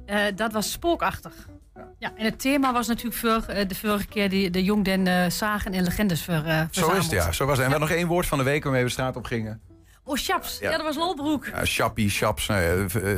eh, 0.06 0.20
dat 0.34 0.52
was 0.52 0.70
spookachtig. 0.72 1.32
Ja, 1.98 2.12
en 2.16 2.24
het 2.24 2.40
thema 2.40 2.72
was 2.72 2.86
natuurlijk 2.86 3.16
voor, 3.16 3.44
de 3.68 3.74
vorige 3.74 4.06
keer 4.06 4.28
die, 4.30 4.50
de 4.50 4.62
Jong 4.62 4.84
den 4.84 5.06
eh, 5.06 5.30
Zagen 5.30 5.72
en 5.72 5.84
Legendes 5.84 6.22
ver, 6.22 6.68
Zo 6.70 6.90
is 6.90 7.02
het, 7.02 7.12
ja. 7.12 7.32
Zo 7.32 7.46
was 7.46 7.56
het. 7.56 7.66
En 7.66 7.72
we 7.72 7.78
hadden 7.78 7.80
nog 7.80 7.90
één 7.98 8.06
woord 8.06 8.26
van 8.26 8.38
de 8.38 8.44
week 8.44 8.62
waarmee 8.62 8.80
we 8.82 8.86
de 8.86 8.92
straat 8.92 9.16
op 9.16 9.24
gingen. 9.24 9.60
Oh, 10.04 10.16
chaps. 10.16 10.58
Ja. 10.58 10.70
Ja, 10.70 10.76
dat 10.76 10.86
was 10.86 10.96
Lolbroek. 10.96 11.46
Ja, 11.46 11.60
Chappie, 11.64 12.08
Chaps, 12.10 12.46
nou 12.48 12.60
ja, 12.60 13.00
eh, 13.00 13.16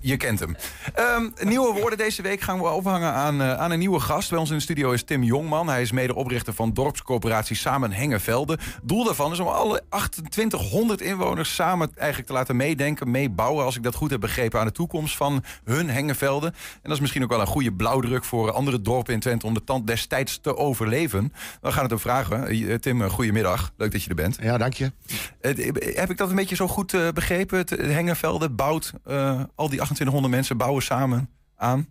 je 0.00 0.16
kent 0.16 0.40
hem. 0.40 0.56
Ehm, 0.94 1.28
nieuwe 1.48 1.72
woorden 1.72 1.98
deze 1.98 2.22
week 2.22 2.40
gaan 2.40 2.58
we 2.58 2.68
ophangen 2.68 3.12
aan, 3.12 3.40
eh, 3.40 3.58
aan 3.58 3.70
een 3.70 3.78
nieuwe 3.78 4.00
gast. 4.00 4.30
Bij 4.30 4.38
ons 4.38 4.50
in 4.50 4.56
de 4.56 4.62
studio 4.62 4.90
is 4.90 5.02
Tim 5.02 5.22
Jongman. 5.22 5.68
Hij 5.68 5.82
is 5.82 5.92
medeoprichter 5.92 6.54
van 6.54 6.72
dorpscoöperatie 6.72 7.56
Samen 7.56 7.92
Hengevelde. 7.92 8.58
Doel 8.82 9.04
daarvan 9.04 9.32
is 9.32 9.40
om 9.40 9.46
alle 9.46 9.82
2800 10.28 11.00
inwoners 11.00 11.54
samen 11.54 11.90
eigenlijk 11.94 12.28
te 12.28 12.34
laten 12.34 12.56
meedenken, 12.56 13.10
meebouwen, 13.10 13.64
als 13.64 13.76
ik 13.76 13.82
dat 13.82 13.94
goed 13.94 14.10
heb 14.10 14.20
begrepen, 14.20 14.60
aan 14.60 14.66
de 14.66 14.72
toekomst 14.72 15.16
van 15.16 15.44
hun 15.64 15.90
Hengevelden. 15.90 16.52
En 16.52 16.80
dat 16.82 16.92
is 16.92 17.00
misschien 17.00 17.22
ook 17.22 17.30
wel 17.30 17.40
een 17.40 17.46
goede 17.46 17.72
blauwdruk 17.72 18.24
voor 18.24 18.52
andere 18.52 18.80
dorpen 18.80 19.14
in 19.14 19.20
Twente 19.20 19.46
om 19.46 19.54
de 19.54 19.64
tand 19.64 19.86
destijds 19.86 20.38
te 20.38 20.56
overleven. 20.56 21.32
We 21.60 21.72
gaan 21.72 21.82
het 21.82 21.92
ook 21.92 22.00
vragen. 22.00 22.46
Eh, 22.46 22.74
Tim, 22.74 23.02
eh, 23.02 23.10
goedemiddag. 23.10 23.72
Leuk 23.76 23.92
dat 23.92 24.02
je 24.02 24.08
er 24.08 24.14
bent. 24.14 24.38
Ja, 24.40 24.58
dank 24.58 24.74
je. 24.74 24.92
Heb 25.94 26.10
ik 26.10 26.16
dat 26.16 26.28
een 26.28 26.36
beetje 26.36 26.56
zo 26.56 26.68
goed 26.68 26.96
begrepen? 27.14 27.58
Het 27.58 27.70
Hengervelde 27.70 28.50
bouwt, 28.50 28.92
al 29.54 29.68
die 29.68 29.82
2800 29.94 30.34
mensen 30.34 30.56
bouwen 30.56 30.82
samen 30.82 31.30
aan. 31.56 31.88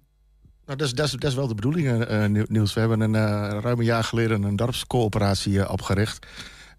Nou, 0.66 0.78
dat, 0.78 0.88
is, 0.88 0.94
dat, 0.94 1.24
is, 1.24 1.36
wel 1.36 1.48
de 1.48 1.56
bedoeling, 1.56 1.88
eh, 1.88 2.24
eh, 2.24 2.48
Niels. 2.48 2.74
We 2.74 2.80
hebben 2.80 3.00
een, 3.00 3.16
eh, 3.16 3.60
ruim 3.62 3.80
een 3.80 3.86
jaar 3.86 4.04
geleden 4.04 4.44
een 4.44 4.56
dorpscoöperatie 4.56 5.70
opgericht. 5.70 6.26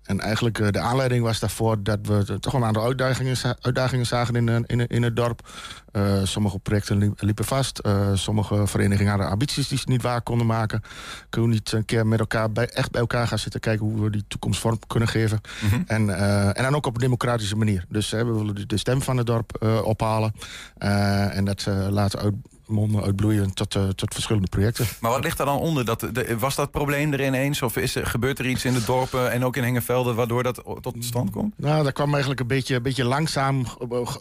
En 0.07 0.21
eigenlijk 0.21 0.59
eh, 0.59 0.69
de 0.71 0.79
aanleiding 0.81 1.23
was 1.25 1.39
daarvoor 1.41 1.83
dat 1.83 1.99
we 2.03 2.39
toch 2.41 2.53
wel 2.53 2.61
een 2.61 2.67
aantal 2.67 2.85
uitdagingen, 2.85 3.37
uitdagingen 3.61 4.07
zagen 4.07 4.35
in, 4.37 4.49
eh, 4.49 4.57
in, 4.67 4.87
in 4.87 5.03
het 5.03 5.17
dorp. 5.17 5.49
Eh, 5.93 6.21
sommige 6.25 6.59
projecten 6.59 6.97
liep- 6.99 7.21
liepen 7.21 7.45
vast. 7.45 7.81
Sommige 8.15 8.67
verenigingen 8.67 9.11
hadden 9.11 9.31
ambities 9.31 9.69
die 9.69 9.79
ze 9.79 9.85
niet 9.89 10.03
waar 10.03 10.23
konden 10.23 10.47
maken. 10.47 10.83
Kunnen 11.29 11.51
we 11.51 11.57
niet 11.57 11.73
een 11.73 11.85
keer 11.85 12.07
met 12.07 12.19
elkaar 12.19 12.53
bij, 12.53 12.69
echt 12.69 12.91
bij 12.91 13.01
elkaar 13.01 13.27
gaan 13.27 13.39
zitten 13.39 13.61
kijken 13.61 13.87
hoe 13.87 14.03
we 14.03 14.11
die 14.11 14.25
toekomst 14.29 14.61
vorm 14.61 14.79
kunnen 14.87 15.09
geven. 15.09 15.41
en, 15.87 16.17
eh, 16.17 16.47
en 16.47 16.63
dan 16.63 16.75
ook 16.75 16.87
op 16.87 16.95
een 16.95 17.01
democratische 17.01 17.57
manier. 17.57 17.85
Dus 17.89 18.11
we 18.11 18.25
willen 18.25 18.69
de- 18.69 18.77
stem 18.79 19.03
van 19.03 19.17
het 19.17 19.27
dorp 19.27 19.65
ophalen. 19.85 20.33
En 20.79 21.45
dat 21.45 21.67
laten 21.91 22.43
uitmonden, 22.69 23.03
uitbloeien 23.03 23.55
tot, 23.55 23.75
eh, 23.75 23.89
tot 23.89 24.13
verschillende 24.15 24.49
projecten. 24.49 24.87
Maar 25.01 25.11
wat 25.11 25.23
ligt 25.25 25.37
daar 25.37 25.47
dan 25.47 25.59
onder? 25.59 25.85
Dat, 25.85 26.01
de, 26.13 26.37
was 26.39 26.55
dat 26.55 26.71
probleem 26.71 27.13
er 27.13 27.25
ineens? 27.25 27.63
Of 27.63 27.77
is, 27.77 27.95
er- 27.95 28.07
gebeurt 28.07 28.39
er 28.39 28.47
iets 28.47 28.65
in 28.65 28.73
de 28.75 28.85
dorpen 28.85 29.31
en 29.33 29.45
ook 29.45 29.57
in 29.57 29.63
Hengervelde 29.63 30.15
waardoor 30.15 30.43
dat 30.43 30.63
tot 30.81 30.97
stand 30.99 31.31
komt? 31.31 31.55
Nou, 31.57 31.85
dat 31.85 31.93
kwam 31.93 32.11
eigenlijk 32.11 32.41
een 32.41 32.47
beetje, 32.47 32.75
een 32.75 32.83
beetje 32.83 33.05
langzaam 33.05 33.65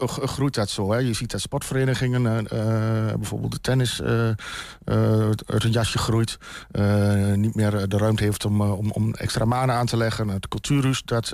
groeit 0.06 0.54
dat 0.54 0.70
zo. 0.70 0.92
Hè. 0.92 0.98
Je 0.98 1.12
ziet 1.12 1.30
dat 1.30 1.40
sportverenigingen, 1.40 2.26
eh, 2.26 3.08
eh, 3.08 3.14
bijvoorbeeld 3.14 3.52
de 3.52 3.60
tennis, 3.60 4.02
uit 5.46 5.64
een 5.64 5.70
jasje 5.70 5.98
groeit. 5.98 6.38
Niet 7.34 7.54
meer 7.54 7.88
de 7.88 7.96
ruimte 7.98 8.22
heeft 8.22 8.44
om, 8.44 8.60
om, 8.60 8.90
om 8.90 9.14
extra 9.14 9.44
manen 9.44 9.74
aan 9.74 9.86
te 9.86 9.96
leggen. 9.96 10.28
Het 10.28 10.48
cultuurhuis, 10.48 11.02
dat, 11.04 11.32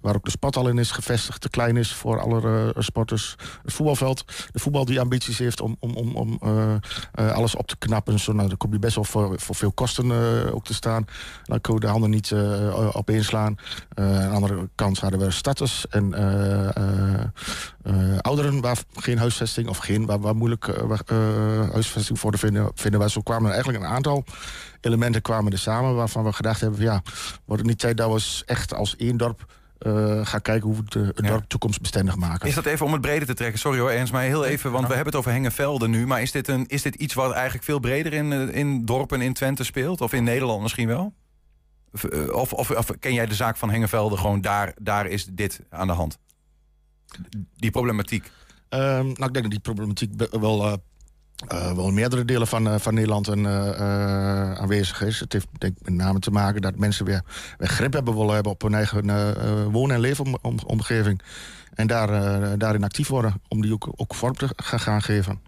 waar 0.00 0.14
ook 0.14 0.24
de 0.24 0.30
sport 0.30 0.56
al 0.56 0.68
in 0.68 0.78
is 0.78 0.90
gevestigd, 0.90 1.40
te 1.40 1.50
klein 1.50 1.76
is 1.76 1.92
voor 1.92 2.20
alle 2.20 2.74
sporters. 2.78 3.34
Het 3.62 3.72
voetbalveld, 3.72 4.24
de 4.52 4.58
voetbal 4.58 4.84
die 4.84 5.00
ambities 5.00 5.38
heeft 5.38 5.60
om, 5.60 5.76
om, 5.80 5.94
om, 6.16 6.35
om 6.40 6.48
eh, 6.48 6.74
eh, 7.14 7.32
alles 7.34 7.56
op 7.56 7.66
te 7.66 7.76
knappen. 7.76 8.18
Zo, 8.18 8.32
nou, 8.32 8.48
dan 8.48 8.56
kom 8.56 8.72
je 8.72 8.78
best 8.78 8.94
wel 8.94 9.04
voor, 9.04 9.40
voor 9.40 9.54
veel 9.54 9.72
kosten 9.72 10.10
eh, 10.10 10.54
ook 10.54 10.64
te 10.64 10.74
staan. 10.74 11.04
Dan 11.44 11.60
kun 11.60 11.74
je 11.74 11.80
de 11.80 11.86
handen 11.86 12.10
niet 12.10 12.34
op 12.92 13.10
inslaan. 13.10 13.58
Aan 13.94 14.06
de 14.10 14.28
andere 14.28 14.68
kant 14.74 14.98
hadden 14.98 15.20
we 15.20 15.30
starters 15.30 15.88
en 15.88 16.14
ouderen 18.20 18.60
waar 18.60 18.78
geen 18.94 19.18
huisvesting 19.18 19.68
of 19.68 19.78
geen, 19.78 20.06
waar, 20.06 20.20
waar 20.20 20.36
moeilijk 20.36 20.70
huisvesting 21.72 22.18
voor 22.18 22.32
te 22.32 22.38
vinden, 22.38 22.70
vinden 22.74 23.00
was. 23.00 23.12
Zo 23.12 23.20
kwamen 23.20 23.46
er 23.46 23.54
eigenlijk 23.54 23.84
een 23.84 23.90
aantal 23.90 24.24
elementen 24.80 25.22
kwamen 25.22 25.52
er 25.52 25.58
samen 25.58 25.94
waarvan 25.94 26.24
we 26.24 26.32
gedacht 26.32 26.60
hebben: 26.60 26.80
ja, 26.80 27.02
wordt 27.44 27.62
het 27.62 27.70
niet 27.70 27.78
tijd 27.78 27.96
dat 27.96 28.12
we 28.12 28.42
echt 28.46 28.74
als 28.74 28.96
één 28.96 29.16
dorp 29.16 29.46
eh, 29.78 30.26
gaan 30.26 30.42
kijken 30.42 30.68
hoe 30.68 30.76
we 30.76 30.98
het, 30.98 31.16
eh, 31.16 31.28
dorp 31.28 31.44
toekomstbestendig 31.48 32.16
maken. 32.16 32.48
Is 32.48 32.54
dat 32.54 32.66
even 32.66 32.86
om 32.86 32.92
het 32.92 33.00
breder 33.00 33.26
te 33.26 33.34
trekken? 33.34 33.58
Sorry 33.58 33.78
hoor, 33.78 33.90
Ernst, 33.90 34.12
maar 34.12 34.22
heel 34.22 34.44
even, 34.44 34.70
want 34.70 34.86
we 34.86 34.94
hebben 34.94 35.12
het 35.12 35.20
over 35.20 35.30
Hengervelde 35.30 35.88
nu. 35.88 36.06
Maar 36.06 36.22
is 36.22 36.32
dit, 36.32 36.48
een, 36.48 36.66
is 36.66 36.82
dit 36.82 36.94
iets 36.94 37.14
wat 37.14 37.32
eigenlijk 37.32 37.64
veel 37.64 37.78
breder 37.78 38.12
in, 38.12 38.32
eh, 38.32 38.54
in 38.54 38.84
dorpen 38.84 39.20
in 39.20 39.32
Twente 39.32 39.64
speelt? 39.64 40.00
Of 40.00 40.12
in 40.12 40.24
Nederland 40.24 40.62
misschien 40.62 40.86
wel? 40.86 41.14
Of, 41.92 42.04
eh, 42.04 42.32
of, 42.34 42.52
of, 42.52 42.90
ken 43.00 43.14
jij 43.14 43.26
de 43.26 43.34
zaak 43.34 43.56
van 43.56 43.70
Hengervelde 43.70 44.16
gewoon 44.16 44.40
daar, 44.40 44.74
daar 44.80 45.06
is 45.06 45.24
dit 45.24 45.60
aan 45.70 45.86
de 45.86 45.92
hand? 45.92 46.18
Die 47.56 47.70
problematiek. 47.70 48.30
Ehm, 48.68 49.04
nou, 49.04 49.08
ik 49.08 49.16
denk 49.32 49.42
dat 49.42 49.50
die 49.50 49.60
problematiek 49.60 50.12
wel, 50.40 50.64
eh, 50.64 50.72
eh, 51.48 51.72
wel 51.72 51.88
in 51.88 51.94
meerdere 51.94 52.24
delen 52.24 52.46
van, 52.46 52.68
eh, 52.68 52.74
van 52.78 52.94
Nederland 52.94 53.26
een, 53.26 53.46
eh, 53.46 53.68
eh, 53.68 54.52
aanwezig 54.58 55.02
is. 55.02 55.20
Het 55.20 55.32
heeft 55.32 55.46
denk 55.58 55.76
ik 55.78 55.84
met 55.84 55.94
name 55.94 56.18
te 56.18 56.30
maken 56.30 56.60
dat 56.62 56.76
mensen 56.76 57.04
weer, 57.04 57.22
weer 57.58 57.68
grip 57.68 57.92
hebben 57.92 58.14
willen 58.16 58.34
hebben 58.34 58.52
op 58.52 58.62
hun 58.62 58.74
eigen 58.74 59.70
woon- 59.72 59.90
en 59.90 60.00
leefomgeving. 60.00 61.22
En 61.74 61.86
daar, 61.86 62.08
daarin 62.58 62.84
actief 62.84 63.08
worden 63.08 63.40
om 63.48 63.62
die 63.62 63.72
ook, 63.72 63.88
ook 63.96 64.14
vorm 64.14 64.34
te 64.36 64.48
gaan, 64.56 65.02
geven. 65.02 65.40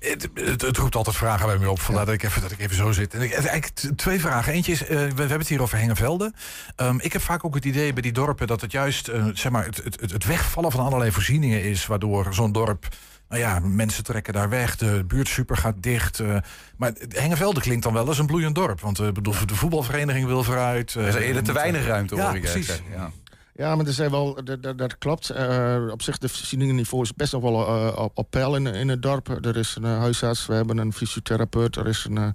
Het, 0.00 0.28
het, 0.34 0.60
het 0.62 0.76
roept 0.76 0.96
altijd 0.96 1.16
vragen 1.16 1.46
bij 1.46 1.58
me 1.58 1.70
op. 1.70 1.80
Vandaar 1.80 2.04
dat, 2.04 2.14
ik 2.14 2.22
even, 2.22 2.42
dat 2.42 2.50
ik 2.50 2.58
even 2.58 2.76
zo 2.76 2.92
zit. 2.92 3.14
En 3.14 3.20
ik, 3.20 3.32
eigenlijk 3.32 3.66
twee 3.96 4.20
vragen. 4.20 4.52
Eentje 4.52 4.72
is, 4.72 4.80
we, 4.80 4.86
we 4.96 5.02
hebben 5.20 5.38
het 5.38 5.48
hier 5.48 5.62
over 5.62 5.78
Hengenvelde. 5.78 6.32
Ehm, 6.76 6.96
ik 7.00 7.12
heb 7.12 7.22
vaak 7.22 7.44
ook 7.44 7.54
het 7.54 7.64
idee 7.64 7.92
bij 7.92 8.02
die 8.02 8.12
dorpen 8.12 8.46
dat 8.46 8.60
het 8.60 8.72
juist 8.72 9.10
zeg 9.32 9.52
maar, 9.52 9.64
het, 9.64 9.76
het- 10.00 10.10
het 10.12 10.24
wegvallen 10.24 10.70
van 10.70 10.84
allerlei 10.84 11.12
voorzieningen 11.12 11.62
is. 11.62 11.86
Waardoor 11.86 12.34
zo'n 12.34 12.52
dorp 12.52 12.88
nou 13.32 13.44
ja, 13.44 13.58
mensen 13.62 14.04
trekken 14.04 14.32
daar 14.32 14.48
weg, 14.48 14.76
de 14.76 15.04
buurtsuper 15.06 15.56
gaat 15.56 15.74
dicht. 15.82 16.20
eh, 16.20 16.36
maar 16.76 16.92
Hengevelde 17.08 17.60
klinkt 17.60 17.82
dan 17.82 17.92
wel 17.92 18.06
als 18.08 18.18
een 18.18 18.26
bloeiend 18.26 18.54
dorp. 18.54 18.80
Want 18.80 18.98
eh, 18.98 19.10
bedoel, 19.12 19.34
de 19.46 19.54
voetbalvereniging 19.54 20.26
wil 20.26 20.44
vooruit. 20.44 20.94
Er 20.94 21.06
is 21.06 21.14
eh, 21.14 21.26
eerder 21.26 21.42
te 21.42 21.52
weinig 21.52 21.86
ruimte, 21.86 22.16
Ja, 22.16 22.26
hoor 22.26 22.36
ik 22.36 22.42
jij 22.42 22.52
precies. 22.52 22.68
zeggen. 22.68 22.86
Ja. 22.92 23.10
Ja, 23.54 23.74
maar 23.76 23.86
er 23.86 23.92
zijn 23.92 24.10
wel, 24.10 24.38
dat, 24.44 24.78
dat, 24.78 24.98
klopt. 24.98 25.30
Eh, 25.30 25.82
op 25.90 26.02
zich, 26.02 26.18
de 26.18 26.28
voorzieningenniveau 26.28 27.02
is 27.02 27.14
best 27.14 27.32
nog 27.32 27.42
wel 27.42 27.66
eh, 27.66 27.98
op, 28.02 28.10
op 28.18 28.30
peil 28.30 28.56
in, 28.56 28.66
in 28.66 28.88
het 28.88 29.02
dorp. 29.02 29.28
Er 29.44 29.56
is 29.56 29.74
een 29.76 29.84
eh, 29.84 29.98
huisarts, 29.98 30.46
we 30.46 30.54
hebben 30.54 30.78
een 30.78 30.92
fysiotherapeut. 30.92 31.76
Er, 31.76 31.86
is 31.86 32.06
een, 32.08 32.16
eh, 32.18 32.28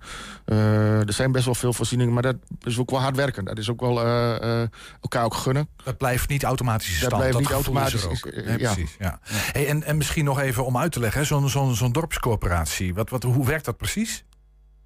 eh, 0.46 1.08
er 1.08 1.14
zijn 1.14 1.32
best 1.32 1.46
wel 1.46 1.56
veel 1.56 1.74
voorzieningen, 1.74 2.14
maar 2.14 2.22
dat 2.24 2.36
is 2.64 2.78
ook 2.80 2.90
wel 2.90 3.00
hard 3.02 3.16
werken. 3.16 3.46
Dat 3.46 3.58
is 3.58 3.70
ook 3.70 3.80
wel 3.80 4.02
eh, 4.04 4.62
eh, 4.62 4.68
elkaar 5.02 5.24
ook 5.26 5.34
gunnen. 5.34 5.70
Dat 5.84 5.98
blijft 5.98 6.30
niet 6.30 6.44
automatisch 6.44 6.88
in 6.94 7.00
Dat 7.00 7.04
stand. 7.10 7.16
blijft 7.22 7.38
niet 7.38 7.48
is 7.48 7.54
automatisch, 7.54 8.06
ook. 8.06 8.26
eh, 8.26 8.46
Nee, 8.46 8.60
ja. 8.60 8.74
precies, 8.74 8.96
ja. 9.00 9.20
Hey, 9.32 9.68
en, 9.68 9.84
en 9.84 9.98
misschien 9.98 10.26
nog 10.26 10.40
even 10.40 10.66
om 10.66 10.78
uit 10.78 10.92
te 10.92 11.00
leggen, 11.00 11.26
zo'n 11.26 11.50
zo'n 11.50 11.76
zo'n 11.76 11.92
dorpscoöperatie. 11.92 12.94
Wat, 12.94 13.10
wat, 13.10 13.24
hoe 13.24 13.46
werkt 13.46 13.66
dat 13.66 13.78
precies? 13.78 14.26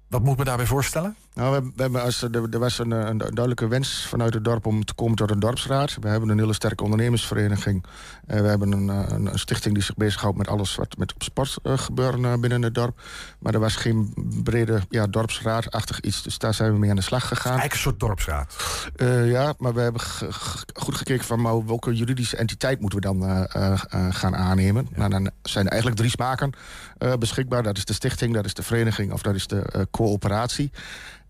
Wat 0.08 0.22
moet 0.22 0.38
me 0.38 0.44
daarbij 0.44 0.66
voorstellen? 0.66 1.16
Nou, 1.34 1.72
we, 1.76 1.82
hebben 1.82 2.02
als, 2.02 2.22
er, 2.22 2.48
er 2.50 2.58
was 2.58 2.78
een, 2.78 2.90
een 2.90 3.18
duidelijke 3.18 3.68
wens 3.68 4.06
vanuit 4.06 4.34
het 4.34 4.44
dorp 4.44 4.66
om 4.66 4.84
te 4.84 4.94
komen 4.94 5.16
tot 5.16 5.30
een 5.30 5.40
dorpsraad. 5.40 5.96
We 6.00 6.08
hebben 6.08 6.28
een 6.28 6.38
hele 6.38 6.52
sterke 6.52 6.82
ondernemersvereniging. 6.82 7.84
Eh, 8.26 8.40
we 8.40 8.46
hebben 8.46 8.72
een, 8.72 8.90
eh, 8.90 9.04
een, 9.08 9.26
een 9.26 9.38
stichting 9.38 9.74
die 9.74 9.82
zich 9.82 9.94
bezighoudt 9.94 10.38
met 10.38 10.48
alles 10.48 10.74
wat 10.74 10.96
met 10.96 11.14
sport 11.18 11.56
eh, 11.62 11.78
gebeuren 11.78 12.24
eh, 12.24 12.38
binnen 12.38 12.62
het 12.62 12.74
dorp. 12.74 13.00
Maar 13.38 13.54
er 13.54 13.60
was 13.60 13.76
geen 13.76 14.14
brede 14.44 14.80
ja, 14.88 15.06
dorpsraadachtig 15.06 16.00
iets. 16.00 16.22
Dus 16.22 16.38
daar 16.38 16.54
zijn 16.54 16.72
we 16.72 16.78
mee 16.78 16.90
aan 16.90 16.96
de 16.96 17.02
slag 17.02 17.28
gegaan. 17.28 17.58
Eigenlijk 17.58 17.72
een 17.72 17.78
soort 17.78 18.00
dorpsraad. 18.00 18.56
Ja, 19.24 19.54
maar 19.58 19.74
we 19.74 19.80
hebben 19.80 20.00
goed 20.74 20.96
gekeken 20.96 21.24
van 21.24 21.40
maar 21.40 21.66
welke 21.66 21.94
juridische 21.94 22.36
entiteit 22.36 22.80
moeten 22.80 23.00
we 23.00 23.04
dan 23.04 23.48
gaan 24.12 24.36
aannemen. 24.36 24.88
Nou, 24.94 25.10
dan 25.10 25.30
zijn 25.42 25.64
er 25.64 25.70
eigenlijk 25.70 26.00
drie 26.00 26.12
smaken 26.12 26.52
beschikbaar. 27.18 27.62
Dat 27.62 27.76
is 27.76 27.84
de 27.84 27.92
stichting, 27.92 28.34
dat 28.34 28.44
is 28.44 28.54
de 28.54 28.62
vereniging 28.62 29.12
of 29.12 29.22
dat 29.22 29.34
is 29.34 29.46
de 29.46 29.86
coöperatie. 29.90 30.70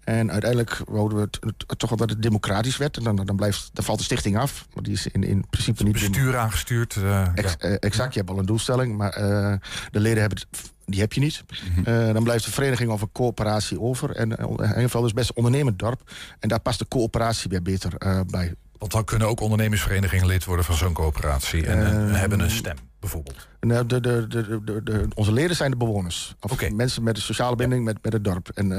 En 0.04 0.30
uiteindelijk 0.30 0.80
wouden 0.88 1.18
we 1.18 1.24
het, 1.24 1.38
het- 1.66 1.78
toch 1.78 1.88
wel 1.88 1.98
dat 1.98 2.10
het 2.10 2.22
democratisch 2.22 2.76
werd. 2.76 2.96
En 2.96 3.02
dan, 3.02 3.16
dan, 3.16 3.36
blijft, 3.36 3.70
dan 3.72 3.84
valt 3.84 3.98
de 3.98 4.04
stichting 4.04 4.38
af. 4.38 4.66
Want 4.72 4.86
die 4.86 4.94
is 4.94 5.06
in, 5.06 5.22
in 5.24 5.44
principe 5.50 5.82
niet... 5.84 5.92
Bestuur 5.92 6.36
aangestuurd. 6.36 6.96
eh, 6.96 7.26
Ex- 7.34 7.56
ja. 7.58 7.68
eh, 7.68 7.76
exact, 7.80 8.12
je 8.14 8.18
hebt 8.18 8.32
al 8.32 8.38
een 8.38 8.46
doelstelling, 8.46 8.96
maar 8.96 9.10
eh, 9.12 9.54
de 9.90 10.00
leden 10.00 10.20
hebben 10.20 10.38
het, 10.50 10.70
die 10.84 11.00
heb 11.00 11.12
je 11.12 11.20
niet. 11.20 11.44
Mhm. 11.84 12.12
Dan 12.12 12.22
blijft 12.22 12.44
de 12.44 12.50
vereniging 12.50 12.90
of 12.90 13.02
een 13.02 13.12
coöperatie 13.12 13.80
over. 13.80 14.10
En 14.16 14.30
in 14.30 14.48
ieder 14.50 14.80
geval 14.80 15.04
is 15.06 15.12
best 15.12 15.32
ondernemend 15.32 15.78
dorp. 15.78 16.10
En 16.38 16.48
daar 16.48 16.60
past 16.60 16.78
de 16.78 16.88
coöperatie 16.88 17.50
weer 17.50 17.62
beter 17.62 17.92
bij. 18.26 18.54
Want 18.78 18.92
dan 18.94 19.04
kunnen 19.04 19.28
ook 19.28 19.40
ondernemingsverenigingen 19.40 20.26
lid 20.26 20.44
worden 20.44 20.64
van 20.64 20.76
zo'n 20.76 20.92
coöperatie. 20.92 21.66
En 21.66 22.14
hebben 22.14 22.40
een 22.40 22.50
stem, 22.50 22.76
bijvoorbeeld. 23.00 23.48
Eh, 23.60 23.68
de, 23.86 23.86
de, 23.86 24.00
de, 24.00 24.26
de, 24.28 24.60
de, 24.64 24.82
de- 24.82 25.08
onze 25.14 25.32
leden 25.32 25.56
zijn 25.56 25.70
de 25.70 25.76
bewoners. 25.76 26.34
Of 26.40 26.70
mensen 26.70 27.02
met 27.02 27.16
een 27.16 27.22
sociale 27.22 27.56
binding 27.56 27.84
met, 27.84 27.98
met 28.02 28.12
het 28.12 28.24
dorp. 28.24 28.48
En, 28.54 28.72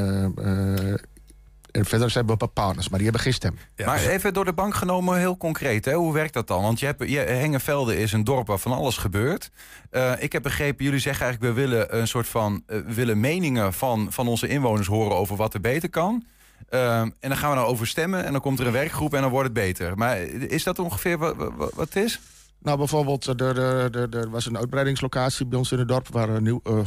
en 1.74 1.86
verder 1.86 2.10
zijn 2.10 2.26
we 2.26 2.32
een 2.32 2.38
paar 2.38 2.48
partners, 2.48 2.90
maar 2.90 3.00
die 3.00 3.08
hebben 3.08 3.26
geen 3.26 3.34
stem. 3.34 3.58
maar 3.86 4.06
even 4.06 4.34
door 4.34 4.46
de 4.46 4.54
bank 4.54 4.76
genomen, 4.76 5.18
heel 5.18 5.38
concreet. 5.38 5.86
Hè? 5.86 5.94
Hoe 5.94 6.14
werkt 6.14 6.34
dat 6.34 6.48
dan? 6.48 6.62
Want 6.62 6.80
je 6.80 6.86
hebt, 6.86 7.10
je, 7.10 7.18
Hengevelde 7.18 7.98
is 7.98 8.12
een 8.12 8.24
dorp 8.24 8.48
waar 8.48 8.58
van 8.58 8.72
alles 8.72 8.98
gebeurt. 8.98 9.52
Eh, 9.90 10.12
ik 10.20 10.32
heb 10.32 10.44
begrepen, 10.44 10.86
jullie 10.86 11.00
zeggen 11.00 11.26
eigenlijk... 11.26 11.56
we 11.56 11.62
willen 11.62 12.00
een 12.00 12.08
soort 12.08 12.28
van 12.28 12.64
eh, 12.68 12.78
we 12.78 12.94
willen 12.94 13.20
meningen 13.20 13.74
van, 13.74 14.08
van 14.10 14.28
onze 14.28 14.48
inwoners 14.48 14.88
horen... 14.88 15.16
over 15.16 15.36
wat 15.36 15.54
er 15.54 15.62
beter 15.62 15.90
kan. 15.90 16.26
Eh, 16.70 17.00
en 17.00 17.14
dan 17.20 17.38
gaan 17.38 17.50
we 17.50 17.56
nou 17.56 17.68
over 17.68 17.88
stemmen 17.88 18.26
en 18.26 18.32
dan 18.32 18.42
komt 18.42 18.60
er 18.60 18.66
een 18.66 18.72
werkgroep... 18.72 19.14
en 19.14 19.22
dan 19.22 19.32
wordt 19.32 19.46
het 19.46 19.58
beter. 19.58 19.98
Maar 19.98 20.18
is 20.28 20.64
dat 20.64 20.80
ongeveer 20.80 21.18
wat, 21.18 21.36
wat, 21.36 21.74
wat 21.74 21.94
het 21.94 21.96
is? 21.96 22.20
Nou, 22.64 22.78
bijvoorbeeld, 22.78 23.26
er, 23.26 23.60
er, 23.60 23.96
er, 23.96 24.18
er 24.18 24.30
was 24.30 24.46
een 24.46 24.58
uitbreidingslocatie 24.58 25.46
bij 25.46 25.58
ons 25.58 25.72
in 25.72 25.80
het 25.80 25.88
dorp... 25.88 26.08
waar 26.08 26.42
nieuw, 26.42 26.60
eh, 26.64 26.80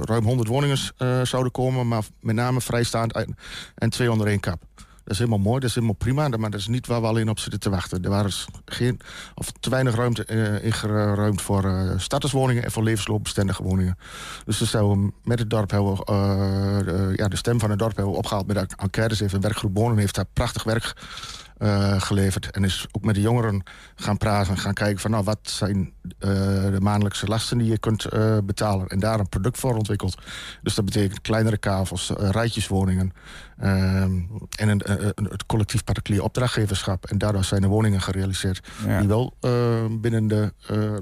ruim 0.00 0.24
100 0.24 0.48
woningen 0.48 0.78
eh, 0.96 1.20
zouden 1.22 1.52
komen... 1.52 1.88
maar 1.88 2.02
met 2.20 2.34
name 2.34 2.60
vrijstaand 2.60 3.12
en, 3.12 3.36
en 3.74 3.90
twee 3.90 4.12
onder 4.12 4.26
één 4.26 4.40
kap. 4.40 4.62
Dat 5.10 5.18
is 5.18 5.18
helemaal 5.18 5.50
mooi, 5.50 5.60
dat 5.60 5.68
is 5.68 5.74
helemaal 5.74 5.96
prima... 5.96 6.28
maar 6.28 6.50
dat 6.50 6.60
is 6.60 6.66
niet 6.66 6.86
waar 6.86 7.00
we 7.00 7.06
alleen 7.06 7.28
op 7.28 7.38
zitten 7.38 7.60
te 7.60 7.70
wachten. 7.70 8.04
Er 8.04 8.10
was 8.10 8.46
geen, 8.64 9.00
of 9.34 9.52
te 9.60 9.70
weinig 9.70 9.94
ruimte 9.94 10.24
eh, 10.24 10.64
ingeruimd 10.64 11.42
voor 11.42 11.64
eh 11.64 11.90
starterswoningen... 11.96 12.64
en 12.64 12.70
voor 12.70 12.82
levensloopbestendige 12.82 13.62
woningen. 13.62 13.98
Dus 14.44 14.58
dus 14.58 14.70
zouden 14.70 15.06
we 15.06 15.12
met 15.22 15.38
het 15.38 15.50
dorp 15.50 15.70
hebben 15.70 15.94
we, 15.94 16.04
eh, 16.04 17.16
ja, 17.16 17.28
de 17.28 17.36
stem 17.36 17.60
van 17.60 17.70
het 17.70 17.78
dorp 17.78 17.96
hebben 17.96 18.12
we 18.12 18.18
opgehaald... 18.18 18.46
met 18.46 18.74
enquêtes. 18.76 19.20
Heeft 19.20 19.34
een 19.34 19.40
werkgroep 19.40 19.76
Wonen 19.76 19.98
heeft 19.98 20.14
daar 20.14 20.26
prachtig 20.32 20.62
werk 20.62 20.94
eh, 21.60 22.00
geleverd. 22.00 22.50
En 22.50 22.64
is 22.64 22.86
ook 22.92 23.04
met 23.04 23.14
de 23.14 23.20
jongeren 23.20 23.62
gaan 23.94 24.16
praten. 24.16 24.56
Gaan 24.58 24.74
kijken 24.74 25.00
van 25.00 25.10
nou, 25.10 25.24
wat 25.24 25.38
zijn 25.42 25.92
eh, 26.18 26.28
de 26.70 26.80
maandelijkse 26.80 27.26
lasten 27.26 27.58
die 27.58 27.70
je 27.70 27.78
kunt 27.78 28.04
eh, 28.04 28.36
betalen. 28.44 28.86
En 28.86 28.98
daar 28.98 29.18
een 29.20 29.28
product 29.28 29.58
voor 29.58 29.76
ontwikkeld. 29.76 30.14
Dus 30.62 30.74
dat 30.74 30.84
betekent 30.84 31.20
kleinere 31.20 31.58
kavels, 31.58 32.12
rijtjeswoningen. 32.16 33.12
ehm, 33.58 34.20
en 34.58 34.68
een, 34.68 34.80
een- 34.84 35.24
het 35.30 35.46
collectief 35.46 35.84
particulier 35.84 36.22
opdrachtgeverschap. 36.22 37.06
En 37.06 37.18
daardoor 37.18 37.44
zijn 37.44 37.62
er 37.62 37.68
woningen 37.68 38.00
gerealiseerd. 38.00 38.68
Ja. 38.86 38.98
Die 38.98 39.08
wel 39.08 39.34
binnen 40.00 40.26
de 40.28 40.52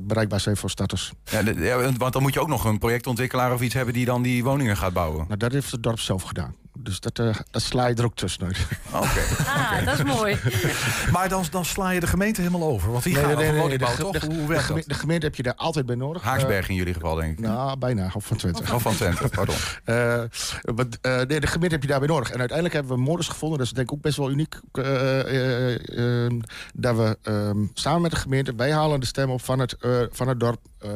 bereikbaar 0.01 0.41
zijn 0.41 0.57
voor 0.57 0.71
starters. 0.71 1.13
Ja, 1.25 1.43
de- 1.43 1.55
ja, 1.55 1.93
want 1.93 2.13
dan 2.13 2.23
moet 2.23 2.35
je 2.35 2.41
ook 2.41 2.49
nog 2.49 2.65
een 2.65 2.79
projectontwikkelaar 2.79 3.53
of 3.53 3.61
iets 3.61 3.75
hebben... 3.75 3.95
die 3.95 4.05
dan 4.05 4.23
die 4.23 4.45
woningen 4.45 4.77
gaat 4.77 4.93
bouwen. 4.93 5.25
Nou, 5.27 5.37
dat 5.39 5.53
heeft 5.53 5.71
het 5.73 5.83
dorp 5.83 5.99
zelf 6.01 6.23
gedaan. 6.23 6.55
Dus 6.81 7.01
dat, 7.01 7.19
eh, 7.19 7.35
dat 7.51 7.63
sla 7.63 7.87
je 7.87 7.95
er 7.95 8.05
ook 8.05 8.15
tussenuit. 8.17 8.57
Oké. 8.93 9.21
Ah, 9.47 9.85
dat 9.85 9.95
is 9.99 10.05
mooi. 10.05 10.37
Maar 11.13 11.29
dan, 11.29 11.45
dan 11.51 11.65
sla 11.65 11.91
je 11.91 12.01
de 12.01 12.07
gemeente 12.07 12.41
helemaal 12.41 12.69
over. 12.69 12.91
Want 12.93 13.05
die 13.05 13.15
Nee, 13.15 13.23
gaan 13.25 13.37
nee, 13.37 13.53
nee, 13.53 13.79
de, 13.79 13.85
toch? 13.99 14.13
de- 14.13 14.27
Hoe 14.27 14.37
de 14.37 14.47
werkt 14.47 14.69
dat? 14.69 14.83
de 14.87 14.95
gemeente 14.95 15.27
heb 15.27 15.35
je 15.35 15.43
daar 15.43 15.55
altijd 15.55 15.87
bij 15.87 15.95
nodig. 15.97 16.23
Haaksberg 16.23 16.69
in 16.69 16.75
jullie 16.75 16.95
geval, 16.95 17.15
denk 17.15 17.33
ik. 17.33 17.39
Nou, 17.41 17.79
bijna. 17.79 18.11
Of 18.15 18.27
van 18.27 18.37
Twente. 18.37 18.75
Of 18.75 18.83
van 18.83 18.95
Twente, 18.95 19.29
pardon. 19.37 19.55
Eh, 19.85 20.23
wat, 20.63 20.99
eh, 21.01 21.17
nee, 21.23 21.41
de 21.41 21.47
gemeente 21.47 21.75
heb 21.75 21.83
je 21.83 21.89
daarbij 21.89 22.09
nodig. 22.09 22.31
En 22.31 22.39
uiteindelijk 22.39 22.77
hebben 22.79 22.97
we 22.97 23.03
modus 23.03 23.29
gevonden. 23.29 23.59
Dat 23.59 23.67
is 23.67 23.73
denk 23.73 23.91
ik 23.91 23.95
ook 23.97 24.03
best 24.03 24.17
wel 24.17 24.31
uniek. 24.31 24.61
eh, 24.73 25.21
eh, 25.21 26.25
eh, 26.27 26.33
dat 26.75 26.97
we 26.97 27.19
ehm, 27.23 27.65
samen 27.75 28.01
met 28.03 28.11
de 28.11 28.17
gemeente... 28.17 28.55
wij 28.57 28.73
halen 28.73 29.01
de 29.01 29.07
stem 29.07 29.31
op 29.31 29.45
van 29.45 29.59
het, 29.59 29.73
eh, 29.81 29.91
van 30.11 30.29
het 30.29 30.41
dorp. 30.41 30.61
Eh, 30.81 30.91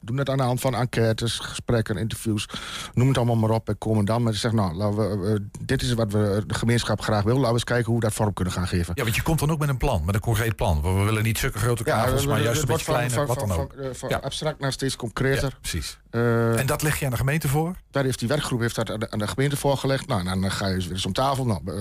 doen 0.00 0.16
het 0.16 0.28
aan 0.30 0.36
de 0.36 0.42
hand 0.42 0.60
van 0.60 0.74
enquêtes, 0.74 1.38
gesprekken, 1.38 1.96
interviews. 1.96 2.48
Noem 2.94 3.08
het 3.08 3.16
allemaal 3.16 3.36
maar 3.36 3.50
op. 3.50 3.68
En 3.68 3.78
komen 3.78 4.04
dan 4.04 4.22
met 4.22 4.34
zeggen... 4.36 4.60
nou, 4.60 4.74
laten 4.74 5.20
we, 5.20 5.32
eh, 5.34 5.40
dit 5.66 5.82
is 5.82 5.92
wat 5.94 6.12
we 6.12 6.44
de 6.46 6.54
gemeenschap 6.54 7.00
graag 7.00 7.22
wil. 7.22 7.32
Laten 7.34 7.48
we 7.48 7.54
eens 7.54 7.64
kijken 7.64 7.86
hoe 7.86 7.94
we 7.94 8.00
dat 8.00 8.12
vorm 8.14 8.32
kunnen 8.32 8.52
gaan 8.54 8.66
geven. 8.68 8.92
Ja, 8.96 9.02
want 9.02 9.14
je 9.16 9.22
komt 9.22 9.38
dan 9.38 9.50
ook 9.50 9.58
met 9.58 9.68
een 9.68 9.76
plan, 9.76 10.02
met 10.04 10.14
een 10.14 10.20
concreet 10.20 10.56
plan. 10.56 10.82
We 10.82 11.04
willen 11.04 11.22
niet 11.22 11.38
zulke 11.38 11.58
grote 11.58 11.82
kavels, 11.84 12.26
maar 12.26 12.42
juist 12.42 12.60
een 12.60 12.66
beetje 12.66 12.84
kleiner, 12.84 13.10
van- 13.14 13.26
wat 13.26 13.38
dan 13.38 13.52
ook. 13.52 13.72
van- 13.76 13.84
eh, 13.84 13.90
Van 13.94 14.08
Ja. 14.08 14.16
abstract 14.16 14.60
naar 14.60 14.72
steeds 14.72 14.96
concreter. 14.96 15.42
Ja, 15.50 15.58
precies. 15.60 15.98
Eh, 16.14 16.58
En 16.58 16.66
dat 16.66 16.82
leg 16.82 16.98
je 16.98 17.04
aan 17.04 17.10
de 17.10 17.16
gemeente 17.16 17.48
voor? 17.48 17.74
Daar 17.90 18.04
heeft 18.04 18.18
die 18.18 18.28
werkgroep 18.28 18.60
heeft 18.60 18.74
dat 18.74 18.90
aan 18.90 19.00
de, 19.00 19.10
aan 19.10 19.18
de 19.18 19.26
gemeente 19.26 19.56
voorgelegd. 19.56 20.06
Nou, 20.06 20.24
dan 20.24 20.50
ga 20.50 20.66
je 20.66 20.76
weer 20.76 20.90
eens 20.92 21.06
om 21.06 21.12
tafel. 21.12 21.46
Nou, 21.46 21.60
eh, 21.66 21.74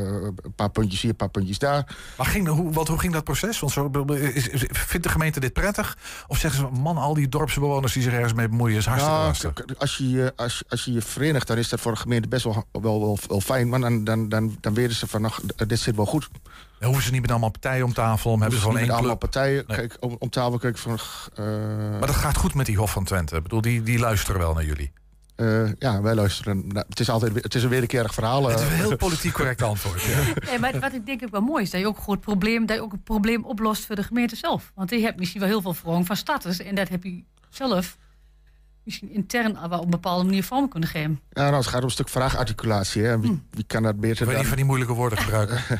een 0.44 0.54
paar 0.56 0.70
puntjes 0.70 1.02
hier, 1.02 1.10
een 1.10 1.16
paar 1.16 1.30
puntjes 1.30 1.60
daar. 1.60 1.96
Maar 2.18 2.26
ging, 2.26 2.48
hoe, 2.48 2.72
wat, 2.72 2.88
hoe 2.88 3.00
ging 3.00 3.14
dat 3.14 3.24
proces? 3.24 3.60
Want 3.60 3.72
zo, 3.74 3.90
is, 4.14 4.48
is- 4.48 4.66
vindt 4.72 5.06
de 5.06 5.12
gemeente 5.12 5.40
dit 5.40 5.54
prettig? 5.54 5.98
Of 6.28 6.38
zeggen 6.38 6.60
ze, 6.76 6.80
man, 6.82 6.98
al 6.98 7.14
die 7.14 7.30
dorpsbewoners 7.30 7.94
die 7.94 8.04
zich 8.04 8.14
ergens 8.14 8.34
mee 8.34 8.50
bemoeien... 8.50 8.78
is 8.78 8.86
hartstikke 8.86 9.18
Nou, 9.18 9.28
lastig. 9.28 9.54
als 9.80 9.98
je, 9.98 10.34
als, 10.36 10.64
als 10.70 10.86
je 10.86 10.94
je 10.94 11.02
verenigt, 11.02 11.48
dan 11.48 11.58
is 11.58 11.70
dat 11.70 11.80
voor 11.80 11.92
de 11.92 11.98
gemeente 11.98 12.28
best 12.28 12.44
wel, 12.44 12.66
wel, 12.72 13.00
wel, 13.00 13.18
wel 13.28 13.42
fijn. 13.42 13.70
Maar 13.70 13.80
dan, 13.80 14.04
dan, 14.04 14.30
dan, 14.30 14.58
dan 14.62 14.74
weten 14.74 14.96
ze 14.96 15.08
van, 15.08 15.22
nou, 15.22 15.34
dit 15.68 15.80
zit 15.80 15.96
wel 15.96 16.06
goed. 16.06 16.30
Dan 16.84 16.92
hoeven 16.92 17.04
ze 17.08 17.12
niet 17.14 17.22
met 17.22 17.32
allemaal 17.32 17.52
partijen 17.52 17.86
om 17.86 17.94
tafel... 17.94 18.32
om 18.32 18.40
hebben 18.42 18.58
ze 18.60 18.64
gewoon 18.64 18.78
één 18.80 18.88
met 18.88 18.96
allemaal 18.96 19.18
club. 19.18 19.32
partijen. 19.32 19.64
Nee. 19.68 19.78
Kijk, 19.78 19.98
om, 20.00 20.16
om 20.20 20.30
tafel 20.30 20.58
kijk 20.58 20.76
ik 20.76 20.82
van... 20.82 20.98
eh, 21.36 21.46
Maar 22.00 22.08
dat 22.08 22.16
gaat 22.16 22.38
goed 22.38 22.54
met 22.54 22.66
die 22.66 22.78
Hof 22.78 22.92
van 22.92 23.04
Twente. 23.04 23.36
Ik 23.36 23.44
bedoel, 23.44 23.62
die, 23.62 23.84
die 23.84 24.00
luisteren 24.00 24.40
wel 24.42 24.54
naar 24.54 24.66
jullie. 24.66 24.92
eh, 25.36 25.72
ja, 25.80 26.02
wij 26.02 26.16
luisteren. 26.16 26.68
Nou, 26.68 26.86
het 26.90 27.00
is 27.00 27.10
altijd 27.10 27.34
weer- 27.34 27.44
het 27.44 27.56
is 27.56 27.64
een 27.64 27.70
wederkerig 27.70 28.14
verhaal. 28.14 28.48
Het 28.50 28.60
is 28.60 28.66
eh. 28.66 28.72
een 28.72 28.78
heel 28.78 28.96
politiek 28.96 29.34
correct 29.34 29.62
antwoord. 29.72 30.02
Ja. 30.02 30.20
Nee, 30.50 30.60
maar 30.60 30.80
wat 30.80 30.94
ik 30.94 31.06
denk 31.06 31.24
ook 31.24 31.32
wel 31.32 31.42
mooi 31.42 31.64
is, 31.64 31.70
dat 31.70 31.80
je 31.82 31.88
ook 31.88 31.98
gewoon 32.00 32.16
het 32.16 32.24
probleem, 32.26 32.66
dat 32.66 32.76
je 32.78 32.82
ook 32.84 32.94
een 32.94 33.04
probleem 33.04 33.44
oplost 33.46 33.86
voor 33.86 33.96
de 33.96 34.04
gemeente 34.04 34.36
zelf. 34.36 34.72
Want 34.76 34.90
je 34.90 35.00
hebt 35.00 35.20
misschien 35.20 35.40
wel 35.42 35.50
heel 35.50 35.62
veel 35.62 35.74
verhooging 35.74 36.08
van 36.08 36.16
starters 36.16 36.60
en 36.60 36.76
dat 36.76 36.90
heb 36.90 37.04
je 37.04 37.24
zelf 37.50 37.98
misschien 38.84 39.12
intern 39.14 39.58
wel 39.70 39.78
op 39.80 39.84
een 39.86 39.90
bepaalde 39.90 40.24
manier 40.24 40.44
vorm 40.44 40.70
kunnen 40.70 40.90
geven. 40.90 41.20
Ja, 41.30 41.42
nou, 41.44 41.56
het 41.56 41.68
gaat 41.68 41.80
om 41.80 41.86
een 41.86 41.92
stuk 41.92 42.10
vraagarticulatie. 42.10 43.02
Hè. 43.04 43.12
En 43.12 43.22
Wie, 43.22 43.42
wie 43.52 43.64
kan 43.68 43.84
dat 43.84 44.00
beter 44.00 44.22
Ik 44.22 44.28
dan... 44.28 44.38
niet 44.38 44.48
van 44.48 44.56
die 44.56 44.66
moeilijke 44.66 44.94
woorden 44.94 45.18
gebruiken. 45.20 45.58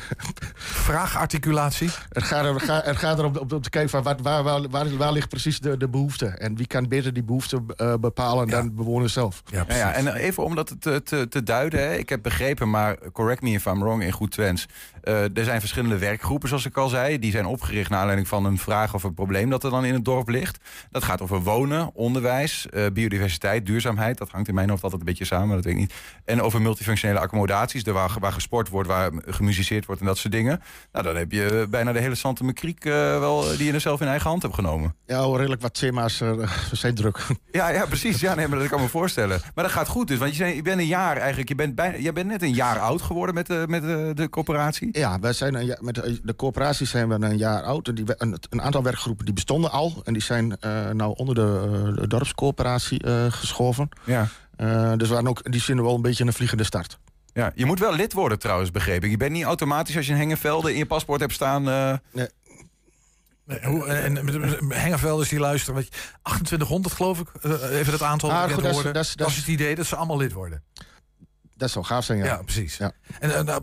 Vraagarticulatie. 0.84 1.90
Het 2.08 2.22
gaat, 2.22 2.44
er, 2.44 2.60
ga- 2.60 2.82
het 2.84 2.96
gaat 2.96 3.18
erom 3.18 3.36
om, 3.36 3.50
om 3.52 3.60
te 3.60 3.70
kijken 3.70 3.90
van 3.90 4.02
wat, 4.02 4.20
waar, 4.20 4.42
waar, 4.42 4.68
waar, 4.68 4.96
waar 4.96 5.12
ligt 5.12 5.28
precies 5.28 5.60
de, 5.60 5.76
de 5.76 5.88
behoefte. 5.88 6.26
En 6.26 6.56
wie 6.56 6.66
kan 6.66 6.88
beter 6.88 7.12
die 7.12 7.22
behoefte 7.22 7.62
eh, 7.76 7.94
bepalen 8.00 8.48
dan 8.48 8.64
de 8.64 8.70
bewoners 8.70 9.12
zelf. 9.12 9.42
Ja, 9.46 9.64
Ja, 9.68 9.76
ja, 9.76 9.92
en 9.92 10.14
even 10.14 10.44
om 10.44 10.54
dat 10.54 10.76
te, 10.78 11.02
te, 11.02 11.26
te 11.28 11.42
duiden, 11.42 11.80
hè. 11.80 11.94
ik 11.94 12.08
heb 12.08 12.22
begrepen, 12.22 12.70
maar 12.70 12.96
correct 13.12 13.42
me 13.42 13.50
if 13.50 13.66
I'm 13.66 13.80
wrong 13.80 14.02
in 14.02 14.12
goed 14.12 14.30
Twents. 14.30 14.66
Eh, 15.04 15.22
er 15.22 15.44
zijn 15.44 15.60
verschillende 15.60 15.98
werkgroepen, 15.98 16.48
zoals 16.48 16.66
ik 16.66 16.76
al 16.76 16.88
zei. 16.88 17.18
Die 17.18 17.30
zijn 17.30 17.46
opgericht 17.46 17.90
naar 17.90 17.98
aanleiding 17.98 18.28
van 18.28 18.44
een 18.44 18.58
vraag 18.58 18.94
of 18.94 19.02
een 19.02 19.14
probleem 19.14 19.50
dat 19.50 19.64
er 19.64 19.70
dan 19.70 19.84
in 19.84 19.94
het 19.94 20.04
dorp 20.04 20.28
ligt. 20.28 20.58
Dat 20.90 21.04
gaat 21.04 21.20
over 21.20 21.42
wonen, 21.42 21.94
onderwijs, 21.94 22.68
eh, 22.68 22.86
biodiversiteit, 22.92 23.66
duurzaamheid. 23.66 24.18
Dat 24.18 24.30
hangt 24.30 24.48
in 24.48 24.54
mijn 24.54 24.68
hoofd 24.68 24.82
altijd 24.82 25.00
een 25.00 25.06
beetje 25.06 25.24
samen, 25.24 25.54
dat 25.54 25.64
weet 25.64 25.74
ik 25.74 25.80
niet. 25.80 25.94
En 26.24 26.42
over 26.42 26.62
multifunctionele 26.62 27.20
accommodaties, 27.20 27.82
waar, 27.82 28.10
waar 28.20 28.32
gesport 28.32 28.68
wordt, 28.68 28.88
waar 28.88 29.10
gemusiceerd 29.26 29.86
wordt 29.86 30.00
en 30.00 30.06
dat 30.06 30.18
soort 30.18 30.32
dingen. 30.32 30.62
Nou, 30.92 31.04
dan 31.04 31.16
heb 31.16 31.32
je 31.32 31.66
bijna 31.70 31.92
de 31.92 32.00
hele 32.00 32.14
Sante 32.14 32.52
Kriek 32.52 32.84
uh, 32.84 32.92
wel, 33.18 33.56
die 33.56 33.66
je 33.66 33.72
er 33.72 33.80
zelf 33.80 34.00
in 34.00 34.06
eigen 34.06 34.30
hand 34.30 34.42
hebt 34.42 34.54
genomen. 34.54 34.94
Ja, 35.06 35.36
redelijk 35.36 35.62
wat 35.62 35.74
thema's 35.74 36.22
zijn 36.72 36.94
druk. 36.94 37.26
Ja, 37.50 37.68
ja, 37.68 37.86
precies. 37.86 38.20
Ja, 38.20 38.34
nee, 38.34 38.48
maar 38.48 38.58
dat 38.58 38.68
kan 38.68 38.80
me 38.80 38.88
voorstellen. 38.88 39.40
Maar 39.54 39.64
dat 39.64 39.72
gaat 39.72 39.88
goed 39.88 40.08
dus, 40.08 40.18
want 40.18 40.36
je, 40.36 40.44
je 40.44 40.62
bent 40.62 40.80
een 40.80 40.86
jaar 40.86 41.16
eigenlijk, 41.16 41.48
je 41.48 41.54
bent, 41.54 41.74
bijna, 41.74 41.96
je 41.96 42.12
bent 42.12 42.26
net 42.26 42.42
een 42.42 42.54
jaar 42.54 42.78
oud 42.78 43.02
geworden 43.02 43.34
met 43.34 43.46
de, 43.46 43.64
met 43.68 43.82
de, 43.82 44.10
de 44.14 44.28
coöperatie. 44.28 44.92
Ja, 44.94 45.20
wij 45.20 45.32
zijn 45.32 45.54
een, 45.54 45.76
met 45.80 45.94
de, 45.94 46.20
de 46.22 46.36
coöperatie 46.36 46.86
zijn 46.86 47.08
we 47.08 47.14
een 47.14 47.36
jaar 47.36 47.62
oud. 47.62 47.88
En 47.88 47.94
die, 47.94 48.04
een, 48.16 48.38
een 48.50 48.62
aantal 48.62 48.82
werkgroepen 48.82 49.24
die 49.24 49.34
bestonden 49.34 49.70
al. 49.70 50.00
En 50.04 50.12
die 50.12 50.22
zijn 50.22 50.56
uh, 50.60 50.90
nou 50.90 51.14
onder 51.16 51.34
de, 51.34 51.92
de 51.94 52.06
dorpscoöperatie 52.06 53.06
uh, 53.06 53.24
geschoven. 53.28 53.88
Ja. 54.04 54.28
Uh, 54.56 54.92
dus 54.96 55.08
we 55.08 55.14
waren 55.14 55.28
ook 55.28 55.52
die 55.52 55.60
zin 55.60 55.82
wel 55.82 55.94
een 55.94 56.02
beetje 56.02 56.24
een 56.24 56.32
vliegende 56.32 56.64
start. 56.64 56.98
Ja, 57.32 57.52
je 57.54 57.64
moet 57.64 57.78
wel 57.78 57.94
lid 57.94 58.12
worden 58.12 58.38
trouwens, 58.38 58.70
begrepen. 58.70 59.10
Je 59.10 59.16
bent 59.16 59.32
niet 59.32 59.44
automatisch 59.44 59.96
als 59.96 60.06
je 60.06 60.12
een 60.12 60.18
Hengevelde 60.18 60.72
in 60.72 60.78
je 60.78 60.86
paspoort 60.86 61.20
hebt 61.20 61.32
staan... 61.32 61.62
Nee. 62.12 62.28
Nee, 63.46 63.64
hoe, 63.64 63.86
en 63.86 64.16
Hengevelders 64.68 65.28
die 65.28 65.38
luisteren, 65.38 65.74
weet 65.74 65.84
je, 65.84 65.98
2800 66.22 66.94
geloof 66.94 67.20
ik, 67.20 67.28
even 67.70 67.92
het 67.92 68.02
aantal 68.02 68.32
ah, 68.32 68.50
goed. 68.52 68.62
Dat 68.62 69.04
is, 69.04 69.14
dat 69.14 69.28
is 69.28 69.36
het 69.36 69.46
idee 69.46 69.74
dat 69.74 69.86
ze 69.86 69.96
allemaal 69.96 70.16
lid 70.16 70.32
worden. 70.32 70.62
Dat 71.56 71.70
zou 71.70 71.84
gaaf 71.84 72.04
zijn, 72.04 72.18
ja. 72.18 72.24
Ja, 72.24 72.42
precies. 72.42 72.76
Ja. 72.76 72.92
En, 73.20 73.46
uh, 73.46 73.56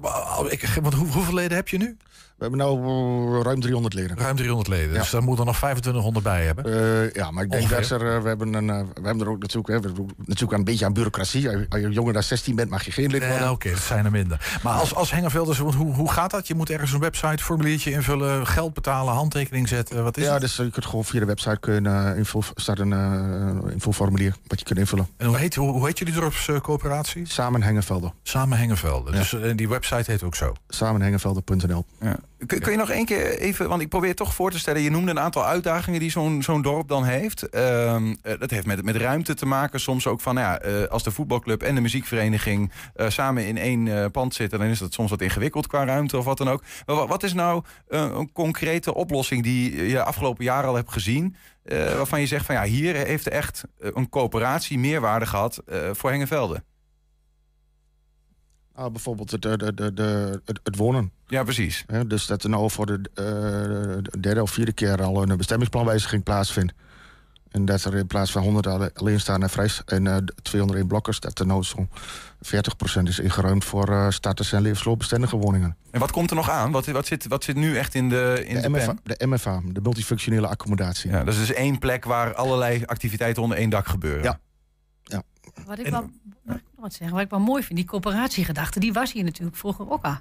ik, 0.50 0.70
want 0.82 0.94
hoe, 0.94 1.08
hoeveel 1.08 1.34
leden 1.34 1.58
heb 1.58 1.68
je 1.68 1.78
nu? 1.78 1.98
We 2.42 2.48
hebben 2.48 2.68
nu 2.68 3.42
ruim 3.42 3.62
300 3.62 3.94
leden. 3.94 4.18
Ruim 4.18 4.36
300 4.36 4.68
leden. 4.68 4.94
Ja. 4.94 5.00
Dus 5.00 5.10
daar 5.10 5.24
moet 5.24 5.40
er 5.40 5.46
nog 5.46 5.56
2500 5.56 6.26
bij 6.26 6.46
hebben. 6.46 6.68
Uh, 6.68 7.12
ja, 7.12 7.32
maar 7.32 7.44
ik 7.44 7.52
denk 7.52 7.64
Ongeveer. 7.64 7.90
dat 7.90 8.02
er, 8.02 8.22
we, 8.22 8.28
hebben 8.28 8.54
een, 8.54 8.68
uh, 8.68 8.78
we 8.78 9.08
hebben 9.08 9.26
er 9.26 9.32
ook 9.32 9.40
natuurlijk, 9.40 9.68
hè, 9.68 9.90
we 9.90 9.94
doen 9.94 10.12
natuurlijk 10.26 10.52
een 10.52 10.64
beetje 10.64 10.86
aan 10.86 10.94
bureaucratie. 10.94 11.50
Als 11.50 11.82
je 11.82 11.90
jonger 11.90 12.14
dan 12.14 12.24
16 12.24 12.56
bent, 12.56 12.70
mag 12.70 12.84
je 12.86 12.92
geen 12.92 13.12
lid 13.12 13.22
worden. 13.22 13.38
Ja, 13.38 13.44
Oké, 13.44 13.52
okay, 13.52 13.72
dat 13.72 13.82
zijn 13.82 14.06
er 14.06 14.12
minder. 14.12 14.60
Maar 14.64 14.74
als, 14.74 14.96
als 14.96 15.12
Hengevelders, 15.12 15.58
hoe, 15.58 15.94
hoe 15.94 16.12
gaat 16.12 16.32
dat? 16.32 16.48
Je 16.48 16.56
moet 16.56 16.70
ergens 16.70 16.92
een 16.92 17.00
website, 17.00 17.44
formuliertje 17.44 17.92
invullen, 17.92 18.48
geld 18.48 18.74
betalen, 18.74 19.14
handtekening 19.14 19.68
zetten. 19.68 20.04
Wat 20.04 20.18
is 20.18 20.24
ja, 20.24 20.32
het? 20.32 20.42
dus 20.42 20.56
je 20.56 20.70
kunt 20.70 20.86
gewoon 20.86 21.06
via 21.06 21.20
de 21.20 21.26
website 21.26 21.60
kunnen 21.60 22.18
invul, 22.18 22.44
staat 22.56 22.80
een 22.80 22.92
uh, 22.92 23.72
invoerformulier 23.72 24.36
wat 24.48 24.60
je 24.60 24.66
kunt 24.66 24.80
invullen. 24.80 25.08
En 25.18 25.28
hoe 25.28 25.38
heet, 25.38 25.56
hoe, 25.56 25.72
hoe 25.72 25.86
heet 25.86 25.98
jullie 26.00 26.14
dorpscoöperatie? 26.14 27.26
Samen 27.28 27.64
Hengevelden. 27.64 28.14
Samen 28.24 28.58
Hengevelden. 28.58 29.14
Ja. 29.14 29.20
Dus 29.20 29.34
uh, 29.34 29.52
die 29.56 29.70
website 29.70 30.12
heet 30.12 30.24
ook 30.24 30.36
zo. 30.36 30.54
Samenhengevelden.nl. 30.68 31.86
Ja. 32.00 32.16
Kun, 32.46 32.72
je 32.72 32.78
nog 32.78 32.90
één 32.90 33.06
keer 33.06 33.40
even, 33.40 33.70
want 33.70 33.82
ik 33.82 33.90
probeer 33.90 34.16
toch 34.16 34.34
voor 34.34 34.52
te 34.52 34.60
stellen, 34.60 34.82
je 34.82 34.92
noemde 34.92 35.12
een 35.12 35.20
aantal 35.20 35.46
uitdagingen 35.46 36.00
die 36.00 36.12
zo'n 36.12 36.44
zo'n 36.44 36.62
dorp 36.62 36.88
dan 36.88 37.04
heeft. 37.04 37.48
Uh, 37.56 38.02
dat 38.40 38.50
heeft 38.50 38.66
met, 38.66 38.84
met 38.84 38.96
ruimte 38.96 39.34
te 39.34 39.46
maken, 39.46 39.80
soms 39.80 40.08
ook 40.08 40.22
van, 40.22 40.36
ja, 40.36 40.66
uh, 40.66 40.84
als 40.84 41.04
de 41.04 41.12
voetbalclub 41.12 41.64
en 41.64 41.76
de 41.76 41.82
muziekvereniging 41.82 42.72
uh, 42.96 43.10
samen 43.10 43.48
in 43.48 43.58
één 43.58 44.12
pand 44.12 44.34
zitten, 44.34 44.60
dan 44.60 44.68
is 44.68 44.80
dat 44.80 44.94
soms 44.94 45.10
wat 45.10 45.22
ingewikkeld 45.22 45.68
qua 45.68 45.86
ruimte 45.86 46.18
of 46.18 46.26
wat 46.26 46.38
dan 46.38 46.50
ook. 46.50 46.64
Maar 46.86 47.08
wat, 47.08 47.24
is 47.24 47.34
nou 47.34 47.64
een 47.88 48.32
concrete 48.32 48.94
oplossing 48.94 49.44
die 49.44 49.88
je 49.88 50.04
afgelopen 50.04 50.44
jaar 50.44 50.66
al 50.66 50.76
hebt 50.76 50.92
gezien, 50.92 51.36
waarvan 51.96 52.20
je 52.20 52.28
zegt 52.28 52.46
van, 52.46 52.56
ja, 52.56 52.64
hier 52.64 52.96
heeft 52.96 53.28
echt 53.28 53.64
een 53.78 54.10
coöperatie 54.10 54.80
meerwaarde 54.80 55.26
gehad 55.26 55.64
voor 55.92 56.10
Hengevelde? 56.10 56.64
Ah, 58.76 58.92
bijvoorbeeld 58.92 59.30
de, 59.30 59.58
de, 59.58 59.74
de, 59.74 59.94
de, 59.94 60.42
het, 60.46 60.60
het 60.64 60.76
wonen. 60.76 61.12
Ja, 61.28 61.44
precies. 61.44 61.86
Ja, 61.88 62.04
dus 62.04 62.26
dat 62.26 62.44
er 62.44 62.50
nou 62.50 62.72
voor 62.72 62.86
de, 62.86 62.94
uh, 62.94 63.26
de, 64.04 64.20
derde 64.20 64.42
of 64.42 64.52
vierde 64.52 64.74
keer 64.74 65.04
al 65.04 65.22
een 65.22 65.38
bestemmingsplanwijziging 65.38 66.24
plaatsvindt. 66.24 66.74
En 67.52 67.66
dat 67.66 67.84
er 67.84 67.96
in 67.96 68.08
plaats 68.08 68.32
van 68.32 68.44
100 68.44 68.98
alleenstaande 68.98 69.48
en 69.86 70.06
uh, 70.06 70.16
201 70.42 70.88
blokkers, 70.88 71.20
dat 71.20 71.40
er 71.40 71.46
nou 71.46 71.64
zo'n 71.64 71.90
40% 73.00 73.04
is 73.04 73.20
ingeruimd 73.20 73.66
voor 73.66 73.90
uh, 73.90 74.10
starters 74.10 74.54
en 74.54 74.62
levensloopbestendige 74.62 75.36
woningen. 75.36 75.76
En 75.92 76.00
wat 76.00 76.12
komt 76.12 76.30
er 76.30 76.36
nog 76.36 76.50
aan? 76.50 76.72
Wat, 76.72 76.86
wat, 76.86 77.06
zit, 77.06 77.28
wat 77.28 77.44
zit 77.44 77.56
nu 77.56 77.78
echt 77.78 77.96
in 77.96 78.10
de, 78.10 78.44
in 78.46 78.56
de, 78.56 78.62
de, 78.62 78.70
MFA, 78.70 78.96
de 79.04 79.28
MFA, 79.28 79.62
de 79.66 79.82
multifunctionele 79.82 80.48
accommodatie. 80.48 81.12
Ja, 81.12 81.24
dat 81.24 81.34
is 81.34 81.40
dus 81.40 81.54
één 81.54 81.80
plek 81.80 82.06
waar 82.06 82.34
allerlei 82.34 82.84
activiteiten 82.86 83.44
onder 83.44 83.58
één 83.58 83.70
dak 83.70 83.88
gebeuren. 83.88 84.24
Ja. 84.24 84.40
Wat 85.66 85.80
ik 85.80 85.88
wel, 85.88 86.10
mag 86.44 86.56
ik 86.56 86.64
nog 86.76 86.82
wat 86.82 86.94
zeggen? 86.94 87.16
Wat 87.16 87.26
ik 87.26 87.32
wel 87.32 87.40
mooi 87.40 87.64
vind, 87.64 87.80
die 87.80 87.88
coöperatiegedachte, 87.88 88.80
die 88.80 88.94
was 88.94 89.12
hier 89.12 89.24
natuurlijk 89.24 89.58
vroeger 89.58 89.90
ook 89.92 90.04
al. 90.04 90.18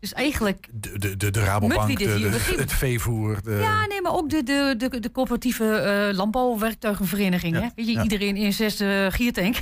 Dus 0.00 0.12
eigenlijk... 0.12 0.68
De, 0.72 0.98
de, 0.98 1.16
de, 1.16 1.30
de 1.30 1.40
Rabobank, 1.40 1.98
de, 1.98 2.04
de, 2.04 2.54
het 2.56 2.72
veevoer. 2.72 3.42
De... 3.42 3.50
Ja, 3.50 3.86
nee, 3.86 4.02
maar 4.02 4.12
ook 4.12 4.30
de, 4.30 4.42
de, 4.42 4.74
de, 4.78 5.00
de 5.00 5.12
coöperatieve 5.12 6.08
uh, 6.10 6.16
landbouwwerktuigenvereniging. 6.16 7.54
Ja. 7.54 7.60
Hè? 7.60 7.68
Weet 7.76 7.86
je, 7.86 7.92
ja. 7.92 8.02
iedereen 8.02 8.36
in 8.36 8.52
zes 8.52 8.80
uh, 8.80 9.06
giertank. 9.10 9.56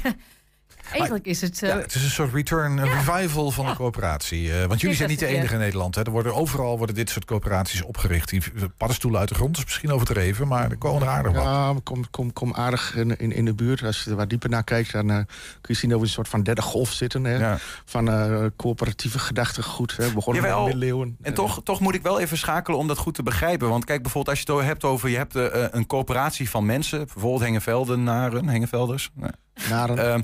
Eigenlijk 0.92 1.26
is 1.26 1.40
het... 1.40 1.62
Uh, 1.62 1.68
ja, 1.68 1.78
het 1.78 1.94
is 1.94 2.02
een 2.02 2.10
soort 2.10 2.32
return, 2.32 2.78
een 2.78 2.92
revival 2.92 3.50
van 3.50 3.66
de 3.66 3.74
coöperatie. 3.74 4.48
Uh, 4.48 4.64
want 4.64 4.80
jullie 4.80 4.96
zijn 4.96 5.08
niet 5.08 5.18
de 5.18 5.26
enige 5.26 5.52
in 5.52 5.58
Nederland. 5.58 5.94
Hè. 5.94 6.02
Er 6.02 6.10
worden, 6.10 6.34
overal 6.34 6.78
worden 6.78 6.94
dit 6.94 7.10
soort 7.10 7.24
coöperaties 7.24 7.82
opgericht. 7.82 8.28
Die 8.28 8.42
paddenstoelen 8.76 9.20
uit 9.20 9.28
de 9.28 9.34
grond 9.34 9.56
is 9.56 9.64
misschien 9.64 9.92
overdreven, 9.92 10.48
maar 10.48 10.70
er 10.70 10.78
komen 10.78 11.02
er 11.02 11.08
aardig 11.08 11.32
wat. 11.32 11.42
Ja, 11.42 11.74
kom, 11.82 12.10
kom, 12.10 12.32
kom 12.32 12.54
aardig 12.54 12.96
in, 12.96 13.16
in, 13.16 13.32
in 13.32 13.44
de 13.44 13.54
buurt. 13.54 13.82
Als 13.82 14.02
je 14.04 14.10
er 14.10 14.16
wat 14.16 14.28
dieper 14.28 14.50
naar 14.50 14.64
kijkt, 14.64 14.92
dan 14.92 15.10
uh, 15.10 15.16
kun 15.60 15.74
je 15.74 15.74
zien 15.74 15.90
dat 15.90 15.98
we 15.98 16.04
een 16.04 16.12
soort 16.12 16.28
van 16.28 16.42
derde 16.42 16.62
golf 16.62 16.92
zitten. 16.92 17.24
Hè, 17.24 17.36
ja. 17.36 17.58
Van 17.84 18.08
uh, 18.08 18.46
coöperatieve 18.56 19.18
gedachtegoed. 19.18 19.96
Hè. 19.96 20.12
Begonnen 20.12 20.42
Jawel. 20.42 20.58
met 20.62 20.72
de 20.72 20.78
middeleeuwen. 20.78 21.16
En 21.22 21.34
toch, 21.34 21.62
toch 21.62 21.80
moet 21.80 21.94
ik 21.94 22.02
wel 22.02 22.20
even 22.20 22.38
schakelen 22.38 22.78
om 22.78 22.86
dat 22.86 22.98
goed 22.98 23.14
te 23.14 23.22
begrijpen. 23.22 23.68
Want 23.68 23.84
kijk, 23.84 24.02
bijvoorbeeld 24.02 24.36
als 24.36 24.46
je 24.46 24.52
het 24.56 24.66
hebt 24.66 24.84
over... 24.84 25.08
je 25.08 25.16
hebt 25.16 25.34
een 25.74 25.86
coöperatie 25.86 26.50
van 26.50 26.66
mensen, 26.66 26.98
bijvoorbeeld 26.98 27.42
Hengeveldenaren, 27.42 28.48
Hengevelders... 28.48 29.10
Nee. 29.14 29.30
Uh, 29.70 30.14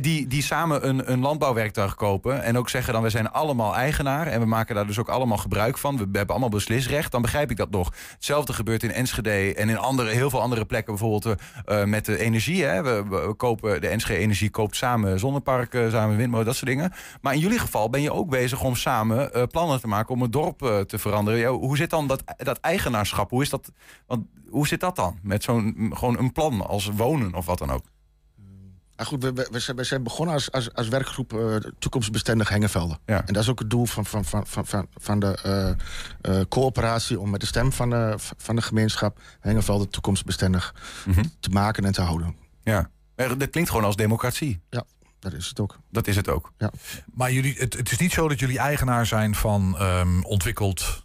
die, 0.00 0.26
die 0.26 0.42
samen 0.42 0.88
een, 0.88 1.12
een 1.12 1.20
landbouwwerktuig 1.20 1.94
kopen 1.94 2.42
en 2.42 2.58
ook 2.58 2.68
zeggen 2.68 2.92
dan 2.92 3.02
we 3.02 3.10
zijn 3.10 3.30
allemaal 3.30 3.74
eigenaar 3.74 4.26
en 4.26 4.40
we 4.40 4.46
maken 4.46 4.74
daar 4.74 4.86
dus 4.86 4.98
ook 4.98 5.08
allemaal 5.08 5.36
gebruik 5.36 5.78
van. 5.78 5.96
We 5.96 6.02
hebben 6.02 6.28
allemaal 6.28 6.48
beslisrecht. 6.48 7.12
Dan 7.12 7.22
begrijp 7.22 7.50
ik 7.50 7.56
dat 7.56 7.70
nog. 7.70 7.92
Hetzelfde 8.14 8.52
gebeurt 8.52 8.82
in 8.82 8.92
Enschede 8.92 9.54
en 9.54 9.68
in 9.68 9.78
andere, 9.78 10.10
heel 10.10 10.30
veel 10.30 10.40
andere 10.40 10.64
plekken, 10.64 10.94
bijvoorbeeld 10.94 11.40
uh, 11.66 11.84
met 11.84 12.04
de 12.04 12.18
energie. 12.18 12.64
Hè. 12.64 12.82
We, 12.82 13.34
kopen, 13.36 13.80
de 13.80 13.88
Enschede 13.88 14.20
Energie 14.20 14.50
koopt 14.50 14.76
samen 14.76 15.18
zonneparken, 15.18 15.90
samen 15.90 16.16
windmolen, 16.16 16.46
dat 16.46 16.56
soort 16.56 16.70
dingen. 16.70 16.92
Maar 17.20 17.34
in 17.34 17.40
jullie 17.40 17.58
geval 17.58 17.90
ben 17.90 18.02
je 18.02 18.12
ook 18.12 18.30
bezig 18.30 18.62
om 18.62 18.76
samen 18.76 19.30
uh, 19.36 19.42
plannen 19.50 19.80
te 19.80 19.88
maken 19.88 20.14
om 20.14 20.22
het 20.22 20.32
dorp 20.32 20.58
te 20.86 20.98
veranderen. 20.98 21.46
Hoe 21.46 21.76
zit 21.76 21.90
dan 21.90 22.06
dat, 22.06 22.22
dat 22.36 22.58
eigenaarschap? 22.58 23.30
Hoe, 23.30 23.42
is 23.42 23.50
dat, 23.50 23.72
want, 24.06 24.26
hoe 24.50 24.66
zit 24.66 24.80
dat 24.80 24.96
dan? 24.96 25.18
Met 25.22 25.42
zo'n 25.42 25.92
gewoon 25.94 26.18
een 26.18 26.32
plan 26.32 26.66
als 26.66 26.90
wonen 26.96 27.34
of 27.34 27.46
wat 27.46 27.58
dan 27.58 27.70
ook? 27.70 27.92
Ah, 28.96 29.06
goed, 29.06 29.22
we, 29.22 29.32
we, 29.32 29.72
we, 29.74 29.84
zijn 29.84 30.02
begonnen 30.02 30.34
als, 30.34 30.50
als, 30.50 30.74
als 30.74 30.88
werkgroep 30.88 31.32
uh, 31.32 31.56
toekomstbestendig 31.78 32.48
Hengevelden. 32.48 32.98
Ja. 33.06 33.26
En 33.26 33.32
dat 33.32 33.42
is 33.42 33.48
ook 33.48 33.58
het 33.58 33.70
doel 33.70 33.86
van, 33.86 34.06
van, 34.06 34.24
van, 34.24 34.46
van, 34.46 34.88
van 34.96 35.18
de 35.18 35.38
uh, 35.46 36.34
uh, 36.34 36.42
coöperatie... 36.48 37.20
om 37.20 37.30
met 37.30 37.40
de 37.40 37.46
stem 37.46 37.72
van 37.72 37.90
de, 37.90 38.14
van 38.36 38.56
de 38.56 38.62
gemeenschap 38.62 39.20
Hengevelden 39.40 39.88
toekomstbestendig 39.88 40.74
mm 41.06 41.14
-hmm. 41.14 41.32
te 41.40 41.48
maken 41.48 41.84
en 41.84 41.92
te 41.92 42.02
houden. 42.02 42.36
Ja, 42.62 42.90
dat 43.14 43.50
klinkt 43.50 43.70
gewoon 43.70 43.84
als 43.84 43.96
democratie. 43.96 44.60
Ja, 44.70 44.84
dat 45.18 45.32
is 45.32 45.48
het 45.48 45.60
ook. 45.60 45.78
Dat 45.90 46.06
is 46.06 46.16
het 46.16 46.28
ook. 46.28 46.52
Ja. 46.58 46.70
Maar 47.14 47.32
jullie, 47.32 47.54
het, 47.58 47.74
het 47.76 47.90
is 47.90 47.98
niet 47.98 48.12
zo 48.12 48.28
dat 48.28 48.38
jullie 48.40 48.58
eigenaar 48.58 49.06
zijn 49.06 49.34
van 49.34 49.82
um, 49.82 50.24
ontwikkeld... 50.24 51.03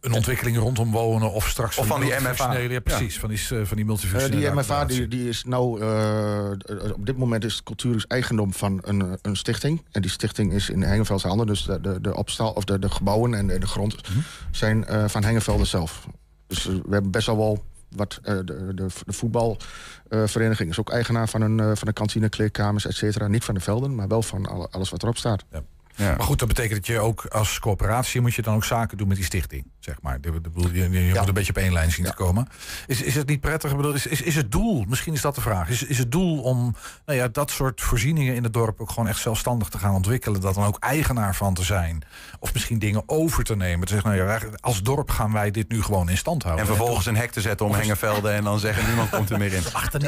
Een 0.00 0.12
ontwikkeling 0.12 0.56
rondom 0.56 0.90
wonen 0.90 1.32
of 1.32 1.48
straks 1.48 1.78
of 1.78 1.86
van 1.86 2.00
die 2.00 2.12
MFA. 2.20 2.56
Ja, 2.56 2.80
precies, 2.80 3.14
ja. 3.14 3.20
van 3.20 3.28
die, 3.28 3.38
van 3.66 3.76
die 3.76 3.84
multifunctionele 3.84 4.40
uh, 4.40 4.52
Die 4.52 4.60
MFA 4.60 4.84
die, 4.84 5.08
die 5.08 5.28
is 5.28 5.44
nou, 5.44 5.80
uh, 5.80 6.50
op 6.94 7.06
dit 7.06 7.16
moment 7.16 7.44
is 7.44 7.62
cultuur 7.62 8.04
eigendom 8.08 8.52
van 8.52 8.78
een, 8.82 9.18
een 9.22 9.36
stichting. 9.36 9.84
En 9.92 10.02
die 10.02 10.10
stichting 10.10 10.52
is 10.52 10.70
in 10.70 10.82
Hengeveldse 10.82 11.28
handen. 11.28 11.46
Dus 11.46 11.64
de, 11.64 11.80
de, 11.80 12.00
de 12.00 12.16
opstal 12.16 12.52
of 12.52 12.64
de, 12.64 12.78
de 12.78 12.90
gebouwen 12.90 13.34
en 13.34 13.46
de, 13.46 13.58
de 13.58 13.66
grond 13.66 14.08
mm 14.08 14.14
-hmm. 14.14 14.22
zijn 14.50 14.84
uh, 14.90 15.04
van 15.08 15.24
Hengevelde 15.24 15.64
zelf. 15.64 16.06
Dus 16.46 16.64
we 16.64 16.90
hebben 16.90 17.10
best 17.10 17.28
al 17.28 17.36
wel 17.36 17.64
wat 17.88 18.18
de, 18.22 18.44
de, 18.44 18.72
de 18.74 19.12
voetbalvereniging 19.12 20.70
is 20.70 20.78
ook 20.78 20.90
eigenaar 20.90 21.28
van 21.28 21.40
een, 21.40 21.76
van 21.76 21.88
een 21.88 21.94
kantine, 21.94 22.28
kleedkamers, 22.28 22.86
et 22.86 22.94
cetera. 22.94 23.26
Niet 23.26 23.44
van 23.44 23.54
de 23.54 23.60
velden, 23.60 23.94
maar 23.94 24.08
wel 24.08 24.22
van 24.22 24.70
alles 24.70 24.90
wat 24.90 25.02
erop 25.02 25.16
staat. 25.16 25.44
Ja. 25.52 25.62
Ja. 26.00 26.16
Maar 26.16 26.26
goed, 26.26 26.38
dat 26.38 26.48
betekent 26.48 26.74
dat 26.74 26.86
je 26.86 26.98
ook 26.98 27.24
als 27.24 27.58
coöperatie 27.58 28.20
moet 28.20 28.34
je 28.34 28.42
dan 28.42 28.54
ook 28.54 28.64
zaken 28.64 28.98
doen 28.98 29.08
met 29.08 29.16
die 29.16 29.26
stichting. 29.26 29.66
Zeg 29.90 30.02
maar. 30.02 30.20
De- 30.20 30.30
de- 30.40 30.40
de- 30.40 30.72
Je, 30.72 30.90
je- 31.06 31.14
moet 31.18 31.28
een 31.28 31.34
beetje 31.34 31.52
op 31.52 31.58
één 31.58 31.72
lijn 31.72 31.90
zien 31.92 32.04
te 32.04 32.14
komen. 32.14 32.48
Is, 32.86 33.02
is 33.02 33.14
het 33.14 33.28
niet 33.28 33.40
prettig? 33.40 33.70
Ik 33.70 33.76
bedoel, 33.76 33.94
Is, 33.94 34.06
is, 34.06 34.22
is 34.22 34.34
het 34.36 34.52
doel, 34.52 34.84
misschien 34.88 35.12
is 35.12 35.20
dat 35.20 35.34
de 35.34 35.40
vraag, 35.40 35.68
is, 35.68 35.82
is 35.82 35.98
het 35.98 36.12
doel 36.12 36.40
om 36.42 36.74
nou 37.06 37.18
ja, 37.18 37.28
dat 37.28 37.50
soort 37.50 37.80
voorzieningen 37.80 38.34
in 38.34 38.42
het 38.42 38.52
dorp 38.52 38.80
ook 38.80 38.88
gewoon 38.90 39.08
echt 39.08 39.20
zelfstandig 39.20 39.68
te 39.68 39.78
gaan 39.78 39.94
ontwikkelen, 39.94 40.40
dat 40.40 40.54
dan 40.54 40.64
ook 40.64 40.78
eigenaar 40.78 41.34
van 41.34 41.54
te 41.54 41.62
zijn? 41.64 42.02
Of 42.38 42.52
misschien 42.52 42.78
dingen 42.78 43.02
over 43.06 43.44
te 43.44 43.56
nemen. 43.56 43.86
Te 43.86 43.92
zeggen, 43.92 44.10
nou 44.16 44.22
ja, 44.30 44.38
als 44.60 44.82
dorp 44.82 45.10
gaan 45.10 45.32
wij 45.32 45.50
dit 45.50 45.68
nu 45.68 45.82
gewoon 45.82 46.08
in 46.08 46.16
stand 46.16 46.42
houden. 46.42 46.66
En 46.66 46.70
vervolgens 46.74 47.06
een 47.06 47.16
hek 47.16 47.30
te 47.30 47.40
zetten 47.40 47.66
om 47.66 47.72
Hengevelden 47.72 48.32
en 48.32 48.44
dan 48.44 48.58
zeggen 48.58 48.86
niemand 48.88 49.10
komt 49.10 49.30
er 49.30 49.38
meer 49.38 49.52
in. 49.52 49.62
Achter 49.72 50.00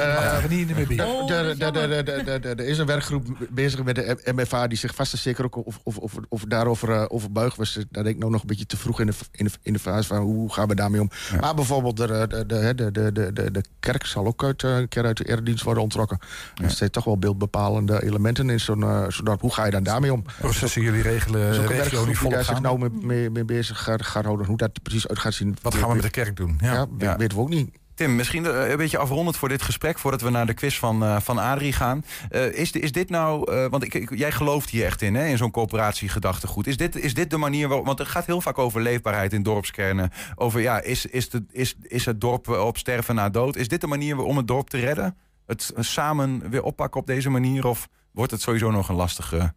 niet, 0.49 0.67
niet 0.67 0.77
meer 0.77 0.87
binnen. 0.87 1.07
Oh, 1.07 1.31
Er- 1.31 2.61
is 2.61 2.79
een 2.79 2.87
werkgroep 2.87 3.27
bezig 3.51 3.83
met 3.83 3.95
de 3.95 4.33
MFA 4.35 4.67
die 4.67 4.79
zich 4.79 4.95
vast 4.95 5.13
en 5.13 5.19
zeker 5.19 5.45
ook 5.45 5.67
of, 5.67 5.81
of, 5.83 5.97
of, 5.97 6.13
of 6.29 6.45
daarover 6.45 6.91
eh, 6.93 7.05
over 7.09 7.33
buigen. 7.33 7.67
Zitten 7.67 7.89
daar 7.93 8.03
denk 8.03 8.15
ik 8.15 8.21
nou 8.21 8.33
nog 8.33 8.41
een 8.41 8.47
beetje 8.47 8.67
te 8.67 8.77
vroeg 8.77 9.01
in 9.01 9.07
de, 9.07 9.13
in 9.33 9.45
de, 9.45 9.51
in 9.63 9.72
de 9.73 9.79
fase 9.79 10.09
van 10.09 10.23
hoe 10.23 10.53
gaan 10.53 10.69
we 10.69 10.75
daarmee 10.75 11.01
om. 11.01 11.11
Maar 11.41 11.55
bijvoorbeeld 11.55 11.97
de, 11.97 12.07
de, 12.07 12.47
de, 12.47 12.75
de, 12.75 13.13
de, 13.13 13.33
de, 13.33 13.51
de, 13.51 13.65
kerk 13.81 14.07
zal 14.07 14.27
ook 14.27 14.45
uit, 14.45 14.63
eh, 14.63 14.77
een 14.77 14.89
keer 14.89 15.05
uit 15.05 15.17
de 15.17 15.25
eredienst 15.29 15.65
worden 15.65 15.83
ontrokken. 15.83 16.19
Er 16.63 16.69
zitten 16.71 16.91
toch 16.93 17.05
wel 17.05 17.19
beeldbepalende 17.19 18.03
elementen 18.03 18.51
in 18.51 18.61
zo'n 18.61 18.83
eh, 18.83 19.05
zo'n 19.09 19.25
dorp. 19.25 19.41
Hoe 19.41 19.53
ga 19.53 19.65
je 19.65 19.71
dan 19.71 19.83
daarmee 19.83 20.13
om? 20.13 20.25
Processen 20.39 20.83
jullie 20.83 21.03
regelen, 21.03 21.61
ook 21.63 21.71
een 21.71 21.77
regio 21.77 22.05
die 22.05 22.19
volop 22.19 22.43
zich 22.43 22.61
nou 22.61 22.79
mee, 22.79 22.91
mee, 22.91 23.31
mee 23.31 23.45
bezig 23.45 23.83
gaat, 23.83 24.03
gaat 24.07 24.25
houden. 24.25 24.47
Hoe 24.47 24.57
dat 24.57 24.83
precies 24.83 25.09
uit 25.09 25.19
gaat 25.19 25.35
zien. 25.35 25.57
Wat 25.63 25.75
gaan 25.75 25.89
we 25.89 25.95
met 25.95 26.03
de 26.03 26.11
kerk 26.11 26.37
doen? 26.37 26.59
Ja. 26.61 26.73
Ja, 26.73 26.87
Ja. 26.99 27.17
weten 27.17 27.37
we 27.37 27.43
ook 27.43 27.49
niet. 27.49 27.71
Tim, 27.95 28.17
misschien 28.17 28.47
eh, 28.47 28.71
een 28.71 28.77
beetje 28.77 28.99
afrondend 28.99 29.37
voor 29.37 29.49
dit 29.49 29.63
gesprek... 29.63 29.99
voordat 29.99 30.21
we 30.21 30.31
naar 30.31 30.47
de 30.47 30.55
quiz 30.55 30.79
van, 30.79 31.05
eh, 31.05 31.21
van 31.21 31.39
Adrie 31.39 31.73
gaan. 31.73 32.05
Eh, 32.29 32.53
is, 32.53 32.73
is 32.73 32.93
dit 32.93 33.11
nou... 33.11 33.53
want 33.71 33.95
ik, 33.95 34.15
jij 34.15 34.33
gelooft 34.33 34.71
hier 34.71 34.85
echt 34.85 35.03
in, 35.03 35.15
hè, 35.15 35.27
in 35.27 35.37
zo'n 35.37 35.51
coöperatiegedachtegoed. 35.51 36.67
Is 36.67 36.77
dit, 36.77 36.97
is 36.97 37.15
dit 37.15 37.31
de 37.31 37.37
manier... 37.37 37.69
Want 37.69 37.99
het 37.99 38.09
gaat 38.09 38.27
heel 38.27 38.41
vaak 38.41 38.59
over 38.59 38.81
leefbaarheid 38.81 39.33
in 39.33 39.43
dorpskernen. 39.43 40.11
Over, 40.35 40.61
ja, 40.61 40.81
is, 40.81 41.07
is, 41.07 41.31
de, 41.31 41.45
is, 41.51 41.77
is 41.83 42.05
het 42.05 42.21
dorp 42.21 42.49
op 42.49 42.79
sterven 42.79 43.15
na 43.15 43.31
dood? 43.31 43.57
Is 43.57 43.69
dit 43.69 43.81
de 43.81 43.87
manier 43.87 44.19
om 44.19 44.37
het 44.37 44.47
dorp 44.47 44.69
te 44.69 44.79
redden? 44.79 45.17
Het 45.47 45.73
samen 45.79 46.51
weer 46.51 46.63
oppakken 46.63 47.01
op 47.01 47.07
deze 47.07 47.31
manier? 47.31 47.67
Of 47.67 47.89
wordt 48.13 48.31
het 48.31 48.41
sowieso 48.41 48.71
nog 48.71 48.89
een 48.89 48.95
lastige... 48.95 49.55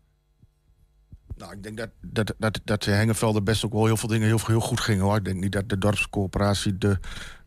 Nou, 1.37 1.51
ik 1.51 1.63
denk 1.63 1.77
dat, 1.77 1.89
dat, 2.01 2.33
dat, 2.37 2.59
dat 2.63 2.83
de 2.83 2.91
Hengevelde 2.91 3.41
best 3.41 3.65
ook 3.65 3.73
wel 3.73 3.85
heel 3.85 3.97
veel 3.97 4.09
dingen 4.09 4.27
heel, 4.27 4.39
heel 4.45 4.59
goed 4.59 4.79
gingen. 4.79 5.03
Hoor. 5.03 5.15
Ik 5.15 5.25
denk 5.25 5.39
niet 5.39 5.51
dat 5.51 5.69
de 5.69 5.77
dorpscoöperatie 5.77 6.77
de 6.77 6.99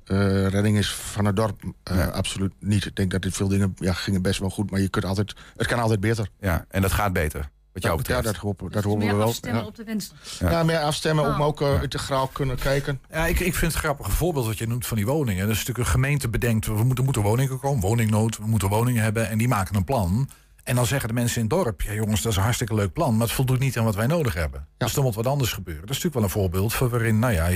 eh, 0.09 0.46
redding 0.46 0.78
is 0.78 0.92
van 0.94 1.24
het 1.24 1.36
dorp. 1.36 1.62
Eh, 1.82 2.09
Absoluut 2.09 2.52
niet. 2.61 2.84
Ik 2.86 2.96
denk 2.96 3.11
dat 3.11 3.22
dit 3.22 3.34
veel 3.34 3.48
dingen 3.48 3.74
ja, 3.78 3.92
gingen 3.92 4.22
best 4.22 4.40
wel 4.40 4.50
goed. 4.50 4.70
Maar 4.70 4.80
je 4.80 4.88
kunt 4.88 5.04
altijd, 5.04 5.34
het 5.56 5.66
kan 5.66 5.78
altijd 5.78 6.00
beter. 6.00 6.28
Ja, 6.40 6.64
en 6.68 6.82
dat 6.82 6.92
gaat 6.92 7.12
beter, 7.12 7.50
wat 7.72 7.82
jou 7.82 7.94
Ja, 7.96 8.02
betreft. 8.02 8.24
dat 8.24 8.36
hopen, 8.36 8.64
dat 8.64 8.72
Dus 8.74 8.82
hopen 8.84 8.98
meer 8.98 9.11
we 9.12 9.18
wel. 9.18 9.26
afstemmen 9.28 9.61
Ja. 9.61 9.66
op 9.66 9.74
de 9.76 9.84
wensen. 9.84 10.16
Ja. 10.38 10.62
meer 10.62 10.78
afstemmen, 10.78 11.34
om 11.34 11.42
ook 11.42 11.61
uh, 11.61 11.82
integraal 11.82 12.26
kunnen 12.26 12.56
kijken. 12.56 13.00
Ja, 13.11 13.26
ik, 13.26 13.40
ik 13.40 13.54
vind 13.54 13.72
het 13.72 13.80
grappig 13.82 14.06
een 14.06 14.12
voorbeeld 14.12 14.46
wat 14.46 14.59
je 14.59 14.66
noemt 14.66 14.86
van 14.86 14.96
die 14.96 15.06
woningen. 15.06 15.42
Dat 15.46 15.50
is 15.56 15.59
natuurlijk 15.59 15.86
een 15.86 15.92
gemeente 15.94 16.28
bedenkt, 16.28 16.66
we 16.66 16.84
moeten, 16.84 17.04
moeten 17.04 17.22
woningen 17.22 17.59
komen, 17.59 17.80
woningnood, 17.80 18.38
we 18.38 18.46
moeten 18.46 18.68
woningen 18.68 19.02
hebben 19.02 19.28
en 19.28 19.38
die 19.38 19.48
maken 19.48 19.76
een 19.76 19.84
plan. 19.84 20.28
En 20.69 20.75
dan 20.75 20.87
zeggen 20.87 21.09
de 21.09 21.14
mensen 21.14 21.37
in 21.37 21.47
het 21.49 21.51
dorp, 21.64 21.83
ja 21.83 21.93
jongens, 21.93 22.23
dat 22.23 22.31
is 22.31 22.37
een 22.37 22.43
hartstikke 22.45 22.75
leuk 22.75 22.93
plan, 22.93 23.16
maar 23.16 23.27
het 23.27 23.37
voldoet 23.37 23.59
niet 23.59 23.79
aan 23.79 23.85
wat 23.85 23.95
wij 23.95 24.07
nodig 24.07 24.35
hebben. 24.35 24.66
Dus 24.77 24.97
er 24.97 25.03
moet 25.03 25.14
wat 25.14 25.27
anders 25.27 25.53
gebeuren. 25.53 25.87
Dat 25.87 25.97
is 25.97 26.03
natuurlijk 26.03 26.33
wel 26.33 26.43
een 26.43 26.51
voorbeeld 26.51 26.75
van 26.75 26.89
waarin, 26.89 27.19
nou 27.19 27.33
ja, 27.33 27.49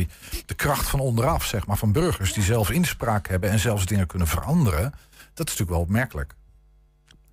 de 0.46 0.54
kracht 0.54 0.88
van 0.88 1.00
onderaf, 1.00 1.44
zeg 1.44 1.66
maar, 1.66 1.76
van 1.76 1.92
burgers 1.92 2.32
die 2.32 2.42
zelf 2.42 2.70
inspraak 2.70 3.28
hebben 3.28 3.50
en 3.50 3.58
zelfs 3.58 3.86
dingen 3.86 4.06
kunnen 4.06 4.28
veranderen, 4.28 4.82
dat 5.34 5.48
is 5.48 5.58
natuurlijk 5.58 5.70
wel 5.70 5.80
opmerkelijk. 5.80 6.34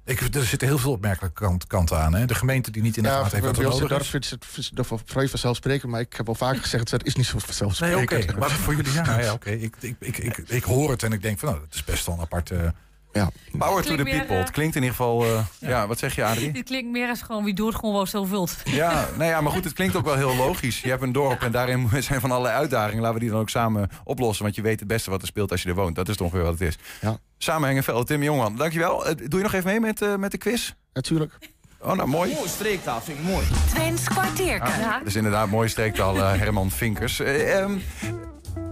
Ik, 0.05 0.19
er 0.35 0.45
zitten 0.45 0.67
heel 0.67 0.77
veel 0.77 0.91
opmerkelijke 0.91 1.41
kant, 1.41 1.67
kanten 1.67 1.99
aan. 1.99 2.13
Hè? 2.15 2.25
De 2.25 2.35
gemeente 2.35 2.71
die 2.71 2.81
niet 2.81 2.97
in 2.97 3.03
de 3.03 3.09
Ja, 3.09 3.15
gaten 3.15 3.31
heeft 3.31 3.45
wat 3.45 3.57
er 3.57 3.63
nodig 3.63 3.81
is. 3.81 3.87
dorp 3.89 4.05
vindt 4.05 4.29
het 4.29 4.45
vindt 4.45 4.89
het 4.89 5.01
vrij 5.05 5.27
vanzelfsprekend. 5.27 5.91
Maar 5.91 6.01
ik 6.01 6.13
heb 6.13 6.27
al 6.27 6.35
vaker 6.35 6.61
gezegd, 6.61 6.91
het 6.91 7.05
is 7.05 7.15
niet 7.15 7.25
zo 7.25 7.33
Nee, 7.35 7.41
vanzelfsprekend. 7.45 8.29
oké. 8.29 8.39
Maar 8.39 8.49
voor 8.49 8.75
jullie, 8.75 8.93
ja, 8.93 9.19
ja 9.19 9.33
oké. 9.33 9.49
Ik, 9.49 9.75
ik, 9.79 9.95
ik, 9.99 10.17
ik, 10.17 10.37
ik 10.37 10.63
hoor 10.63 10.89
het 10.91 11.03
en 11.03 11.11
ik 11.13 11.21
denk 11.21 11.39
van, 11.39 11.49
nou, 11.49 11.61
dat 11.61 11.73
is 11.73 11.83
best 11.83 12.05
wel 12.05 12.15
een 12.15 12.21
aparte... 12.21 12.73
Ja. 13.11 13.29
Power 13.57 13.83
to 13.83 13.95
the 13.95 14.03
meer, 14.03 14.17
people. 14.17 14.35
eh, 14.35 14.41
Het 14.41 14.51
klinkt 14.51 14.75
in 14.75 14.81
ieder 14.81 14.95
geval... 14.97 15.23
eh, 15.25 15.39
ja. 15.59 15.87
wat 15.87 15.99
zeg 15.99 16.15
je, 16.15 16.23
Adrie? 16.25 16.51
Dit 16.51 16.63
klinkt 16.63 16.91
meer 16.91 17.09
als 17.09 17.21
gewoon 17.21 17.43
wie 17.43 17.53
doet 17.53 17.75
gewoon 17.75 17.93
wel 17.93 18.05
zo 18.05 18.23
vult. 18.23 18.55
Ja, 18.63 19.07
nou 19.17 19.29
ja, 19.29 19.41
maar 19.41 19.51
goed, 19.51 19.63
het 19.63 19.73
klinkt 19.73 19.95
ook 19.95 20.05
wel 20.05 20.15
heel 20.15 20.35
logisch. 20.35 20.81
Je 20.81 20.89
hebt 20.89 21.01
een 21.01 21.11
dorp 21.11 21.41
en 21.41 21.51
daarin 21.51 21.89
zijn 22.03 22.21
van 22.21 22.31
allerlei 22.31 22.55
uitdagingen. 22.55 23.01
Laten 23.01 23.13
we 23.17 23.23
die 23.23 23.29
dan 23.31 23.39
ook 23.39 23.49
samen 23.49 23.89
oplossen. 24.03 24.43
Want 24.43 24.55
je 24.55 24.61
weet 24.61 24.79
het 24.79 24.87
beste 24.87 25.09
wat 25.09 25.21
er 25.21 25.27
speelt 25.27 25.51
als 25.51 25.63
je 25.63 25.69
er 25.69 25.75
woont. 25.75 25.95
Dat 25.95 26.09
is 26.09 26.15
toch 26.17 26.31
weer 26.31 26.43
wat 26.43 26.51
het 26.51 26.61
is. 26.61 26.77
Ja. 27.01 27.17
Samenhengen 27.37 27.83
veld, 27.83 28.07
Tim 28.07 28.23
Jongman. 28.23 28.55
Dankjewel. 28.55 29.05
Eh, 29.05 29.15
Doe 29.27 29.37
je 29.39 29.43
nog 29.43 29.53
even 29.53 29.69
mee 29.69 29.79
met, 29.79 30.01
eh, 30.01 30.15
met 30.15 30.31
de 30.31 30.37
quiz? 30.37 30.71
Natuurlijk. 30.93 31.33
Oh, 31.81 31.93
nou 31.93 32.07
mooi. 32.09 32.33
Mooi 32.33 32.47
streektaal, 32.49 33.01
vind 33.01 33.17
ik 33.17 33.23
mooi. 33.23 33.45
Twents 33.69 34.03
kwartierken. 34.07 34.79
Ja, 34.79 34.97
Dat 34.97 35.07
is 35.07 35.15
inderdaad 35.15 35.49
mooie 35.49 35.67
streektaal, 35.67 36.15
Herman 36.15 36.71
Vinkers. 36.71 37.19
Eh, 37.19 37.57
ehm, 37.59 37.71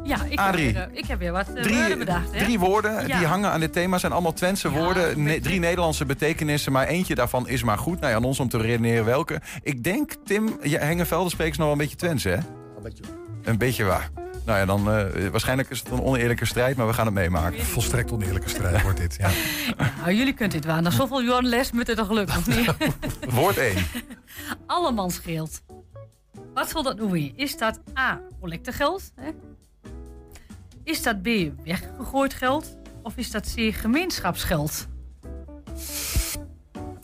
ja 0.08 0.24
ik, 0.24 0.30
heb 0.30 0.40
Adrie. 0.40 0.74
weer, 0.74 0.82
eh, 0.92 0.98
ik 0.98 1.06
heb 1.06 1.20
weer 1.20 1.32
wat 1.32 1.48
uh, 1.56 1.62
drie, 1.62 1.76
woorden 1.78 1.98
bedacht. 2.00 2.32
Hè? 2.34 2.44
drie 2.44 2.60
woorden 2.60 3.08
Ja. 3.08 3.18
die 3.18 3.28
hangen 3.28 3.52
aan 3.52 3.60
dit 3.60 3.74
thema 3.74 3.98
zijn 3.98 4.12
allemaal 4.12 4.34
Twentse 4.34 4.70
Ja, 4.72 4.78
woorden. 4.80 5.24
Ne- 5.24 5.40
drie 5.40 5.60
Nederlandse 5.60 6.06
betekenissen, 6.06 6.72
maar 6.72 6.88
eentje 6.88 7.16
daarvan 7.16 7.48
is 7.48 7.64
maar 7.64 7.78
goed. 7.78 8.00
Nou 8.00 8.12
ja, 8.12 8.18
aan 8.18 8.24
ons 8.24 8.40
om 8.40 8.50
te 8.50 8.58
redeneren 8.58 9.06
welke. 9.06 9.42
Ik 9.64 9.84
denk, 9.84 10.12
Tim, 10.26 10.58
ja, 10.62 10.80
Hengevelde 10.80 11.30
spreekt 11.30 11.58
nog 11.58 11.66
wel 11.66 11.72
een 11.72 11.78
beetje 11.82 11.96
Twents, 11.96 12.24
hè? 12.24 12.34
Een 12.36 12.44
beetje. 12.84 13.04
Een 13.44 13.58
beetje 13.58 13.84
waar. 13.84 14.10
Nou 14.46 14.60
ja, 14.60 14.66
dan 14.66 14.92
eh, 14.92 15.28
waarschijnlijk 15.32 15.70
is 15.70 15.80
het 15.80 15.90
een 15.90 16.02
oneerlijke 16.02 16.46
strijd, 16.46 16.78
maar 16.78 16.88
we 16.88 16.94
gaan 16.94 17.06
het 17.06 17.14
meemaken. 17.16 17.64
Volstrekt 17.66 18.12
oneerlijke 18.12 18.50
strijd 18.50 18.82
wordt 18.82 18.98
dit. 18.98 19.16
Ja. 19.20 19.30
Nou, 20.02 20.14
jullie 20.14 20.34
kunt 20.34 20.52
dit 20.52 20.66
wel. 20.66 20.82
Na 20.82 20.90
zoveel 20.90 21.22
jaar 21.22 21.42
les 21.42 21.72
moet 21.72 21.88
het 21.88 21.98
toch 21.98 22.12
lukken, 22.12 22.38
of 22.38 22.48
niet? 22.48 22.74
Woord 23.36 23.58
1. 23.58 23.76
Allemans 24.66 25.18
geld. 25.20 25.62
Wat 26.54 26.70
zal 26.70 26.84
dat 26.84 26.98
nou 26.98 27.12
weer? 27.12 27.32
Is 27.36 27.58
dat 27.58 27.80
A, 28.00 28.20
collectegeld? 28.40 29.12
Hè? 29.16 29.30
Is 30.88 31.04
dat 31.04 31.22
B, 31.22 31.28
weggegooid 31.64 32.34
geld? 32.34 32.78
Of 33.04 33.18
is 33.18 33.32
dat 33.32 33.54
C, 33.56 33.74
gemeenschapsgeld? 33.74 34.88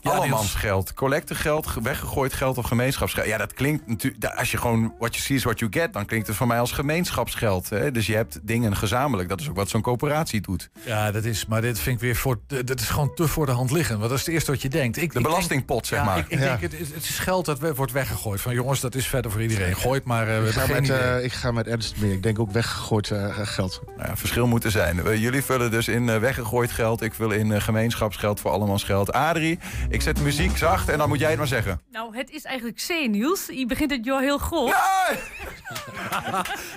Allemansgeld, 0.04 0.94
collectegeld, 0.94 1.68
ge- 1.68 1.82
weggegooid 1.82 2.34
geld 2.34 2.58
of 2.58 2.66
gemeenschapsgeld. 2.66 3.26
Ja, 3.28 3.38
dat 3.38 3.54
klinkt 3.54 3.88
natuurlijk. 3.88 4.26
Als 4.26 4.52
je 4.52 4.58
gewoon 4.58 4.94
what 5.00 5.14
you 5.16 5.26
see 5.26 5.36
is 5.36 5.44
what 5.44 5.60
you 5.60 5.72
get, 5.74 5.94
dan 5.94 6.06
klinkt 6.06 6.28
het 6.28 6.36
voor 6.36 6.48
mij 6.48 6.60
als 6.60 6.72
gemeenschapsgeld. 6.72 7.70
Hè? 7.70 7.92
Dus 7.92 8.06
je 8.06 8.16
hebt 8.16 8.40
dingen 8.44 8.76
gezamenlijk. 8.78 9.30
Dat 9.30 9.40
is 9.42 9.50
ook 9.50 9.56
wat 9.56 9.70
zo'n 9.70 9.82
coöperatie 9.82 10.42
doet. 10.42 10.70
ja, 10.86 11.12
dat 11.12 11.24
is, 11.24 11.46
maar 11.46 11.62
dit 11.62 11.80
vind 11.80 11.96
ik 11.96 12.02
weer 12.02 12.16
voor. 12.16 12.40
Dat 12.66 12.80
is 12.80 12.90
gewoon 12.90 13.14
te 13.14 13.28
voor 13.28 13.46
de 13.46 13.52
hand 13.52 13.72
liggen. 13.72 13.98
Want 13.98 14.10
dat 14.10 14.20
is 14.20 14.26
het 14.26 14.34
eerste 14.34 14.52
wat 14.52 14.62
je 14.62 14.70
denkt. 14.70 14.98
Ik, 14.98 15.12
De 15.14 15.18
ik 15.20 15.24
belastingpot, 15.26 15.88
zeg 15.88 16.04
maar. 16.06 16.18
Ja, 16.18 16.24
ik, 16.24 16.30
ik 16.30 16.40
Ja. 16.40 16.46
denk, 16.46 16.62
het, 16.62 16.74
is- 16.74 16.88
het 16.94 17.04
is 17.04 17.20
geld 17.20 17.46
dat 17.46 17.76
wordt 17.76 17.92
weggegooid. 17.92 18.42
Van 18.42 18.54
jongens, 18.54 18.80
dat 18.80 18.96
is 18.96 19.08
verder 19.08 19.32
voor 19.32 19.42
iedereen. 19.42 19.76
Gooit 19.76 20.04
maar. 20.04 20.28
eh, 20.28 20.42
we 20.42 20.48
Ik 20.48 20.54
ga, 20.54 20.68
met, 20.68 20.90
eh, 20.90 21.24
ik 21.24 21.34
ga 21.34 21.52
met 21.52 21.68
ernst 21.68 21.96
mee. 21.98 22.12
Ik 22.12 22.24
denk 22.24 22.40
ook 22.40 22.52
weggegooid 22.52 23.12
eh, 23.12 23.38
geld. 23.42 23.82
Nou 23.98 24.08
ja, 24.10 24.18
verschil 24.18 24.48
moet 24.48 24.64
er 24.64 24.72
zijn. 24.72 25.20
Jullie 25.20 25.44
vullen 25.44 25.72
dus 25.72 25.88
in 25.88 26.20
weggegooid 26.20 26.72
geld. 26.72 27.02
Ik 27.02 27.14
vul 27.14 27.32
in 27.32 27.62
gemeenschapsgeld 27.62 28.40
voor 28.40 28.52
allemansgeld. 28.52 29.12
Adrie, 29.14 29.60
ik 29.94 30.02
zet 30.02 30.16
de 30.16 30.22
muziek 30.22 30.58
zacht 30.58 30.90
en 30.90 30.98
dan 30.98 31.10
moet 31.10 31.20
jij 31.20 31.30
het 31.30 31.38
maar 31.38 31.48
zeggen. 31.48 31.82
Nou, 31.92 32.18
het 32.18 32.30
is 32.32 32.44
eigenlijk 32.44 32.78
C, 32.88 33.08
Niels. 33.10 33.46
Je 33.48 33.66
begint 33.66 33.92
het 33.92 34.06
jaar 34.06 34.22
heel 34.22 34.38
groot. 34.38 34.76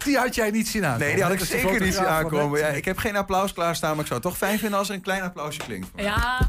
Die 0.05 0.17
had 0.19 0.35
jij 0.35 0.51
niet 0.51 0.69
zien 0.69 0.85
aankomen. 0.85 1.07
Nee, 1.07 1.15
die 1.15 1.23
had 1.23 1.33
ik 1.33 1.39
Dat 1.39 1.47
is 1.49 1.55
de 1.55 1.61
zeker 1.61 1.81
niet 1.81 1.95
zien 1.95 2.07
aankomen. 2.07 2.59
Ja, 2.61 2.67
ik 2.67 2.85
heb 2.85 2.99
geen 2.99 3.17
applaus 3.17 3.53
klaarstaan, 3.53 3.91
maar 3.91 4.01
ik 4.01 4.07
zou 4.07 4.21
het 4.21 4.29
toch 4.29 4.37
fijn 4.39 4.59
vinden 4.59 4.79
als 4.79 4.89
er 4.89 4.95
een 4.95 5.01
klein 5.01 5.23
applausje 5.23 5.61
klinkt. 5.63 5.89
Ja, 5.97 6.41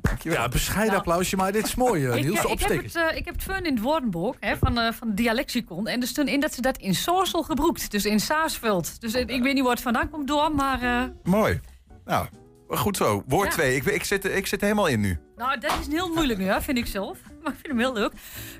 Dankjewel. 0.00 0.38
Ja, 0.38 0.48
bescheiden 0.48 0.86
Nou, 0.86 0.98
applausje, 0.98 1.36
maar 1.36 1.52
dit 1.52 1.66
is 1.66 1.74
mooi, 1.74 2.06
eh, 2.06 2.16
ik, 2.16 2.22
Niels. 2.24 2.44
ik, 2.44 2.60
heb 2.60 2.82
het, 2.82 2.96
eh, 2.96 3.16
ik 3.16 3.24
heb 3.24 3.34
het 3.34 3.42
fun 3.42 3.64
in 3.64 3.74
het 3.74 3.82
woordenboek 3.82 4.36
hè, 4.40 4.56
van, 4.56 4.78
eh 4.78 4.92
van 4.92 5.14
Dialexicon. 5.14 5.86
En 5.86 6.00
er 6.00 6.06
stond 6.06 6.28
in 6.28 6.40
dat 6.40 6.54
ze 6.54 6.60
dat 6.60 6.76
in 6.78 6.94
Sorsel 6.94 7.42
gebruikt. 7.42 7.90
Dus 7.90 8.04
in 8.04 8.20
Saasveld. 8.20 9.00
Dus 9.00 9.14
eh, 9.14 9.20
ik 9.20 9.42
weet 9.42 9.54
niet 9.54 9.62
waar 9.62 9.72
het 9.72 9.82
vandaan 9.82 10.10
komt 10.10 10.28
door, 10.28 10.54
maar... 10.54 10.82
eh, 10.82 11.02
Mooi. 11.22 11.60
Nou, 12.04 12.26
goed 12.68 12.96
zo. 12.96 13.22
Woord 13.26 13.46
Ja. 13.48 13.52
2. 13.52 13.74
Ik, 13.76 13.84
ik, 13.84 14.04
zit, 14.04 14.24
ik 14.24 14.46
zit 14.46 14.60
helemaal 14.60 14.86
in 14.86 15.00
nu. 15.00 15.18
Nou, 15.36 15.60
dat 15.60 15.72
is 15.80 15.86
heel 15.86 16.12
moeilijk 16.14 16.38
nu, 16.38 16.44
hè, 16.44 16.60
vind 16.62 16.78
ik 16.78 16.86
zelf. 16.86 17.18
Maar 17.42 17.52
ik 17.52 17.58
vind 17.58 17.66
hem 17.66 17.78
heel 17.78 17.92
leuk. 17.92 18.12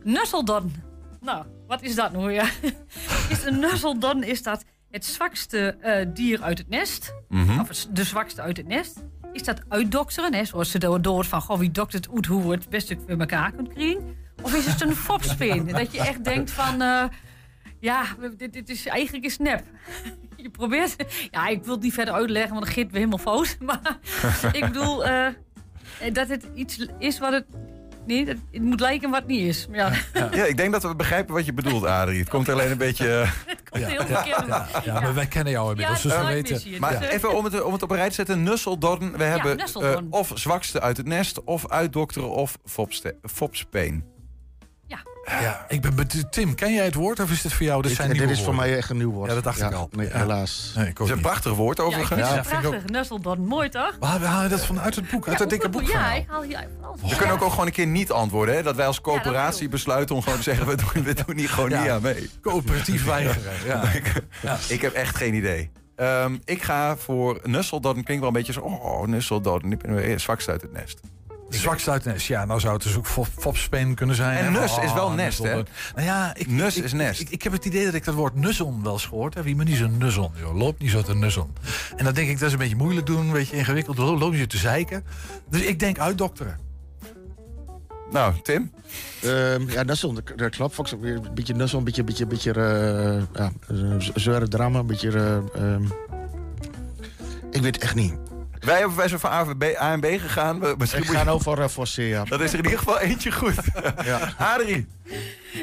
Nusseldon. 0.05 0.75
Nou, 1.21 1.45
wat 1.67 1.83
is 1.83 1.95
dat 1.95 2.13
nou? 2.13 2.33
Ja? 2.33 2.45
is 3.31 3.45
een 3.45 3.59
nusseldon 3.59 4.23
is 4.23 4.43
dat 4.43 4.65
het 4.91 5.05
zwakste 5.05 5.77
eh, 5.81 6.07
dier 6.15 6.43
uit 6.43 6.59
het 6.59 6.69
nest? 6.69 7.15
Mhm. 7.29 7.61
Of 7.61 7.69
het- 7.69 7.89
de 7.91 8.05
zwakste 8.05 8.43
uit 8.43 8.57
het 8.57 8.67
nest? 8.67 8.97
Is 9.33 9.43
dat 9.43 9.61
uitdokteren? 9.69 10.35
Hè? 10.35 10.45
Zoals 10.45 10.71
ze 10.71 10.79
door 10.79 11.03
door 11.03 11.25
van, 11.25 11.41
goh, 11.41 11.59
wie 11.59 11.71
doktert 11.71 12.09
uit 12.15 12.27
hoe 12.27 12.43
we 12.43 12.51
het 12.55 12.69
beste 12.69 12.97
voor 13.07 13.19
elkaar 13.19 13.53
kunt 13.53 13.69
krijgen? 13.73 14.17
Of 14.43 14.55
is 14.55 14.67
het 14.67 14.81
een 14.81 14.97
fopspeen? 14.97 15.67
dat 15.73 15.93
je 15.93 15.99
echt 16.01 16.25
denkt 16.25 16.51
van, 16.51 16.83
eh, 16.83 17.05
ja, 17.81 18.05
dit, 18.37 18.53
dit 18.53 18.69
is 18.69 18.87
eigenlijk 18.87 19.25
is 19.25 19.39
nep. 19.39 19.63
Je 20.37 20.51
probeert, 20.51 20.97
ja, 21.31 21.47
ik 21.49 21.65
wil 21.65 21.75
het 21.75 21.83
niet 21.83 21.95
verder 21.95 22.15
uitleggen, 22.15 22.53
want 22.53 22.65
dan 22.65 22.75
giet 22.75 22.91
we 22.91 22.97
helemaal 22.97 23.19
fout. 23.19 23.57
Maar 23.67 23.99
ik 24.53 24.65
bedoel, 24.67 25.05
eh, 25.05 25.27
dat 26.13 26.29
het 26.29 26.47
iets 26.55 26.87
is 26.99 27.19
wat 27.19 27.33
het, 27.33 27.45
nee, 28.07 28.25
dat, 28.25 28.37
het 28.53 28.63
moet 28.63 28.81
lijken 28.81 29.11
wat 29.11 29.19
het 29.21 29.29
niet 29.29 29.47
is. 29.47 29.67
Ja, 29.73 29.93
Ja, 30.31 30.45
ik 30.45 30.57
denk 30.57 30.73
dat 30.73 30.83
we 30.83 30.95
begrijpen 30.97 31.35
wat 31.35 31.45
je 31.47 31.53
bedoelt, 31.53 31.85
Adrie. 31.85 32.19
Het 32.19 32.29
komt 32.29 32.49
alleen 32.49 32.71
een 32.71 32.79
beetje... 32.79 33.21
eh, 33.21 33.31
het 33.47 33.71
komt 33.71 33.85
heel 33.87 34.07
verkeerd. 34.07 34.47
Ja, 34.47 34.69
ja, 34.85 35.01
maar 35.01 35.15
wij 35.15 35.27
kennen 35.27 35.53
jou 35.53 35.71
inmiddels, 35.71 36.03
Ja, 36.03 36.09
dus 36.09 36.19
we 36.19 36.27
weten... 36.35 36.81
Maar 36.81 36.99
Dus, 36.99 37.09
eh, 37.09 37.15
even 37.15 37.37
om 37.37 37.45
het, 37.45 37.63
om 37.63 37.73
het 37.73 37.83
op 37.83 37.91
een 37.91 37.97
rij 37.97 38.09
te 38.09 38.15
zetten. 38.15 38.43
Nusseldorn. 38.43 39.17
We 39.17 39.25
hebben 39.25 39.57
Nusseldorn. 39.57 40.07
eh, 40.11 40.19
of 40.19 40.33
zwakste 40.35 40.81
uit 40.81 40.97
het 40.97 41.07
nest, 41.07 41.45
of 41.45 41.69
uitdokteren, 41.69 42.31
of 42.31 42.59
fopste, 42.65 43.17
fopspeen. 43.23 44.05
Ja. 45.31 45.65
Ik 45.69 45.81
ben. 45.81 46.07
Tim, 46.31 46.55
ken 46.55 46.73
jij 46.75 46.85
het 46.85 46.95
woord 46.95 47.21
of 47.21 47.31
is 47.31 47.43
dit 47.43 47.53
voor 47.53 47.67
jou? 47.67 47.83
Dit 47.83 47.91
Ik- 47.91 47.97
zijn 47.97 48.09
dit 48.09 48.19
nieuwe 48.19 48.33
is 48.33 48.43
voor 48.43 48.55
mij 48.55 48.77
echt 48.77 48.91
een 48.91 48.97
nieuw 48.97 49.11
woord. 49.13 49.29
Ja, 49.29 49.35
dat 49.35 49.45
dacht 49.45 49.61
ik 49.63 49.73
al. 49.73 49.89
Nee, 49.93 50.09
helaas. 50.13 50.73
Nee, 50.77 50.87
ik 50.89 50.99
is 50.99 51.11
een 51.11 51.21
prachtig 51.21 51.55
woord 51.55 51.77
Ja, 51.77 51.83
ik 51.83 51.89
overigens. 51.89 52.21
vind 52.21 52.35
Ja, 52.47 52.57
ik 52.57 52.61
prachtig. 52.63 52.91
Nusseldon, 52.91 53.47
mooi 53.47 53.69
toch? 53.69 53.97
Waar 54.01 54.21
haal 54.21 54.43
je 54.43 54.49
dat 54.49 54.67
vanuit 54.67 54.95
het 54.97 55.11
boek? 55.11 55.29
Uit 55.29 55.39
het 55.39 55.51
dikke 55.51 55.69
boek? 55.69 55.81
van 55.89 55.91
Ja, 56.01 56.07
jou? 56.09 56.21
ik 56.21 56.25
haal 56.29 56.43
hier 56.43 56.67
alles. 56.83 57.01
We 57.11 57.17
kunnen 57.17 57.35
ook, 57.35 57.43
ook 57.43 57.51
gewoon 57.51 57.67
een 57.67 57.73
keer 57.73 57.87
niet 57.87 58.11
antwoorden. 58.13 58.55
Hè? 58.55 58.63
Dat 58.63 58.77
wij 58.77 58.87
als 58.87 59.01
coöperatie 59.01 59.65
ik. 59.65 59.71
besluiten 59.71 60.15
om 60.15 60.23
gewoon 60.23 60.39
te 60.39 60.45
zeggen... 60.45 60.67
we 60.67 60.75
doen, 60.77 61.05
we 61.05 61.15
doen 61.27 61.37
hier 61.37 61.49
gewoon 61.49 61.71
Ja. 61.71 61.81
niet 61.83 61.91
aan 61.91 62.03
mee. 62.03 62.31
Coöperatief 62.43 63.05
weigeren. 63.05 63.53
Ja. 63.67 63.83
ik, 63.99 64.13
ik 64.69 64.81
heb 64.83 64.93
echt 64.93 65.17
geen 65.17 65.35
idee. 65.35 65.71
Ehm, 65.97 66.37
ik 66.45 66.63
ga 66.63 66.97
voor 66.97 67.41
Nusseldoorn. 67.45 68.05
Klinkt 68.05 68.19
wel 68.19 68.27
een 68.33 68.33
beetje 68.39 68.53
zo... 68.53 68.61
Oh, 68.61 69.07
Nusseldoorn. 69.07 69.73
Ik 69.73 69.79
ben 69.79 69.95
weer 69.95 70.21
zwakst 70.21 70.49
uit 70.49 70.63
het 70.63 70.73
nest. 70.73 71.01
De 71.51 71.57
zwakste 71.57 71.91
uit 71.91 72.05
nest. 72.05 72.27
Ja, 72.27 72.45
nou 72.45 72.61
zou 72.61 72.75
het 72.75 72.83
dus 72.83 72.97
ook 72.97 73.07
fop- 73.07 73.29
fopspeen 73.39 73.95
kunnen 73.95 74.17
zijn. 74.17 74.39
En 74.39 74.53
nus 74.53 74.79
is 74.79 74.93
wel 74.93 75.07
Oh, 75.07 75.15
nest, 75.15 75.39
hè? 75.43 75.55
Nou 75.55 75.65
ja, 76.07 76.35
ik, 76.35 76.47
Nus 76.47 76.77
ik- 76.77 76.85
is 76.85 76.93
nest. 76.93 77.21
Ik, 77.21 77.31
ik 77.31 77.43
heb 77.43 77.53
het 77.53 77.65
idee 77.65 77.85
dat 77.85 77.95
ik 77.95 78.05
dat 78.05 78.15
woord 78.15 78.35
nusseln 78.35 78.83
wel 78.83 78.93
eens 78.93 79.07
gehoord 79.07 79.35
heb. 79.35 79.45
Wie 79.45 79.57
me 79.57 79.65
niet 79.65 79.77
zo'n 79.77 79.99
nusseln, 79.99 80.31
joh. 80.41 80.57
Loop 80.57 80.79
niet 80.79 80.91
zo 80.91 81.03
te 81.03 81.15
nusseln. 81.15 81.53
En 81.97 82.05
dan 82.05 82.15
denk 82.15 82.29
ik, 82.29 82.39
dat 82.39 82.47
is 82.47 82.53
een 82.53 82.59
beetje 82.59 82.77
moeilijk 82.77 83.07
doen. 83.07 83.27
Een 83.27 83.33
beetje 83.33 83.57
ingewikkeld. 83.57 83.99
Lo- 83.99 84.19
Loop 84.19 84.35
je 84.35 84.47
te 84.47 84.57
zeiken. 84.57 85.05
Dus 85.51 85.61
ik 85.63 85.79
denk 85.79 85.99
uitdokteren. 85.99 86.59
Nou, 88.11 88.35
Tim? 88.43 88.73
Ehm, 89.23 89.71
ja, 89.71 89.83
Nussel, 89.83 90.13
dat, 90.37 90.51
klopt. 90.51 90.75
Fox, 90.75 90.95
weer 91.01 91.15
Een 91.15 91.35
beetje 91.35 91.55
Nussel, 91.55 91.79
een 91.79 91.85
beetje, 91.85 92.05
beetje, 92.05 92.27
beetje 92.27 92.53
eh, 92.53 93.43
ja, 93.43 93.53
zeuren 94.15 94.51
drama, 94.51 94.79
een 94.79 94.87
beetje... 94.87 95.43
ehm, 95.55 95.83
ik 97.51 97.63
weet 97.63 97.75
het 97.75 97.79
echt 97.79 97.95
niet. 97.95 98.15
Wij 98.61 98.79
hebben 98.79 98.97
wij 98.97 99.09
zijn 99.09 99.21
van 99.21 99.31
A, 99.33 99.93
en 99.93 100.01
B, 100.01 100.05
gegaan. 100.05 100.61
We- 100.61 100.75
Misschien 100.79 101.01
Ik 101.03 101.07
moet 101.07 101.15
ga 101.17 101.23
je- 101.23 101.29
nou 101.29 101.43
voor, 101.43 101.59
eh, 101.59 102.09
ja. 102.09 102.25
Dat 102.25 102.41
is 102.41 102.53
er 102.53 102.59
in 102.59 102.65
ieder 102.65 102.79
geval 102.79 102.99
eentje 102.99 103.33
goed. 103.33 103.55
Ja. 104.05 104.35
Adrie, 104.39 104.87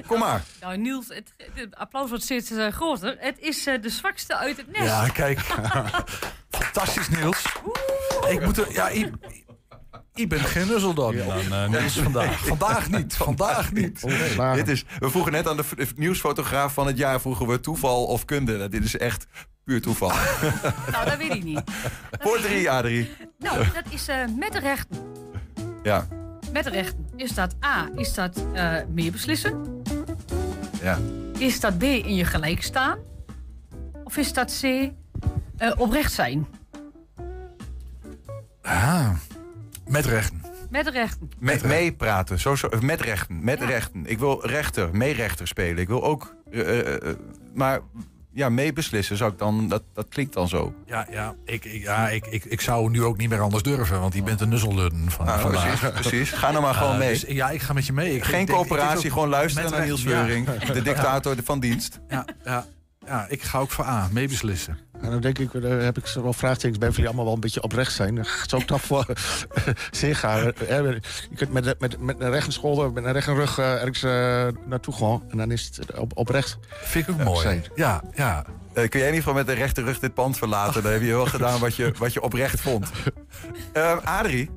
kom 0.07 0.19
maar. 0.19 0.43
Nou, 0.61 0.77
Niels, 0.77 1.05
het, 1.07 1.33
het 1.53 1.75
applaus 1.75 2.09
wordt 2.09 2.23
steeds 2.23 2.51
eh, 2.51 2.67
groter. 2.67 3.15
Het 3.19 3.39
is 3.39 3.65
eh, 3.67 3.81
de 3.81 3.89
zwakste 3.89 4.35
uit 4.37 4.57
het 4.57 4.71
nest. 4.71 4.85
Ja, 4.85 5.07
kijk. 5.07 5.39
Fantastisch, 6.49 7.09
Niels. 7.09 7.45
Ik 8.29 8.41
moet 8.45 8.57
er... 8.57 8.71
Ja, 8.71 8.89
ik, 8.89 9.11
ik 10.13 10.29
ben 10.29 10.39
geen 10.39 10.67
nusseldon 10.67 11.15
dan, 11.15 11.69
Niels, 11.71 11.99
vandaag. 11.99 12.45
Vandaag 12.45 12.89
niet. 12.89 13.15
Vandaag 13.15 13.71
niet. 13.71 13.99
Ongeslagen. 14.03 14.65
Dit 14.65 14.67
is, 14.75 14.85
we 14.99 15.09
vroegen 15.09 15.31
net 15.31 15.47
aan 15.47 15.57
de 15.57 15.87
nieuwsfotograaf 15.95 16.73
van 16.73 16.87
het 16.87 16.97
jaar... 16.97 17.21
vroegen 17.21 17.47
we 17.47 17.59
toeval 17.59 18.05
of 18.05 18.25
kunde. 18.25 18.57
Nou, 18.57 18.69
Dit 18.69 18.83
is 18.83 18.97
echt 18.97 19.27
puur 19.65 19.81
toeval. 19.81 20.11
Nou, 20.91 21.05
dat 21.05 21.17
weet 21.17 21.33
ik 21.33 21.43
niet. 21.43 21.61
Voor 22.19 22.37
drie, 22.41 22.69
Adrie. 22.71 23.11
Nou, 23.39 23.57
dat 23.57 23.83
is 23.89 24.07
eh, 24.07 24.17
met 24.37 24.51
de 24.51 24.59
rechten. 24.59 24.97
Ja, 25.83 26.07
Met 26.51 26.63
de 26.63 26.69
rechten. 26.69 27.09
Is 27.15 27.33
dat 27.33 27.55
A, 27.65 27.89
is 27.95 28.13
dat 28.13 28.45
eh, 28.53 28.75
meer 28.93 29.11
beslissen? 29.11 29.81
ja. 30.81 30.97
Is 31.37 31.59
dat 31.59 31.77
B, 31.77 31.83
in 31.83 32.15
je 32.15 32.25
gelijk 32.25 32.63
staan? 32.63 32.97
Of 34.03 34.17
is 34.17 34.33
dat 34.33 34.59
C, 34.61 34.63
eh, 35.57 35.71
oprecht 35.77 36.13
zijn? 36.13 36.47
Ah, 38.61 39.09
met 39.87 40.05
rechten. 40.05 40.41
Met 40.69 40.85
de 40.85 40.91
rechten. 40.91 41.29
Met 41.39 41.63
meepraten. 41.63 42.39
Zo, 42.39 42.55
zo, 42.55 42.69
met 42.81 43.01
rechten. 43.01 43.43
Met 43.43 43.61
rechten. 43.61 44.05
Ik 44.05 44.19
wil 44.19 44.45
rechter, 44.47 44.89
meerechter 44.97 45.47
spelen. 45.47 45.77
Ik 45.77 45.87
wil 45.87 46.03
ook... 46.03 46.35
eh, 46.51 46.79
eh, 46.79 47.09
eh, 47.09 47.15
maar 47.53 47.79
ja, 48.35 48.49
meebeslissen 48.49 49.17
zou 49.17 49.31
ik 49.31 49.37
dan... 49.37 49.67
Dat, 49.69 49.83
dat 49.93 50.05
klinkt 50.09 50.33
dan 50.33 50.47
zo. 50.47 50.73
Ja, 50.85 51.07
ja, 51.11 51.35
ik, 51.45 51.65
ik, 51.65 51.81
ja 51.81 52.09
ik, 52.09 52.25
ik, 52.27 52.45
ik 52.45 52.61
zou 52.61 52.89
nu 52.89 53.03
ook 53.03 53.17
niet 53.17 53.29
meer 53.29 53.39
anders 53.41 53.63
durven, 53.63 53.99
want 53.99 54.13
je 54.13 54.23
bent 54.23 54.41
een 54.41 54.49
nusselden 54.49 55.11
van 55.11 55.25
Nou, 55.25 55.39
vandaag. 55.39 55.79
precies, 55.79 55.99
precies. 56.01 56.29
Ga 56.31 56.51
nou 56.51 56.63
maar 56.63 56.73
gewoon 56.73 56.97
mee. 56.97 57.09
dus, 57.09 57.25
ja, 57.27 57.49
ik 57.49 57.61
ga 57.61 57.73
met 57.73 57.85
je 57.85 57.93
mee. 57.93 58.15
Ik, 58.15 58.23
Geen 58.23 58.41
ik 58.41 58.47
coöperatie, 58.47 59.11
gewoon 59.11 59.29
luisteren 59.29 59.71
naar 59.71 59.85
Niels 59.85 60.03
Weuring. 60.03 60.47
ja. 60.67 60.73
De 60.73 60.81
dictator 60.91 61.35
van 61.43 61.59
dienst. 61.59 61.99
Ja, 62.07 62.25
ja, 62.45 62.65
ja, 63.05 63.25
ik 63.29 63.41
ga 63.41 63.59
ook 63.59 63.71
voor 63.71 63.85
A, 63.85 64.07
meebeslissen. 64.11 64.77
En 65.01 65.11
dan 65.11 65.21
denk 65.21 65.39
ik, 65.39 65.61
daar 65.61 65.79
heb 65.79 65.97
ik 65.97 66.07
zo 66.07 66.23
wel 66.23 66.33
vraagtekens 66.33 66.77
bij 66.77 66.87
of 66.87 66.93
jullie 66.93 67.07
allemaal 67.07 67.25
wel 67.25 67.35
een 67.35 67.39
beetje 67.39 67.61
oprecht 67.61 67.93
zijn. 67.93 68.17
Ik 68.17 68.25
toch 68.65 68.81
voor 68.81 69.05
C 70.01 70.13
gaan. 70.15 70.53
Eh, 70.53 70.67
Je 71.29 71.35
kunt 71.35 71.51
met, 71.51 71.79
met, 71.79 71.99
met 71.99 72.19
een 72.19 72.29
rechtenschool, 72.29 72.91
met 72.91 73.03
een 73.03 73.11
rechtenrug 73.11 73.57
eh, 73.57 73.73
ergens 73.73 74.03
eh, 74.03 74.47
naartoe 74.67 74.93
gaan. 74.93 75.23
En 75.29 75.37
dan 75.37 75.51
is 75.51 75.71
het 75.75 75.97
op, 75.97 76.17
oprecht. 76.17 76.57
Vind 76.69 77.07
ik 77.07 77.13
ook 77.13 77.23
mooi. 77.23 77.41
zijn. 77.41 77.63
Ja, 77.75 78.01
ja. 78.13 78.45
Eh, 78.73 78.89
kun 78.89 78.99
jij 78.99 79.09
in 79.09 79.15
ieder 79.15 79.15
geval 79.15 79.33
met 79.33 79.45
de 79.47 79.53
rechterrug 79.53 79.99
dit 79.99 80.13
pand 80.13 80.37
verlaten? 80.37 80.83
Dan 80.83 80.91
heb 80.91 81.01
je 81.01 81.07
wel 81.07 81.25
gedaan 81.25 81.59
wat 81.59 81.75
je, 81.75 81.93
wat 81.97 82.13
je 82.13 82.21
oprecht 82.21 82.61
vond. 82.61 82.91
Eh, 83.73 83.97
Adrie, 84.03 84.49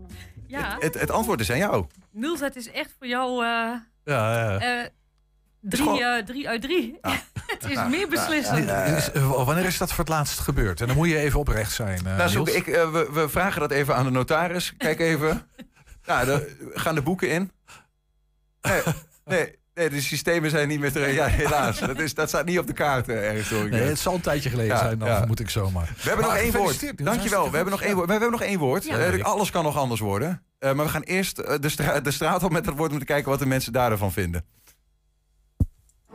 Ja, 0.47 0.77
het, 0.79 1.01
het 1.01 1.11
antwoord 1.11 1.41
is 1.41 1.51
aan 1.51 1.59
jou. 1.59 1.87
Niels, 2.13 2.41
het 2.41 2.57
is 2.57 2.71
echt 2.71 2.95
voor 2.99 3.07
jou 3.07 3.45
eh, 3.45 3.73
ja, 4.05 4.59
ja. 4.59 4.89
Eh, 5.63 5.71
drie, 5.71 5.83
gewoon- 5.83 6.01
eh, 6.01 6.25
drie 6.25 6.49
uit 6.49 6.63
drie. 6.63 6.99
het 7.59 7.65
is 7.71 7.79
meer 7.91 8.09
beslissen. 8.09 8.69
Is- 8.97 9.11
eh, 9.13 9.45
wanneer 9.45 9.65
is 9.65 9.79
dat 9.79 9.89
voor 9.91 9.99
het 10.05 10.09
laatst 10.09 10.39
gebeurd? 10.39 10.81
En 10.81 10.87
dan 10.87 10.97
moet 10.97 11.09
je 11.09 11.19
even 11.19 11.39
oprecht 11.41 11.73
zijn. 11.73 12.07
eh, 12.07 12.17
Nou, 12.17 12.29
zoek, 12.31 12.49
ik, 12.49 12.65
we, 12.65 13.09
we 13.13 13.29
vragen 13.29 13.61
dat 13.61 13.71
even 13.71 13.95
aan 13.97 14.05
de 14.05 14.11
notaris. 14.11 14.75
Kijk 14.77 14.99
even. 15.01 15.47
nou, 16.07 16.25
de, 16.27 16.71
gaan 16.75 16.95
de 16.95 17.03
boeken 17.03 17.31
in? 17.31 17.51
Nee, 18.63 18.83
nee, 19.25 19.57
nee, 19.75 19.91
de 19.91 20.01
systemen 20.01 20.51
zijn 20.51 20.69
niet 20.69 20.81
meer 20.81 20.93
terug. 20.93 21.15
Ja, 21.15 21.27
helaas. 21.27 21.79
Dat, 21.79 21.99
is, 21.99 22.15
dat 22.15 22.29
staat 22.29 22.45
niet 22.45 22.59
op 22.59 22.67
de 22.67 22.73
kaart 22.73 23.09
ergens. 23.09 23.51
Hoor 23.51 23.65
ik 23.65 23.71
Nee, 23.71 23.81
het 23.83 23.99
zal 23.99 24.15
een 24.15 24.21
tijdje 24.21 24.51
geleden 24.51 24.75
Ja, 24.77 24.83
zijn, 24.83 24.99
dan 24.99 25.09
ja. 25.09 25.17
vermoed 25.19 25.41
ik 25.41 25.51
zomaar. 25.51 25.93
We 26.03 26.09
hebben 26.09 26.27
nog 26.27 26.37
één 26.37 26.53
woord. 26.53 27.05
Dankjewel. 27.05 27.51
We 27.51 27.57
hebben 27.57 27.73
nog 27.75 27.83
één 27.83 27.95
woord. 27.95 28.07
We 28.07 28.13
hebben 28.13 28.31
nog 28.31 28.43
één 28.43 28.59
woord. 28.59 28.85
Ja. 28.85 29.17
Alles 29.19 29.51
kan 29.51 29.65
nog 29.65 29.77
anders 29.77 30.01
worden. 30.01 30.43
Eh, 30.59 30.73
maar 30.73 30.85
we 30.85 30.91
gaan 30.91 31.03
eerst 31.03 31.37
de, 31.37 31.69
stra- 31.69 32.01
de 32.01 32.11
straat 32.11 32.43
op 32.43 32.53
met 32.53 32.65
dat 32.65 32.75
woord 32.77 32.93
om 32.93 32.99
te 32.99 33.05
kijken 33.05 33.31
wat 33.31 33.39
de 33.39 33.47
mensen 33.47 33.73
daarvan 33.73 34.13
vinden. 34.13 34.45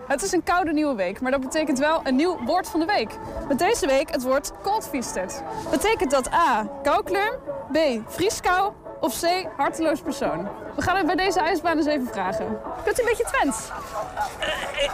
Het 0.08 0.22
is 0.24 0.32
een 0.32 0.44
koude 0.44 0.74
nieuwe 0.74 0.96
week, 0.96 1.22
maar 1.22 1.32
dat 1.32 1.40
betekent 1.42 1.80
wel 1.80 2.02
een 2.04 2.16
nieuw 2.16 2.38
woord 2.46 2.70
van 2.70 2.80
de 2.80 2.86
week. 2.86 3.18
Met 3.48 3.60
deze 3.60 3.88
week 3.88 4.12
het 4.12 4.24
woord 4.24 4.52
coldfeasted. 4.62 5.44
Betekent 5.72 6.12
dat 6.12 6.34
A. 6.34 6.68
Koukleur, 6.84 7.40
B. 7.72 7.78
Vrieskou 8.08 8.72
of 9.00 9.20
C. 9.22 9.26
Harteloos 9.58 10.00
persoon? 10.02 10.48
We 10.76 10.82
gaan 10.82 10.96
het 10.98 11.06
bij 11.06 11.16
deze 11.16 11.40
ijsbaan 11.40 11.78
eens 11.78 11.86
even 11.86 12.08
vragen. 12.08 12.58
Kunt 12.84 13.00
u 13.00 13.02
een 13.02 13.08
beetje 13.10 13.24
Twents? 13.32 13.58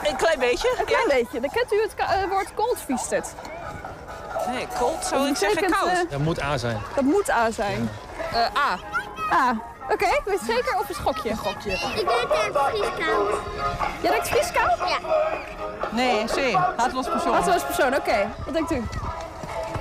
Een 0.09 0.15
klein 0.15 0.39
beetje. 0.39 0.75
Een 0.79 0.85
klein 0.85 1.07
beetje. 1.07 1.39
Dan 1.39 1.49
kent 1.49 1.73
u 1.73 1.81
het 1.81 1.93
eh, 1.95 2.29
woord 2.29 2.53
coldfeasted. 2.53 3.33
Nee, 4.51 4.67
cold 4.79 5.05
zou 5.05 5.27
ik 5.27 5.35
zeggen 5.35 5.69
koud. 5.71 5.87
eh, 5.89 6.09
Dat 6.09 6.19
moet 6.19 6.41
A 6.41 6.57
zijn. 6.57 6.77
dat 6.95 7.03
moet 7.03 7.29
A 7.29 7.51
zijn. 7.51 7.89
Eh, 8.33 8.39
A. 8.41 8.77
A. 9.33 9.55
Oké, 9.91 10.07
weet 10.25 10.39
je 10.39 10.45
zeker 10.45 10.77
of 10.79 10.89
een 10.89 10.95
schokje? 10.95 11.29
Een 11.29 11.37
gokje. 11.37 11.71
Ik 11.71 11.79
denk 12.07 12.33
het 12.33 12.57
vrieskoud. 12.69 13.39
Jij 14.01 14.11
denkt 14.11 14.27
vrieskou? 14.27 14.69
Ja. 14.89 14.97
Nee, 15.91 16.25
C. 16.25 16.53
Hartloos 16.77 17.09
persoon. 17.09 17.33
Harteloos 17.33 17.63
persoon, 17.65 17.95
oké. 17.95 18.27
Wat 18.45 18.53
denkt 18.53 18.71
u? 18.71 18.83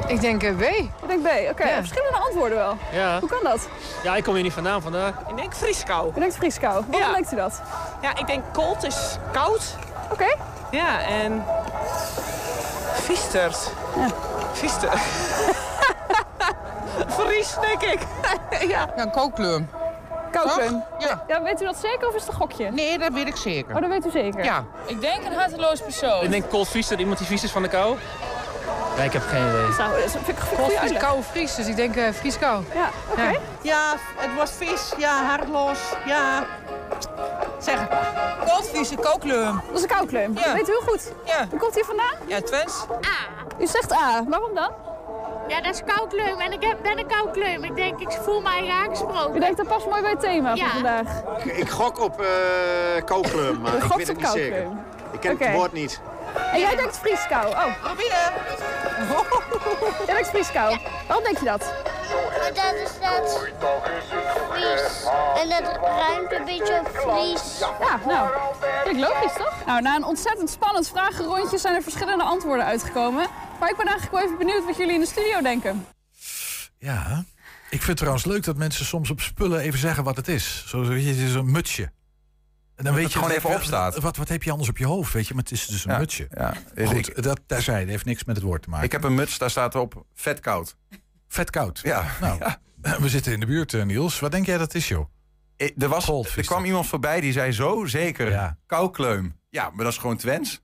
Ik 0.06 0.20
denk 0.20 0.42
eh, 0.42 0.56
B. 0.56 0.62
Ik 0.62 0.90
denk 1.06 1.22
B. 1.22 1.50
Oké, 1.50 1.68
Ja. 1.68 1.76
verschillende 1.78 2.18
antwoorden 2.18 2.58
wel. 2.58 2.76
Ja. 2.92 3.18
Hoe 3.20 3.28
kan 3.28 3.38
dat? 3.42 3.68
Ja, 4.02 4.16
ik 4.16 4.24
kom 4.24 4.34
hier 4.34 4.42
niet 4.42 4.52
vandaan 4.52 4.82
vandaag. 4.82 5.12
Ik 5.28 5.36
denk 5.36 5.54
vrieskou. 5.54 6.12
U 6.16 6.20
denkt 6.20 6.34
vrieskou. 6.36 6.84
Waarom 6.90 7.08
Ja. 7.08 7.14
denkt 7.14 7.32
u 7.32 7.36
dat? 7.36 7.60
Ja, 8.00 8.16
ik 8.16 8.26
denk 8.26 8.44
cold 8.52 8.84
is 8.84 9.16
koud. 9.32 9.74
Oké. 10.12 10.34
Ja, 10.70 11.00
en... 11.00 11.44
Viestert. 12.92 13.70
Ja. 13.96 14.06
Viester. 14.52 14.90
Vries, 17.16 17.54
denk 17.60 17.82
ik. 17.82 18.00
ja. 18.50 18.66
Ja, 18.68 18.88
een 18.96 19.10
kookkleur. 19.10 19.62
Koukleum. 20.30 20.82
Ja. 20.98 21.24
Ja, 21.28 21.42
weet 21.42 21.62
u 21.62 21.64
dat 21.64 21.76
zeker 21.76 22.08
of 22.08 22.14
is 22.14 22.22
het 22.22 22.30
een 22.30 22.36
gokje? 22.38 22.70
Nee, 22.70 22.98
dat 22.98 23.12
weet 23.12 23.26
ik 23.26 23.36
zeker. 23.36 23.74
Oh, 23.74 23.80
dat 23.80 23.90
weet 23.90 24.06
u 24.06 24.10
zeker? 24.10 24.44
Ja. 24.44 24.64
Ik 24.86 25.00
denk 25.00 25.24
een 25.24 25.32
harteloos 25.32 25.80
persoon. 25.80 26.24
Ik 26.24 26.30
denk 26.30 26.48
cold 26.48 26.68
vies, 26.68 26.88
dat 26.88 26.98
iemand 26.98 27.18
die 27.18 27.26
vies 27.26 27.44
is 27.44 27.50
van 27.50 27.62
de 27.62 27.68
kou. 27.68 27.96
Ja, 28.96 29.02
ik 29.02 29.12
heb 29.12 29.22
geen 29.22 29.48
idee. 29.48 29.68
Nou, 29.78 30.00
dat 30.00 30.10
vind 30.10 30.28
ik 30.28 30.38
een 30.38 30.58
goede 30.58 30.78
uitleg. 30.78 31.02
kou 31.02 31.22
Fries, 31.22 31.54
dus 31.54 31.66
ik 31.66 31.76
denk 31.76 31.96
uh, 31.96 32.08
vrieskou. 32.12 32.64
Ja, 32.74 32.90
oké. 33.10 33.38
Ja, 33.62 33.94
het 34.16 34.34
was 34.36 34.50
vis. 34.50 34.92
Ja, 34.96 35.24
hartloos. 35.24 35.78
Ja. 36.04 36.44
Zeg 37.58 37.80
het 37.80 37.90
maar. 37.90 38.36
Koolvies, 38.46 38.90
een 38.90 39.00
kookkleur. 39.00 39.44
Dat 39.44 39.76
is 39.76 39.82
een 39.82 39.88
koukleum. 39.88 40.34
Ja. 40.34 40.44
Dat 40.44 40.52
weet 40.52 40.68
u 40.68 40.72
heel 40.72 40.80
goed. 40.80 41.12
Ja. 41.24 41.46
Hoe 41.50 41.58
komt 41.58 41.74
hij 41.74 41.84
vandaan? 41.84 42.14
Ja, 42.26 42.40
Twents. 42.40 42.84
U 43.60 43.66
zegt 43.66 43.92
A. 43.92 44.24
Waarom 44.28 44.54
dan? 44.54 44.70
Ja, 45.48 45.60
dat 45.60 45.74
is 45.74 45.82
koudkleum 45.94 46.40
en 46.40 46.52
ik 46.52 46.62
heb, 46.62 46.78
ben 46.82 46.98
een 46.98 47.06
koudkleum. 47.06 47.64
Ik 47.64 47.76
denk, 47.76 48.00
ik 48.00 48.10
voel 48.10 48.40
mij 48.40 48.68
aangesproken. 48.68 49.36
U 49.36 49.40
denkt 49.40 49.56
dat 49.56 49.66
past 49.68 49.86
mooi 49.86 50.00
bij 50.02 50.10
het 50.10 50.20
thema 50.20 50.54
Ja. 50.54 50.62
van 50.64 50.70
vandaag. 50.70 51.22
Ik 51.44 51.68
gok 51.70 52.00
op 52.00 52.20
uh, 52.20 52.26
kookklum, 53.04 53.60
maar 53.60 53.72
U 53.74 53.76
ik 53.76 53.82
weet 53.92 54.06
het 54.08 54.16
niet 54.16 54.26
zeker. 54.26 54.50
koukleum. 54.62 54.80
Ik 55.12 55.20
ken 55.20 55.36
het 55.38 55.52
woord 55.52 55.72
niet. 55.72 56.00
En 56.52 56.60
jij 56.60 56.76
denkt 56.76 56.98
vrieskou. 56.98 57.46
Oh, 57.46 57.64
Proberen. 57.82 58.32
jij 60.06 60.14
denkt 60.14 60.28
vrieskou. 60.28 60.76
Waarom 61.06 61.24
denk 61.24 61.38
je 61.38 61.44
dat? 61.44 61.72
Maar 62.40 62.52
dat 62.54 62.74
is 62.74 62.90
dat 63.00 63.38
Fries. 64.50 65.06
En 65.42 65.48
dat 65.48 65.78
ruimt 65.82 66.32
een 66.32 66.44
beetje 66.44 66.80
op 66.80 66.88
Fries. 66.92 67.58
Ja, 67.58 67.98
nou, 68.06 68.28
vind 68.84 68.96
ik 68.96 69.02
logisch 69.08 69.32
toch? 69.36 69.54
Nou, 69.66 69.80
na 69.82 69.96
een 69.96 70.04
ontzettend 70.04 70.50
spannend 70.50 70.88
vragenrondje 70.88 71.58
zijn 71.58 71.74
er 71.74 71.82
verschillende 71.82 72.24
antwoorden 72.24 72.64
uitgekomen. 72.66 73.26
Maar 73.60 73.70
ik 73.70 73.76
ben 73.76 73.86
eigenlijk 73.86 74.12
wel 74.12 74.22
even 74.24 74.38
benieuwd 74.38 74.64
wat 74.64 74.76
jullie 74.76 74.94
in 74.94 75.00
de 75.00 75.06
studio 75.06 75.40
denken. 75.40 75.86
Ja. 76.78 77.24
Ik 77.70 77.76
vind 77.76 77.86
het 77.86 77.96
trouwens 77.96 78.24
leuk 78.24 78.44
dat 78.44 78.56
mensen 78.56 78.84
soms 78.86 79.10
op 79.10 79.20
spullen 79.20 79.60
even 79.60 79.78
zeggen 79.78 80.04
wat 80.04 80.16
het 80.16 80.28
is. 80.28 80.64
Zo, 80.66 80.84
weet 80.84 81.02
je, 81.02 81.08
het 81.08 81.18
is 81.18 81.34
een 81.34 81.50
mutsje. 81.50 81.90
En 82.74 82.84
dan 82.84 82.94
weet 82.94 83.12
je 83.12 83.18
gewoon 83.18 83.34
even 83.34 83.50
opstaat. 83.54 83.98
Wat, 83.98 84.16
wat 84.16 84.28
heb 84.28 84.42
je 84.42 84.50
anders 84.50 84.68
op 84.68 84.78
je 84.78 84.86
hoofd, 84.86 85.12
weet 85.12 85.28
je? 85.28 85.34
Maar 85.34 85.42
het 85.42 85.52
is 85.52 85.66
dus 85.66 85.84
een 85.84 85.92
Ja, 85.92 85.98
mutsje. 85.98 86.28
ja. 86.34 86.54
Goed, 86.86 87.22
dat 87.22 87.40
terzijde 87.46 87.90
heeft 87.90 88.04
niks 88.04 88.24
met 88.24 88.36
het 88.36 88.44
woord 88.44 88.62
te 88.62 88.68
maken. 88.68 88.86
Ik 88.86 88.92
heb 88.92 89.04
een 89.04 89.14
muts, 89.14 89.38
daar 89.38 89.50
staat 89.50 89.74
op 89.74 90.04
vet 90.14 90.40
koud. 90.40 90.76
Vet 91.28 91.50
koud. 91.50 91.80
Ja. 91.82 92.06
Nou, 92.20 92.38
we 93.02 93.08
zitten 93.08 93.32
in 93.32 93.40
de 93.40 93.46
buurt, 93.46 93.74
eh, 93.74 93.82
Niels. 93.82 94.20
Wat 94.20 94.30
denk 94.30 94.46
jij 94.46 94.58
dat 94.58 94.74
is, 94.74 94.88
joh? 94.88 95.08
Eh, 95.56 95.70
Er, 95.78 95.88
was, 95.88 96.08
er 96.36 96.44
kwam 96.44 96.64
iemand 96.64 96.86
voorbij 96.86 97.20
die 97.20 97.32
zei 97.32 97.52
zo 97.52 97.84
zeker 97.86 98.56
koukleum. 98.66 99.40
Ja, 99.50 99.70
maar 99.74 99.84
dat 99.84 99.92
is 99.92 99.98
gewoon 99.98 100.16
Twents. 100.16 100.60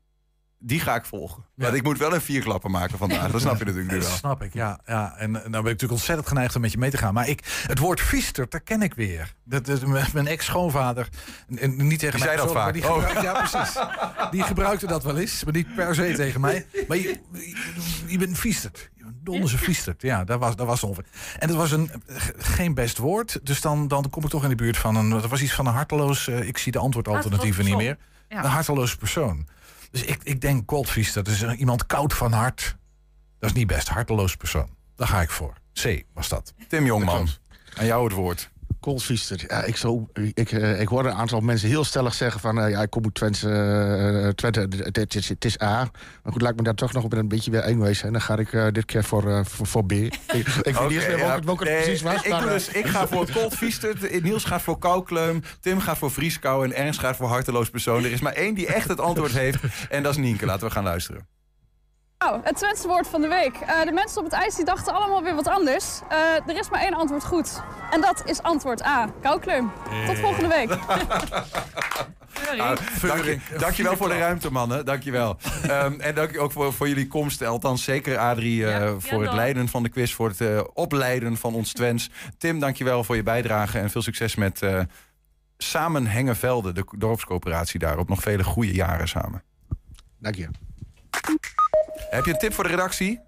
Die 0.67 0.81
ga 0.81 0.95
ik 0.95 1.05
volgen. 1.05 1.45
Maar 1.55 1.75
ik 1.75 1.83
moet 1.83 1.99
wel 1.99 2.15
een 2.15 2.21
vierklapper 2.21 2.71
maken 2.71 2.99
vandaag. 2.99 3.31
Dat 3.31 3.41
snap 3.41 3.59
je 3.59 3.65
natuurlijk 3.65 3.93
nu 3.93 3.99
Dat 4.01 4.09
wel. 4.09 4.17
snap 4.17 4.43
ik, 4.43 4.53
ja. 4.55 4.81
ja. 4.87 5.15
En 5.17 5.31
nou 5.31 5.43
ben 5.43 5.59
ik 5.59 5.63
natuurlijk 5.65 5.93
ontzettend 5.93 6.29
geneigd 6.29 6.55
om 6.55 6.61
met 6.61 6.73
je 6.73 6.79
mee 6.79 6.91
te 6.91 6.97
gaan. 6.97 7.15
Maar 7.15 7.29
ik, 7.29 7.63
het 7.67 7.79
woord 7.79 8.01
viesterd, 8.01 8.51
dat 8.51 8.63
ken 8.63 8.83
ik 8.83 8.95
weer. 8.95 9.35
Dat, 9.45 9.67
dat, 9.67 10.13
mijn 10.13 10.27
ex-schoonvader, 10.27 11.09
en- 11.57 11.87
niet 11.87 11.99
tegen 11.99 12.17
Die 12.19 12.25
mij 12.27 12.35
zei 12.37 12.37
dat 12.47 12.53
vaak. 12.53 12.73
Die 12.73 12.83
Oh. 12.89 12.93
gebruikte, 12.95 13.23
Ja, 13.23 13.33
precies. 13.49 13.77
Die 14.31 14.43
gebruikte 14.43 14.87
dat 14.87 15.03
wel 15.05 15.19
eens, 15.19 15.45
maar 15.45 15.53
niet 15.55 15.75
per 15.75 15.95
se 15.95 16.13
tegen 16.15 16.41
mij. 16.41 16.67
Maar 16.89 16.97
je, 16.97 17.21
je, 17.33 17.57
je 18.07 18.19
bent 18.19 18.39
viesterd. 18.39 18.91
Donderse 19.23 19.59
viesterd. 19.59 20.03
Ja, 20.03 20.25
dat 20.25 20.39
was, 20.39 20.57
dat 20.57 20.67
was 20.67 20.83
ongeveer. 20.83 21.05
En 21.39 21.49
dat 21.49 21.57
was 21.57 21.71
een, 21.71 21.91
geen 22.39 22.75
best 22.75 22.99
woord. 22.99 23.41
Dus 23.43 23.61
dan, 23.61 23.89
dan 23.89 24.11
kom 24.11 24.25
ik 24.25 24.31
toch 24.31 24.43
in 24.43 24.49
de 24.49 24.55
buurt 24.55 24.77
van 24.77 24.97
een... 24.97 25.11
Dat 25.11 25.27
was 25.27 25.43
iets 25.43 25.53
van 25.55 25.67
een 25.67 25.73
harteloos... 25.75 26.29
eh, 26.29 26.49
ik 26.49 26.59
zie 26.59 26.73
de 26.73 26.79
antwoordalternatieven 26.79 27.65
niet 27.65 27.77
meer. 27.77 27.97
Ja. 28.29 28.45
Een 28.45 28.51
harteloos 28.51 28.97
persoon. 28.97 29.47
Dus 29.95 30.05
ik, 30.05 30.21
ik 30.23 30.41
denk 30.41 30.67
coldviester. 30.67 31.25
Dat 31.25 31.33
is 31.33 31.43
iemand 31.43 31.87
koud 31.87 32.15
van 32.15 32.33
hart. 32.33 32.77
Dat 33.39 33.51
is 33.51 33.57
niet 33.57 33.67
best. 33.67 33.89
Harteloos 33.89 34.37
persoon. 34.37 34.77
Daar 34.97 35.09
ga 35.09 35.21
ik 35.21 35.31
voor. 35.31 35.55
C 35.83 36.05
was 36.13 36.29
dat. 36.29 36.55
Tim 36.69 36.85
Jongman, 36.85 37.29
aan 37.75 37.87
jou 37.87 38.05
het 38.05 38.13
woord. 38.13 38.51
Koolsviester. 38.85 39.45
Ja, 39.49 39.63
ik, 39.63 39.77
zo, 39.77 40.09
ik, 40.35 40.53
eh, 40.53 40.81
ik 40.81 40.89
hoorde 40.89 41.09
een 41.09 41.15
aantal 41.15 41.41
mensen 41.41 41.69
heel 41.69 41.85
stellig 41.85 42.15
zeggen 42.15 42.41
van... 42.41 42.61
eh, 42.61 42.71
ja, 42.71 42.83
ik 42.83 42.91
kom 42.91 43.05
uit 43.05 43.15
Twente, 43.15 43.49
eh, 43.49 44.29
Twente 44.29 44.61
het, 44.61 44.97
het 44.97 45.15
is, 45.15 45.29
het 45.29 45.45
is 45.45 45.61
A. 45.61 45.91
Maar 46.23 46.33
goed, 46.33 46.43
laat 46.43 46.57
me 46.57 46.63
daar 46.63 46.75
toch 46.75 46.93
nog 46.93 47.07
een 47.09 47.29
beetje 47.29 47.51
weer 47.51 47.61
eng 47.61 47.79
wezen. 47.79 48.07
En 48.07 48.13
dan 48.13 48.21
ga 48.21 48.37
ik 48.37 48.75
dit 48.75 48.85
keer 48.85 49.05
voor, 49.05 49.47
voor, 49.47 49.67
voor 49.67 49.85
B. 49.85 49.93
Ik, 49.93 50.15
ik 50.33 50.47
weet 50.65 50.81
niet 50.81 50.91
eens 50.91 51.07
meer 51.07 51.17
welke, 51.17 51.45
welke 51.45 51.69
het 51.69 51.83
precies 51.83 52.03
was. 52.03 52.23
Ik, 52.23 52.31
maar, 52.31 52.47
dus, 52.47 52.69
ik 52.69 52.87
ga 52.87 53.07
voor 53.07 53.31
koldviester, 53.33 53.97
Niels 54.23 54.45
gaat 54.45 54.63
voor 54.63 54.79
koukleum, 54.79 55.43
Tim 55.61 55.81
gaat 55.81 55.99
voor 55.99 56.11
vrieskou 56.11 56.65
en 56.65 56.75
Ernst 56.75 57.01
gaat 57.01 57.17
voor 57.17 57.29
harteloos 57.29 57.71
persoon. 57.71 58.05
Er 58.05 58.13
is 58.13 58.21
maar 58.21 58.33
één 58.33 58.55
die 58.55 58.67
echt 58.67 58.89
het 58.89 59.01
antwoord 59.01 59.33
heeft 59.33 59.59
en 59.91 60.03
dat 60.03 60.13
is 60.13 60.19
Nienke. 60.19 60.47
Laten 60.47 60.67
we 60.67 60.73
gaan 60.73 60.85
luisteren. 60.85 61.27
Nou, 62.25 62.41
het 62.43 62.57
Twentse 62.57 62.89
woord 62.89 63.09
van 63.09 63.21
de 63.21 63.29
week. 63.29 63.57
Eh, 63.57 63.83
de 63.83 63.93
mensen 63.93 64.19
op 64.19 64.25
het 64.25 64.33
ijs 64.33 64.55
die 64.55 64.65
dachten 64.65 64.95
allemaal 64.95 65.23
weer 65.23 65.35
wat 65.35 65.49
anders. 65.49 66.01
Eh, 66.09 66.49
er 66.49 66.59
is 66.59 66.71
maar 66.71 66.81
één 66.81 66.95
antwoord 66.95 67.25
goed. 67.25 67.63
En 67.91 68.01
dat 68.01 68.23
is 68.27 68.43
antwoord 68.43 68.85
A. 68.85 69.09
Koukleum. 69.23 69.71
Tot 70.07 70.19
volgende 70.19 70.49
week. 70.49 70.79
Ah, 72.59 72.77
dank 73.03 73.25
je, 73.25 73.39
dankjewel 73.59 73.97
voor 73.97 74.09
de 74.09 74.19
ruimte, 74.19 74.53
mannen. 74.53 74.85
Dankjewel. 74.85 75.37
um, 75.71 76.01
en 76.01 76.15
dank 76.15 76.31
je 76.31 76.39
ook 76.39 76.53
voor, 76.53 76.73
voor 76.73 76.89
jullie 76.89 77.07
komst. 77.07 77.45
Althans, 77.45 77.85
zeker 77.85 78.19
Adrie, 78.19 78.67
eh, 78.67 78.93
voor 78.99 79.23
het 79.23 79.33
leiden 79.33 79.69
van 79.69 79.83
de 79.83 79.89
quiz. 79.89 80.13
Voor 80.13 80.29
het 80.29 80.41
eh, 80.41 80.61
opleiden 80.75 81.37
van 81.37 81.55
ons 81.55 81.73
Twents. 81.73 82.11
Tim, 82.39 82.61
dankjewel 82.61 83.05
voor 83.05 83.17
je 83.17 83.23
bijdrage. 83.23 83.79
En 83.79 83.91
veel 83.91 84.03
succes 84.03 84.35
met 84.35 84.63
eh 84.63 84.81
Samen 85.57 86.07
Hengevelden, 86.07 86.75
de 86.75 86.85
dorpscoöperatie 86.99 87.79
daar. 87.79 87.99
Op 87.99 88.09
nog 88.09 88.21
vele 88.21 88.45
goede 88.45 88.73
jaren 88.73 89.09
samen. 89.09 89.43
Dank 90.19 90.35
je. 90.35 90.49
Heb 92.11 92.25
je 92.25 92.33
een 92.33 92.39
tip 92.39 92.55
voor 92.55 92.65
de 92.65 92.71
redactie? 92.71 93.21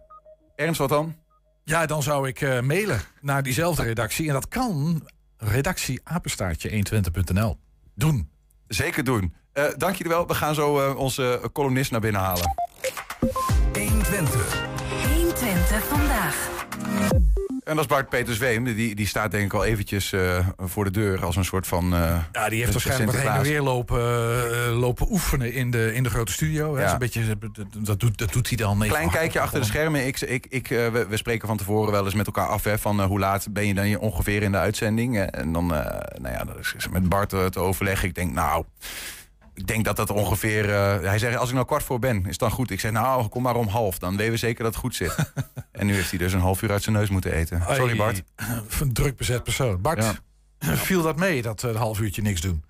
Ernst, 0.57 0.79
wat 0.79 0.89
dan? 0.89 1.17
Ja, 1.65 1.87
dan 1.87 2.03
zou 2.03 2.29
ik 2.29 2.41
eh, 2.41 2.61
mailen 2.61 3.01
naar 3.21 3.43
diezelfde 3.43 3.83
redactie. 3.83 4.27
En 4.27 4.33
dat 4.33 4.49
kan 4.49 5.03
redactieapenstaartje120.nl. 5.37 7.59
Doen. 7.95 8.31
Zeker 8.69 9.05
doen. 9.05 9.35
Eh 9.53 9.65
dank 9.77 9.97
jullie 9.97 10.13
wel. 10.13 10.27
We 10.27 10.35
gaan 10.35 10.55
zo 10.55 10.81
eh, 10.81 10.97
onze 10.97 11.51
columnist 11.53 11.91
naar 11.91 12.01
binnen 12.01 12.21
halen. 12.21 12.55
120. 13.73 14.67
120 15.15 15.85
vandaag. 15.85 16.49
En 17.67 17.75
dat 17.75 17.85
is 17.85 17.91
Bart 17.91 18.09
Peter 18.09 18.35
Zweem. 18.35 18.65
Die, 18.65 18.95
die 18.95 19.07
staat 19.07 19.31
denk 19.31 19.45
ik 19.45 19.53
al 19.53 19.65
eventjes 19.65 20.13
eh, 20.13 20.47
voor 20.59 20.85
de 20.85 20.91
deur 20.91 21.25
als 21.25 21.37
een 21.37 21.45
soort 21.45 21.67
van... 21.67 21.95
eh, 21.95 22.17
Ja, 22.33 22.49
die 22.49 22.59
heeft 22.61 22.73
waarschijnlijk 22.73 23.13
wat 23.13 23.21
heen 23.21 23.31
en 23.31 23.43
weer 23.43 23.63
lopen, 23.63 24.01
eh, 24.01 24.79
lopen 24.79 25.07
oefenen 25.11 25.53
in 25.53 25.71
de, 25.71 25.95
in 25.95 26.03
de 26.03 26.11
grote 26.11 26.33
studio. 26.33 26.75
Hè. 26.75 26.81
Ja. 26.81 26.87
Is 26.87 26.93
een 26.93 26.99
beetje, 26.99 27.39
dat, 27.79 28.01
doet, 28.01 28.19
dat 28.19 28.33
doet 28.33 28.49
hij 28.49 28.57
dan. 28.57 28.79
Klein 28.79 29.11
kijkje 29.11 29.41
achter 29.41 29.61
de 29.61 29.67
schermen. 29.67 30.07
Ik, 30.07 30.21
ik, 30.21 30.47
ik, 30.49 30.69
we, 30.69 31.07
we 31.09 31.17
spreken 31.17 31.49
van 31.49 31.57
tevoren 31.57 31.93
wel 31.93 32.05
eens 32.05 32.15
met 32.15 32.27
elkaar 32.27 32.49
af. 32.49 32.65
Hè, 32.65 32.79
van 32.79 33.03
hoe 33.03 33.19
laat 33.19 33.47
ben 33.51 33.67
je 33.67 33.75
dan 33.75 33.99
ongeveer 33.99 34.43
in 34.43 34.53
de 34.53 34.59
uitzending? 34.59 35.19
En 35.21 35.53
dan, 35.53 35.67
nou 35.67 36.29
ja, 36.31 36.45
dat 36.45 36.57
is 36.59 36.89
met 36.91 37.09
Bart 37.09 37.29
te 37.29 37.59
overleggen. 37.59 38.09
Ik 38.09 38.15
denk, 38.15 38.33
nou, 38.33 38.65
ik 39.57 39.67
denk 39.67 39.85
dat 39.85 39.97
dat 39.97 40.11
ongeveer... 40.11 40.71
eh, 40.71 41.01
hij 41.01 41.19
zegt, 41.19 41.37
als 41.37 41.49
ik 41.49 41.55
nou 41.55 41.67
kwart 41.67 41.83
voor 41.83 41.99
ben, 41.99 42.19
is 42.19 42.27
het 42.27 42.39
dan 42.39 42.51
goed? 42.51 42.71
Ik 42.71 42.81
zeg, 42.81 42.93
nou, 42.93 43.29
kom 43.29 43.43
maar 43.43 43.57
om 43.57 43.69
half. 43.69 43.99
Dan 43.99 44.17
weten 44.17 44.33
we 44.33 44.39
zeker 44.39 44.65
dat 44.65 44.73
het 44.73 44.83
goed 44.83 44.95
zit. 44.95 45.17
en 45.73 45.87
nu 45.87 45.95
heeft 45.95 46.11
hij 46.11 46.19
dus 46.19 46.33
een 46.33 46.41
half 46.41 46.63
uur 46.63 46.71
uit 46.71 46.83
zijn 46.83 46.97
neus 46.97 47.09
moeten 47.09 47.33
eten. 47.33 47.63
Sorry, 47.71 47.97
Bart. 47.97 48.23
Een 48.81 48.93
druk 48.93 49.17
bezet 49.17 49.43
persoon. 49.43 49.81
Bart, 49.81 50.23
viel 50.89 51.03
dat 51.03 51.17
mee, 51.17 51.43
dat 51.43 51.65
eh, 51.65 51.71
een 51.71 51.77
half 51.77 52.01
uurtje 52.01 52.23
niks 52.23 52.41
doen? 52.41 52.65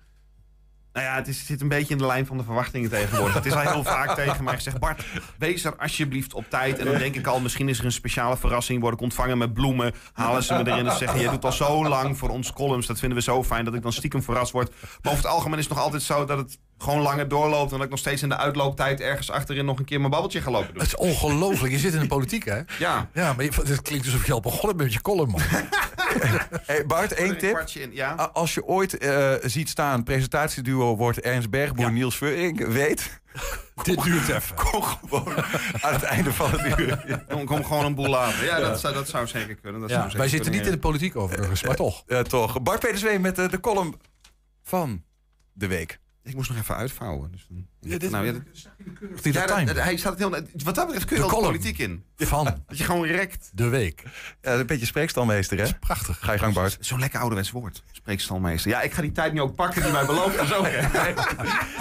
Nou 0.97 1.09
ja, 1.09 1.15
het 1.15 1.27
is, 1.27 1.45
zit 1.45 1.61
een 1.61 1.67
beetje 1.67 1.93
in 1.93 1.97
de 1.97 2.05
lijn 2.05 2.25
van 2.25 2.37
de 2.37 2.43
verwachtingen 2.43 2.89
tegenwoordig. 2.89 3.33
Het 3.33 3.45
is 3.45 3.53
al 3.53 3.59
heel 3.59 3.83
vaak 3.83 4.15
tegen 4.23 4.43
mij 4.43 4.55
gezegd... 4.55 4.79
Bart, 4.79 5.05
wees 5.37 5.63
er 5.63 5.75
alsjeblieft 5.75 6.33
op 6.33 6.49
tijd. 6.49 6.79
En 6.79 6.85
dan 6.85 6.97
denk 6.97 7.15
ik 7.15 7.27
al, 7.27 7.39
misschien 7.39 7.69
is 7.69 7.79
er 7.79 7.85
een 7.85 7.91
speciale 7.91 8.37
verrassing. 8.37 8.81
Word 8.81 8.93
ik 8.93 9.01
ontvangen 9.01 9.37
met 9.37 9.53
bloemen. 9.53 9.93
Halen 10.13 10.43
ze 10.43 10.53
me 10.53 10.71
erin 10.71 10.87
en 10.87 10.97
zeggen... 10.97 11.19
jij 11.19 11.31
doet 11.31 11.45
al 11.45 11.51
zo 11.51 11.87
lang 11.87 12.17
voor 12.17 12.29
ons 12.29 12.53
columns. 12.53 12.87
Dat 12.87 12.99
vinden 12.99 13.17
we 13.17 13.23
zo 13.23 13.43
fijn 13.43 13.65
dat 13.65 13.73
ik 13.73 13.81
dan 13.81 13.93
stiekem 13.93 14.23
verrast 14.23 14.51
word. 14.51 14.69
Maar 15.01 15.11
over 15.11 15.23
het 15.23 15.33
algemeen 15.33 15.57
is 15.57 15.65
het 15.65 15.73
nog 15.73 15.83
altijd 15.83 16.01
zo 16.01 16.25
dat 16.25 16.37
het 16.37 16.59
gewoon 16.77 17.01
langer 17.01 17.27
doorloopt... 17.27 17.71
en 17.71 17.75
dat 17.77 17.85
ik 17.85 17.89
nog 17.89 17.99
steeds 17.99 18.21
in 18.21 18.29
de 18.29 18.37
uitlooptijd 18.37 19.01
ergens 19.01 19.31
achterin 19.31 19.65
nog 19.65 19.79
een 19.79 19.85
keer 19.85 19.99
mijn 19.99 20.11
babbeltje 20.11 20.41
ga 20.41 20.51
lopen 20.51 20.73
doen. 20.73 20.83
Het 20.83 20.87
is 20.87 20.95
ongelooflijk. 20.95 21.73
Je 21.73 21.79
zit 21.79 21.93
in 21.93 21.99
de 21.99 22.07
politiek, 22.07 22.45
hè? 22.45 22.61
Ja. 22.79 23.09
Ja, 23.13 23.33
maar 23.33 23.45
het 23.45 23.81
klinkt 23.81 24.05
alsof 24.05 24.25
je 24.25 24.33
al 24.33 24.39
begonnen 24.39 24.77
bent 24.77 24.89
met 24.89 24.93
je 24.93 25.01
column, 25.01 25.31
man. 25.31 25.41
Hey, 26.65 26.85
Bart, 26.85 27.13
één 27.13 27.37
tip. 27.37 27.57
in, 27.73 27.93
ja. 27.93 28.13
Als 28.13 28.53
je 28.53 28.65
ooit 28.65 28.97
eh, 28.97 29.33
ziet 29.41 29.69
staan, 29.69 30.03
presentatieduo 30.03 30.95
wordt 30.95 31.19
Ernst 31.19 31.49
Bergboer, 31.49 31.91
Niels 31.91 32.17
Veurink, 32.17 32.59
weet... 32.59 33.19
Dit 33.83 34.03
duurt 34.03 34.29
even. 34.29 34.55
Kom 34.55 34.83
gewoon 34.83 35.33
aan 35.81 35.93
het 35.93 36.03
einde 36.03 36.33
van 36.33 36.51
het 36.51 36.79
uur. 36.79 37.23
Kom, 37.29 37.45
kom 37.45 37.65
gewoon 37.65 37.85
een 37.85 37.95
boel 37.95 38.07
later. 38.07 38.45
Ja, 38.45 38.59
dat 38.59 38.79
zou, 38.79 38.93
dat 38.93 39.07
zou 39.09 39.27
zeker 39.27 39.55
kunnen. 39.55 39.81
Dat 39.81 39.89
zou 39.89 40.03
zeker 40.03 40.17
wij 40.17 40.27
zitten 40.27 40.51
niet 40.51 40.65
in 40.65 40.71
de 40.71 40.77
politiek 40.77 41.15
overigens, 41.15 41.63
maar 41.63 41.75
toch. 41.75 42.03
Ja, 42.07 42.21
toch. 42.21 42.61
Bart 42.61 42.79
Peter 42.79 42.97
Zweem 42.97 43.21
met 43.21 43.35
de, 43.35 43.49
de 43.49 43.59
column 43.59 43.95
van 44.63 45.03
de 45.53 45.67
week. 45.67 45.99
Ik 46.27 46.35
moest 46.35 46.49
nog 46.49 46.57
even 46.57 46.75
uitvouwen. 46.75 47.31
Dus 47.31 47.45
dan- 47.49 47.67
Ja, 47.79 47.97
dit- 47.97 48.11
nou, 48.11 48.25
ja, 48.25 48.31
dat- 48.31 48.41
Die 48.45 48.63
Ja, 49.13 49.21
de 49.21 49.31
dat- 49.31 49.47
time. 49.47 49.65
dat- 49.65 49.75
hij 49.83 49.97
staat 49.97 50.11
het 50.11 50.19
heel, 50.19 50.29
wat 50.63 50.75
dat 50.75 50.85
betreft 50.85 51.05
kun 51.05 51.15
je 51.17 51.21
wel 51.29 51.39
politiek 51.39 51.77
in. 51.77 52.03
Van 52.17 52.45
Dat 52.67 52.77
je 52.77 52.83
gewoon 52.83 53.05
rekt. 53.07 53.49
de 53.53 53.67
week. 53.67 54.03
Ja, 54.41 54.53
een 54.53 54.65
beetje 54.65 54.85
spreekstalmeester, 54.85 55.57
hè? 55.59 55.73
Prachtig. 55.79 56.19
Ga 56.21 56.31
je 56.31 56.39
gang, 56.39 56.53
Bart. 56.53 56.77
Zo'n 56.79 56.99
lekker 56.99 57.19
ouderwets 57.19 57.51
woord. 57.51 57.83
Spreekstalmeester. 57.91 58.71
Ja, 58.71 58.81
ik 58.81 58.91
ga 58.93 59.01
die 59.01 59.11
tijd 59.11 59.33
nu 59.33 59.41
ook 59.41 59.55
pakken 59.55 59.83
die 59.83 59.91
mij 59.91 60.05
beloofd 60.05 60.41
is 60.41 60.53
ook. 60.53 60.65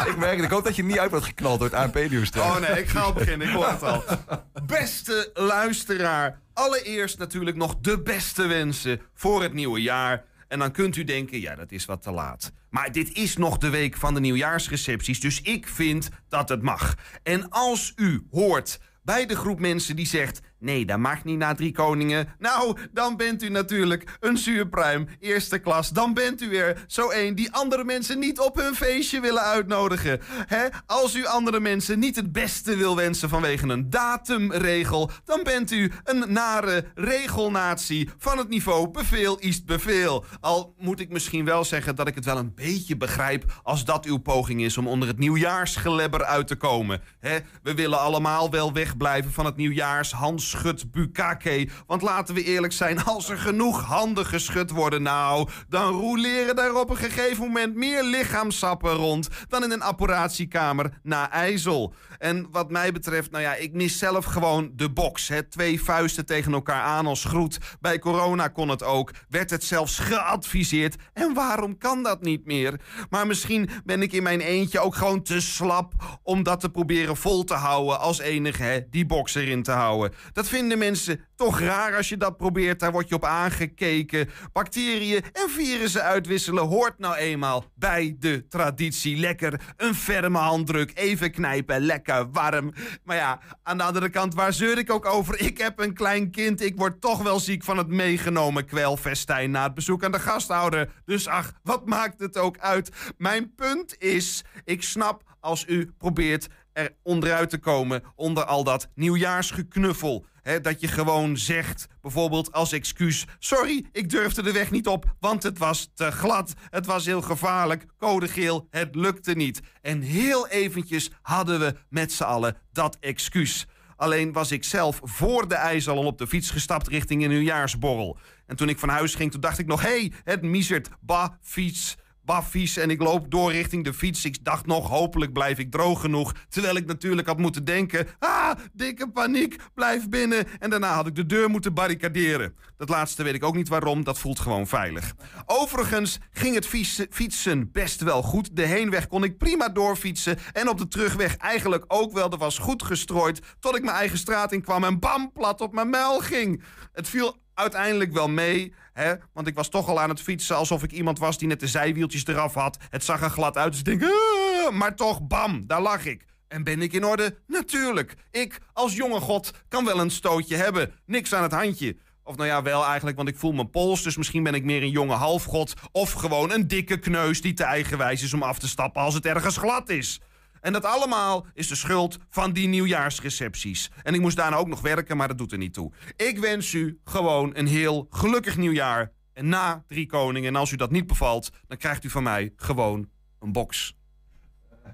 ik 0.06 0.16
merk, 0.16 0.38
ik 0.42 0.50
hoop 0.50 0.64
dat 0.64 0.76
je 0.76 0.84
niet 0.84 0.98
uit 0.98 1.10
wordt 1.10 1.26
geknald 1.26 1.58
door 1.60 1.68
het 1.68 1.78
ANP-nieuws. 1.78 2.30
Oh 2.30 2.58
nee, 2.58 2.80
ik 2.82 2.88
ga 2.88 3.00
al 3.00 3.12
beginnen. 3.12 3.48
Ik 3.48 3.54
hoor 3.54 3.68
het 3.68 3.82
al. 3.82 4.04
Beste 4.66 5.30
luisteraar. 5.34 6.40
Allereerst 6.52 7.18
natuurlijk 7.18 7.56
nog 7.56 7.76
de 7.80 8.00
beste 8.02 8.46
wensen 8.46 9.00
voor 9.14 9.42
het 9.42 9.52
nieuwe 9.52 9.82
jaar. 9.82 10.24
En 10.48 10.58
dan 10.58 10.72
kunt 10.72 10.96
u 10.96 11.04
denken, 11.04 11.40
ja, 11.40 11.54
dat 11.54 11.72
is 11.72 11.84
wat 11.84 12.02
te 12.02 12.10
laat. 12.10 12.52
Maar 12.70 12.92
dit 12.92 13.12
is 13.12 13.36
nog 13.36 13.58
de 13.58 13.70
week 13.70 13.96
van 13.96 14.14
de 14.14 14.20
nieuwjaarsrecepties, 14.20 15.20
dus 15.20 15.40
ik 15.40 15.68
vind 15.68 16.08
dat 16.28 16.48
het 16.48 16.62
mag. 16.62 16.94
En 17.22 17.48
als 17.50 17.92
u 17.96 18.26
hoort 18.30 18.80
bij 19.02 19.26
de 19.26 19.36
groep 19.36 19.58
mensen 19.60 19.96
die 19.96 20.06
zegt... 20.06 20.40
nee, 20.58 20.86
dat 20.86 20.98
mag 20.98 21.24
niet 21.24 21.38
na 21.38 21.54
drie 21.54 21.72
koningen... 21.72 22.28
nou, 22.38 22.76
dan 22.92 23.16
bent 23.16 23.42
u 23.42 23.48
natuurlijk 23.48 24.16
een 24.20 24.38
zuurpruim, 24.38 25.08
eerste 25.20 25.58
klas. 25.58 25.90
Dan 25.90 26.14
bent 26.14 26.42
u 26.42 26.48
weer 26.48 26.84
zo 26.86 27.08
één 27.08 27.34
die 27.34 27.52
andere 27.52 27.84
mensen 27.84 28.18
niet 28.18 28.40
op 28.40 28.56
hun 28.56 28.74
feestje 28.74 29.20
willen 29.20 29.42
uitnodigen. 29.42 30.20
Hè? 30.46 30.66
Als 30.86 31.14
u 31.14 31.26
andere 31.26 31.60
mensen 31.60 31.98
niet 31.98 32.16
het 32.16 32.32
beste 32.32 32.76
wil 32.76 32.96
wensen 32.96 33.28
vanwege 33.28 33.68
een 33.68 33.90
datumregel... 33.90 35.10
dan 35.24 35.40
bent 35.42 35.70
u 35.70 35.92
een 36.04 36.32
nare 36.32 36.84
regelnatie 36.94 38.10
van 38.18 38.38
het 38.38 38.48
niveau 38.48 38.90
beveel 38.90 39.38
is 39.38 39.64
beveel. 39.64 40.24
Al 40.40 40.74
moet 40.78 41.00
ik 41.00 41.10
misschien 41.10 41.44
wel 41.44 41.64
zeggen 41.64 41.96
dat 41.96 42.08
ik 42.08 42.14
het 42.14 42.24
wel 42.24 42.38
een 42.38 42.54
beetje 42.54 42.96
begrijp... 42.96 43.60
als 43.62 43.84
dat 43.84 44.04
uw 44.04 44.16
poging 44.16 44.62
is 44.62 44.78
om 44.78 44.88
onder 44.88 45.08
het 45.08 45.18
nieuwjaarsgelebber 45.18 46.24
uit 46.24 46.46
te 46.46 46.56
komen. 46.56 47.02
Hè? 47.20 47.38
We 47.62 47.74
willen 47.74 48.00
allemaal 48.00 48.50
wel 48.50 48.72
wegblijven 48.72 49.32
van 49.32 49.44
het 49.44 49.56
nieuwjaars 49.56 50.12
Schud 50.48 50.90
Bukake. 50.90 51.68
Want 51.86 52.02
laten 52.02 52.34
we 52.34 52.44
eerlijk 52.44 52.72
zijn, 52.72 53.04
als 53.04 53.28
er 53.28 53.38
genoeg 53.38 53.82
handen 53.82 54.26
geschud 54.26 54.70
worden... 54.70 55.02
nou, 55.02 55.48
dan 55.68 55.92
roeleren 55.92 56.56
daar 56.56 56.74
op 56.74 56.90
een 56.90 56.96
gegeven 56.96 57.44
moment 57.44 57.74
meer 57.74 58.04
lichaamsappen 58.04 58.92
rond... 58.92 59.28
dan 59.48 59.64
in 59.64 59.70
een 59.70 59.82
operatiekamer 59.82 60.98
na 61.02 61.30
IJssel. 61.30 61.94
En 62.18 62.46
wat 62.50 62.70
mij 62.70 62.92
betreft, 62.92 63.30
nou 63.30 63.42
ja, 63.42 63.54
ik 63.54 63.72
mis 63.72 63.98
zelf 63.98 64.24
gewoon 64.24 64.70
de 64.74 64.90
box. 64.90 65.28
Hè? 65.28 65.42
Twee 65.42 65.82
vuisten 65.82 66.26
tegen 66.26 66.52
elkaar 66.52 66.82
aan 66.82 67.06
als 67.06 67.24
groet. 67.24 67.58
Bij 67.80 67.98
corona 67.98 68.48
kon 68.48 68.68
het 68.68 68.82
ook. 68.82 69.10
Werd 69.28 69.50
het 69.50 69.64
zelfs 69.64 69.98
geadviseerd. 69.98 70.96
En 71.12 71.34
waarom 71.34 71.78
kan 71.78 72.02
dat 72.02 72.22
niet 72.22 72.46
meer? 72.46 72.80
Maar 73.10 73.26
misschien 73.26 73.70
ben 73.84 74.02
ik 74.02 74.12
in 74.12 74.22
mijn 74.22 74.40
eentje 74.40 74.80
ook 74.80 74.94
gewoon 74.94 75.22
te 75.22 75.40
slap... 75.40 76.18
om 76.22 76.42
dat 76.42 76.60
te 76.60 76.70
proberen 76.70 77.16
vol 77.16 77.44
te 77.44 77.54
houden 77.54 78.00
als 78.00 78.18
enige, 78.18 78.62
hè, 78.62 78.80
die 78.90 79.06
box 79.06 79.34
erin 79.34 79.62
te 79.62 79.72
houden. 79.72 80.12
Dat 80.36 80.48
vinden 80.48 80.78
mensen 80.78 81.20
toch 81.36 81.60
raar 81.60 81.96
als 81.96 82.08
je 82.08 82.16
dat 82.16 82.36
probeert. 82.36 82.80
Daar 82.80 82.92
word 82.92 83.08
je 83.08 83.14
op 83.14 83.24
aangekeken. 83.24 84.28
Bacteriën 84.52 85.22
en 85.32 85.50
virussen 85.50 86.02
uitwisselen 86.02 86.64
hoort 86.64 86.98
nou 86.98 87.14
eenmaal 87.14 87.64
bij 87.74 88.16
de 88.18 88.48
traditie. 88.48 89.16
Lekker 89.16 89.60
een 89.76 89.94
ferme 89.94 90.38
handdruk, 90.38 90.90
even 90.94 91.30
knijpen, 91.30 91.80
lekker 91.80 92.30
warm. 92.30 92.72
Maar 93.04 93.16
ja, 93.16 93.40
aan 93.62 93.76
de 93.76 93.82
andere 93.82 94.08
kant, 94.08 94.34
waar 94.34 94.52
zeur 94.52 94.78
ik 94.78 94.90
ook 94.90 95.06
over? 95.06 95.40
Ik 95.40 95.58
heb 95.58 95.80
een 95.80 95.94
klein 95.94 96.30
kind, 96.30 96.62
ik 96.62 96.76
word 96.76 97.00
toch 97.00 97.22
wel 97.22 97.40
ziek 97.40 97.64
van 97.64 97.78
het 97.78 97.88
meegenomen 97.88 98.66
kwelfestijn... 98.66 99.50
na 99.50 99.62
het 99.62 99.74
bezoek 99.74 100.04
aan 100.04 100.12
de 100.12 100.20
gasthouder. 100.20 100.90
Dus 101.04 101.26
ach, 101.26 101.52
wat 101.62 101.86
maakt 101.86 102.20
het 102.20 102.38
ook 102.38 102.58
uit? 102.58 102.90
Mijn 103.18 103.54
punt 103.54 103.94
is, 103.98 104.44
ik 104.64 104.82
snap 104.82 105.22
als 105.40 105.64
u 105.66 105.92
probeert 105.98 106.48
er 106.76 106.96
onderuit 107.02 107.50
te 107.50 107.58
komen 107.58 108.02
onder 108.14 108.44
al 108.44 108.64
dat 108.64 108.88
nieuwjaarsgeknuffel. 108.94 110.26
Dat 110.62 110.80
je 110.80 110.88
gewoon 110.88 111.36
zegt, 111.36 111.86
bijvoorbeeld 112.00 112.52
als 112.52 112.72
excuus... 112.72 113.24
sorry, 113.38 113.86
ik 113.92 114.10
durfde 114.10 114.42
de 114.42 114.52
weg 114.52 114.70
niet 114.70 114.86
op, 114.86 115.14
want 115.20 115.42
het 115.42 115.58
was 115.58 115.90
te 115.94 116.10
glad. 116.10 116.54
Het 116.70 116.86
was 116.86 117.06
heel 117.06 117.22
gevaarlijk, 117.22 117.84
code 117.98 118.28
geel, 118.28 118.66
het 118.70 118.94
lukte 118.94 119.32
niet. 119.32 119.60
En 119.82 120.00
heel 120.00 120.48
eventjes 120.48 121.10
hadden 121.22 121.60
we 121.60 121.74
met 121.88 122.12
z'n 122.12 122.22
allen 122.22 122.56
dat 122.72 122.96
excuus. 123.00 123.66
Alleen 123.96 124.32
was 124.32 124.52
ik 124.52 124.64
zelf 124.64 125.00
voor 125.02 125.48
de 125.48 125.54
ijs 125.54 125.88
al 125.88 126.04
op 126.04 126.18
de 126.18 126.26
fiets 126.26 126.50
gestapt 126.50 126.88
richting 126.88 127.22
een 127.22 127.30
nieuwjaarsborrel. 127.30 128.18
En 128.46 128.56
toen 128.56 128.68
ik 128.68 128.78
van 128.78 128.88
huis 128.88 129.14
ging, 129.14 129.30
toen 129.30 129.40
dacht 129.40 129.58
ik 129.58 129.66
nog... 129.66 129.82
hé, 129.82 129.88
hey, 129.88 130.12
het 130.24 130.42
miezert, 130.42 130.88
bah, 131.00 131.28
fiets 131.40 131.96
baffies 132.26 132.76
en 132.76 132.90
ik 132.90 133.02
loop 133.02 133.30
door 133.30 133.52
richting 133.52 133.84
de 133.84 133.94
fiets. 133.94 134.24
Ik 134.24 134.44
dacht 134.44 134.66
nog, 134.66 134.88
hopelijk 134.88 135.32
blijf 135.32 135.58
ik 135.58 135.70
droog 135.70 136.00
genoeg. 136.00 136.34
Terwijl 136.48 136.76
ik 136.76 136.86
natuurlijk 136.86 137.28
had 137.28 137.38
moeten 137.38 137.64
denken... 137.64 138.06
ah, 138.18 138.50
dikke 138.72 139.10
paniek, 139.10 139.56
blijf 139.74 140.08
binnen. 140.08 140.46
En 140.58 140.70
daarna 140.70 140.94
had 140.94 141.06
ik 141.06 141.14
de 141.14 141.26
deur 141.26 141.50
moeten 141.50 141.74
barricaderen. 141.74 142.56
Dat 142.76 142.88
laatste 142.88 143.22
weet 143.22 143.34
ik 143.34 143.44
ook 143.44 143.54
niet 143.54 143.68
waarom, 143.68 144.04
dat 144.04 144.18
voelt 144.18 144.40
gewoon 144.40 144.66
veilig. 144.66 145.14
Overigens 145.46 146.18
ging 146.30 146.54
het 146.54 146.66
fietsen, 147.10 147.72
best 147.72 148.00
wel 148.00 148.22
goed. 148.22 148.56
De 148.56 148.66
heenweg 148.66 149.06
kon 149.06 149.24
ik 149.24 149.38
prima 149.38 149.68
doorfietsen. 149.68 150.38
En 150.52 150.68
op 150.68 150.78
de 150.78 150.88
terugweg 150.88 151.36
eigenlijk 151.36 151.84
ook 151.88 152.12
wel. 152.12 152.30
Er 152.30 152.38
was 152.38 152.58
goed 152.58 152.82
gestrooid 152.82 153.40
tot 153.60 153.76
ik 153.76 153.82
mijn 153.82 153.96
eigen 153.96 154.18
straat 154.18 154.52
in 154.52 154.62
kwam... 154.62 154.84
en 154.84 154.98
bam, 154.98 155.32
plat 155.32 155.60
op 155.60 155.72
mijn 155.72 155.90
muil 155.90 156.20
ging. 156.20 156.62
Het 156.92 157.08
viel 157.08 157.44
uiteindelijk 157.56 158.12
wel 158.12 158.28
mee. 158.28 158.74
Hè? 158.92 159.14
Want 159.32 159.46
ik 159.46 159.54
was 159.54 159.68
toch 159.68 159.88
al 159.88 160.00
aan 160.00 160.08
het 160.08 160.20
fietsen 160.20 160.56
alsof 160.56 160.82
ik 160.82 160.92
iemand 160.92 161.18
was 161.18 161.38
die 161.38 161.48
net 161.48 161.60
de 161.60 161.66
zijwieltjes 161.66 162.26
eraf 162.26 162.54
had. 162.54 162.78
Het 162.88 163.04
zag 163.04 163.22
er 163.22 163.30
glad 163.30 163.56
uit, 163.56 163.70
dus 163.70 163.78
ik 163.78 163.84
denk... 163.84 164.02
"Ah," 164.02 164.72
maar 164.72 164.96
toch, 164.96 165.26
bam, 165.26 165.66
daar 165.66 165.80
lag 165.80 166.04
ik. 166.04 166.24
En 166.48 166.64
ben 166.64 166.82
ik 166.82 166.92
in 166.92 167.04
orde? 167.04 167.38
Natuurlijk. 167.46 168.14
Ik, 168.30 168.58
als 168.72 168.96
jonge 168.96 169.20
god, 169.20 169.50
kan 169.68 169.84
wel 169.84 170.00
een 170.00 170.10
stootje 170.10 170.56
hebben. 170.56 170.92
Niks 171.06 171.34
aan 171.34 171.42
het 171.42 171.52
handje. 171.52 171.96
Of 172.24 172.36
nou 172.36 172.48
ja, 172.48 172.62
wel 172.62 172.84
eigenlijk, 172.84 173.16
want 173.16 173.28
ik 173.28 173.36
voel 173.36 173.52
mijn 173.52 173.70
pols. 173.70 174.02
Dus 174.02 174.16
misschien 174.16 174.42
ben 174.42 174.54
ik 174.54 174.64
meer 174.64 174.82
een 174.82 174.90
jonge 174.90 175.14
halfgod. 175.14 175.74
Of 175.92 176.12
gewoon 176.12 176.52
een 176.52 176.68
dikke 176.68 176.98
kneus 176.98 177.40
die 177.40 177.52
te 177.52 177.64
eigenwijs 177.64 178.22
is 178.22 178.34
om 178.34 178.42
af 178.42 178.58
te 178.58 178.68
stappen 178.68 179.02
als 179.02 179.14
het 179.14 179.26
ergens 179.26 179.56
glad 179.56 179.88
is. 179.88 180.20
En 180.66 180.72
dat 180.72 180.84
allemaal 180.84 181.46
is 181.54 181.68
de 181.68 181.74
schuld 181.74 182.18
van 182.28 182.52
die 182.52 182.68
nieuwjaarsrecepties. 182.68 183.90
En 184.02 184.14
ik 184.14 184.20
moest 184.20 184.36
daarna 184.36 184.56
ook 184.56 184.68
nog 184.68 184.80
werken, 184.80 185.16
maar 185.16 185.28
dat 185.28 185.38
doet 185.38 185.52
er 185.52 185.58
niet 185.58 185.74
toe. 185.74 185.92
Ik 186.16 186.38
wens 186.38 186.72
u 186.72 187.00
gewoon 187.04 187.50
een 187.54 187.66
heel 187.66 188.06
gelukkig 188.10 188.56
nieuwjaar. 188.56 189.12
En 189.32 189.48
na 189.48 189.84
Drie 189.88 190.06
Koningen, 190.06 190.48
en 190.48 190.56
als 190.56 190.70
u 190.70 190.76
dat 190.76 190.90
niet 190.90 191.06
bevalt... 191.06 191.50
dan 191.66 191.76
krijgt 191.76 192.04
u 192.04 192.10
van 192.10 192.22
mij 192.22 192.52
gewoon 192.56 193.08
een 193.40 193.52
box. 193.52 193.96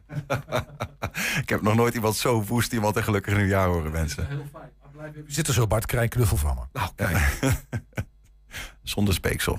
Ik 1.43 1.49
heb 1.49 1.63
nog 1.63 1.75
nooit 1.75 1.95
iemand 1.95 2.17
zo 2.17 2.43
woest 2.43 2.73
iemand 2.73 2.97
een 2.97 3.05
gelukkig 3.05 3.37
nieuwjaar 3.37 3.69
horen 3.69 3.93
wensen. 3.93 4.29
We 4.93 5.25
zitten 5.27 5.55
zo, 5.55 5.67
Bart, 5.67 5.87
krijg 5.87 6.09
knuffel 6.09 6.37
van 6.37 6.55
me. 6.55 6.81
Nou, 6.97 7.17
Zonder 8.83 9.15
speeksel. 9.15 9.59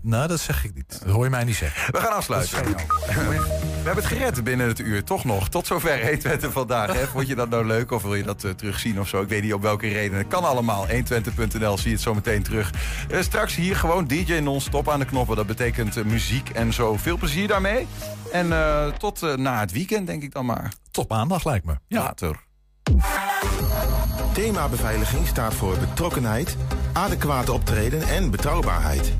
Nou, 0.00 0.28
dat 0.28 0.40
zeg 0.40 0.64
ik 0.64 0.74
niet. 0.74 1.00
Dat 1.04 1.12
hoor 1.12 1.24
je 1.24 1.30
mij 1.30 1.44
niet 1.44 1.56
zeggen. 1.56 1.92
We 1.92 1.98
gaan 1.98 2.12
afsluiten. 2.12 3.73
We 3.84 3.90
hebben 3.90 4.08
het 4.08 4.18
gered 4.18 4.44
binnen 4.44 4.66
het 4.66 4.78
uur, 4.78 5.04
toch 5.04 5.24
nog. 5.24 5.48
Tot 5.48 5.66
zover 5.66 6.00
Eentwente 6.00 6.50
vandaag. 6.50 6.92
Hè. 6.92 7.06
Vond 7.06 7.26
je 7.26 7.34
dat 7.34 7.48
nou 7.48 7.66
leuk 7.66 7.90
of 7.90 8.02
wil 8.02 8.14
je 8.14 8.22
dat 8.22 8.44
eh, 8.44 8.50
terugzien 8.50 9.00
of 9.00 9.08
zo? 9.08 9.20
Ik 9.20 9.28
weet 9.28 9.42
niet 9.42 9.54
op 9.54 9.62
welke 9.62 9.88
reden. 9.88 10.18
Het 10.18 10.28
kan 10.28 10.44
allemaal. 10.44 10.86
120.nl 10.88 11.78
zie 11.78 11.88
je 11.88 11.94
het 11.94 12.00
zo 12.00 12.14
meteen 12.14 12.42
terug. 12.42 12.72
Eh, 13.10 13.20
straks 13.20 13.54
hier 13.54 13.76
gewoon 13.76 14.06
DJ 14.06 14.34
non-stop 14.34 14.88
aan 14.88 14.98
de 14.98 15.04
knoppen. 15.04 15.36
Dat 15.36 15.46
betekent 15.46 15.96
eh, 15.96 16.04
muziek 16.04 16.48
en 16.48 16.72
zo. 16.72 16.96
Veel 16.96 17.16
plezier 17.16 17.48
daarmee. 17.48 17.86
En 18.32 18.52
eh, 18.52 18.86
tot 18.86 19.22
eh, 19.22 19.34
na 19.34 19.60
het 19.60 19.72
weekend, 19.72 20.06
denk 20.06 20.22
ik 20.22 20.32
dan 20.32 20.46
maar. 20.46 20.72
Tot 20.90 21.08
maandag, 21.08 21.44
lijkt 21.44 21.64
me. 21.64 21.74
Ja. 21.86 22.02
Later. 22.02 22.44
Thema 24.32 24.68
beveiliging 24.68 25.26
staat 25.26 25.54
voor 25.54 25.78
betrokkenheid, 25.78 26.56
adequate 26.92 27.52
optreden 27.52 28.02
en 28.02 28.30
betrouwbaarheid. 28.30 29.12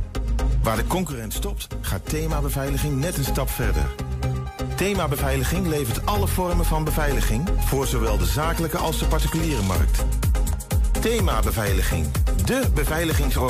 Waar 0.62 0.76
de 0.76 0.86
concurrent 0.86 1.32
stopt, 1.32 1.66
gaat 1.80 2.08
thema 2.08 2.40
beveiliging 2.40 2.96
net 3.00 3.16
een 3.16 3.24
stap 3.24 3.50
verder. 3.50 3.84
Thema 4.76 5.08
beveiliging 5.08 5.66
levert 5.66 6.06
alle 6.06 6.26
vormen 6.26 6.64
van 6.64 6.84
beveiliging 6.84 7.48
voor 7.58 7.86
zowel 7.86 8.18
de 8.18 8.24
zakelijke 8.24 8.76
als 8.78 8.98
de 8.98 9.06
particuliere 9.06 9.62
markt. 9.62 10.04
Thema 11.00 11.40
beveiliging, 11.40 12.06
de 12.44 12.62
beveiligingsorganisatie. 12.74 13.44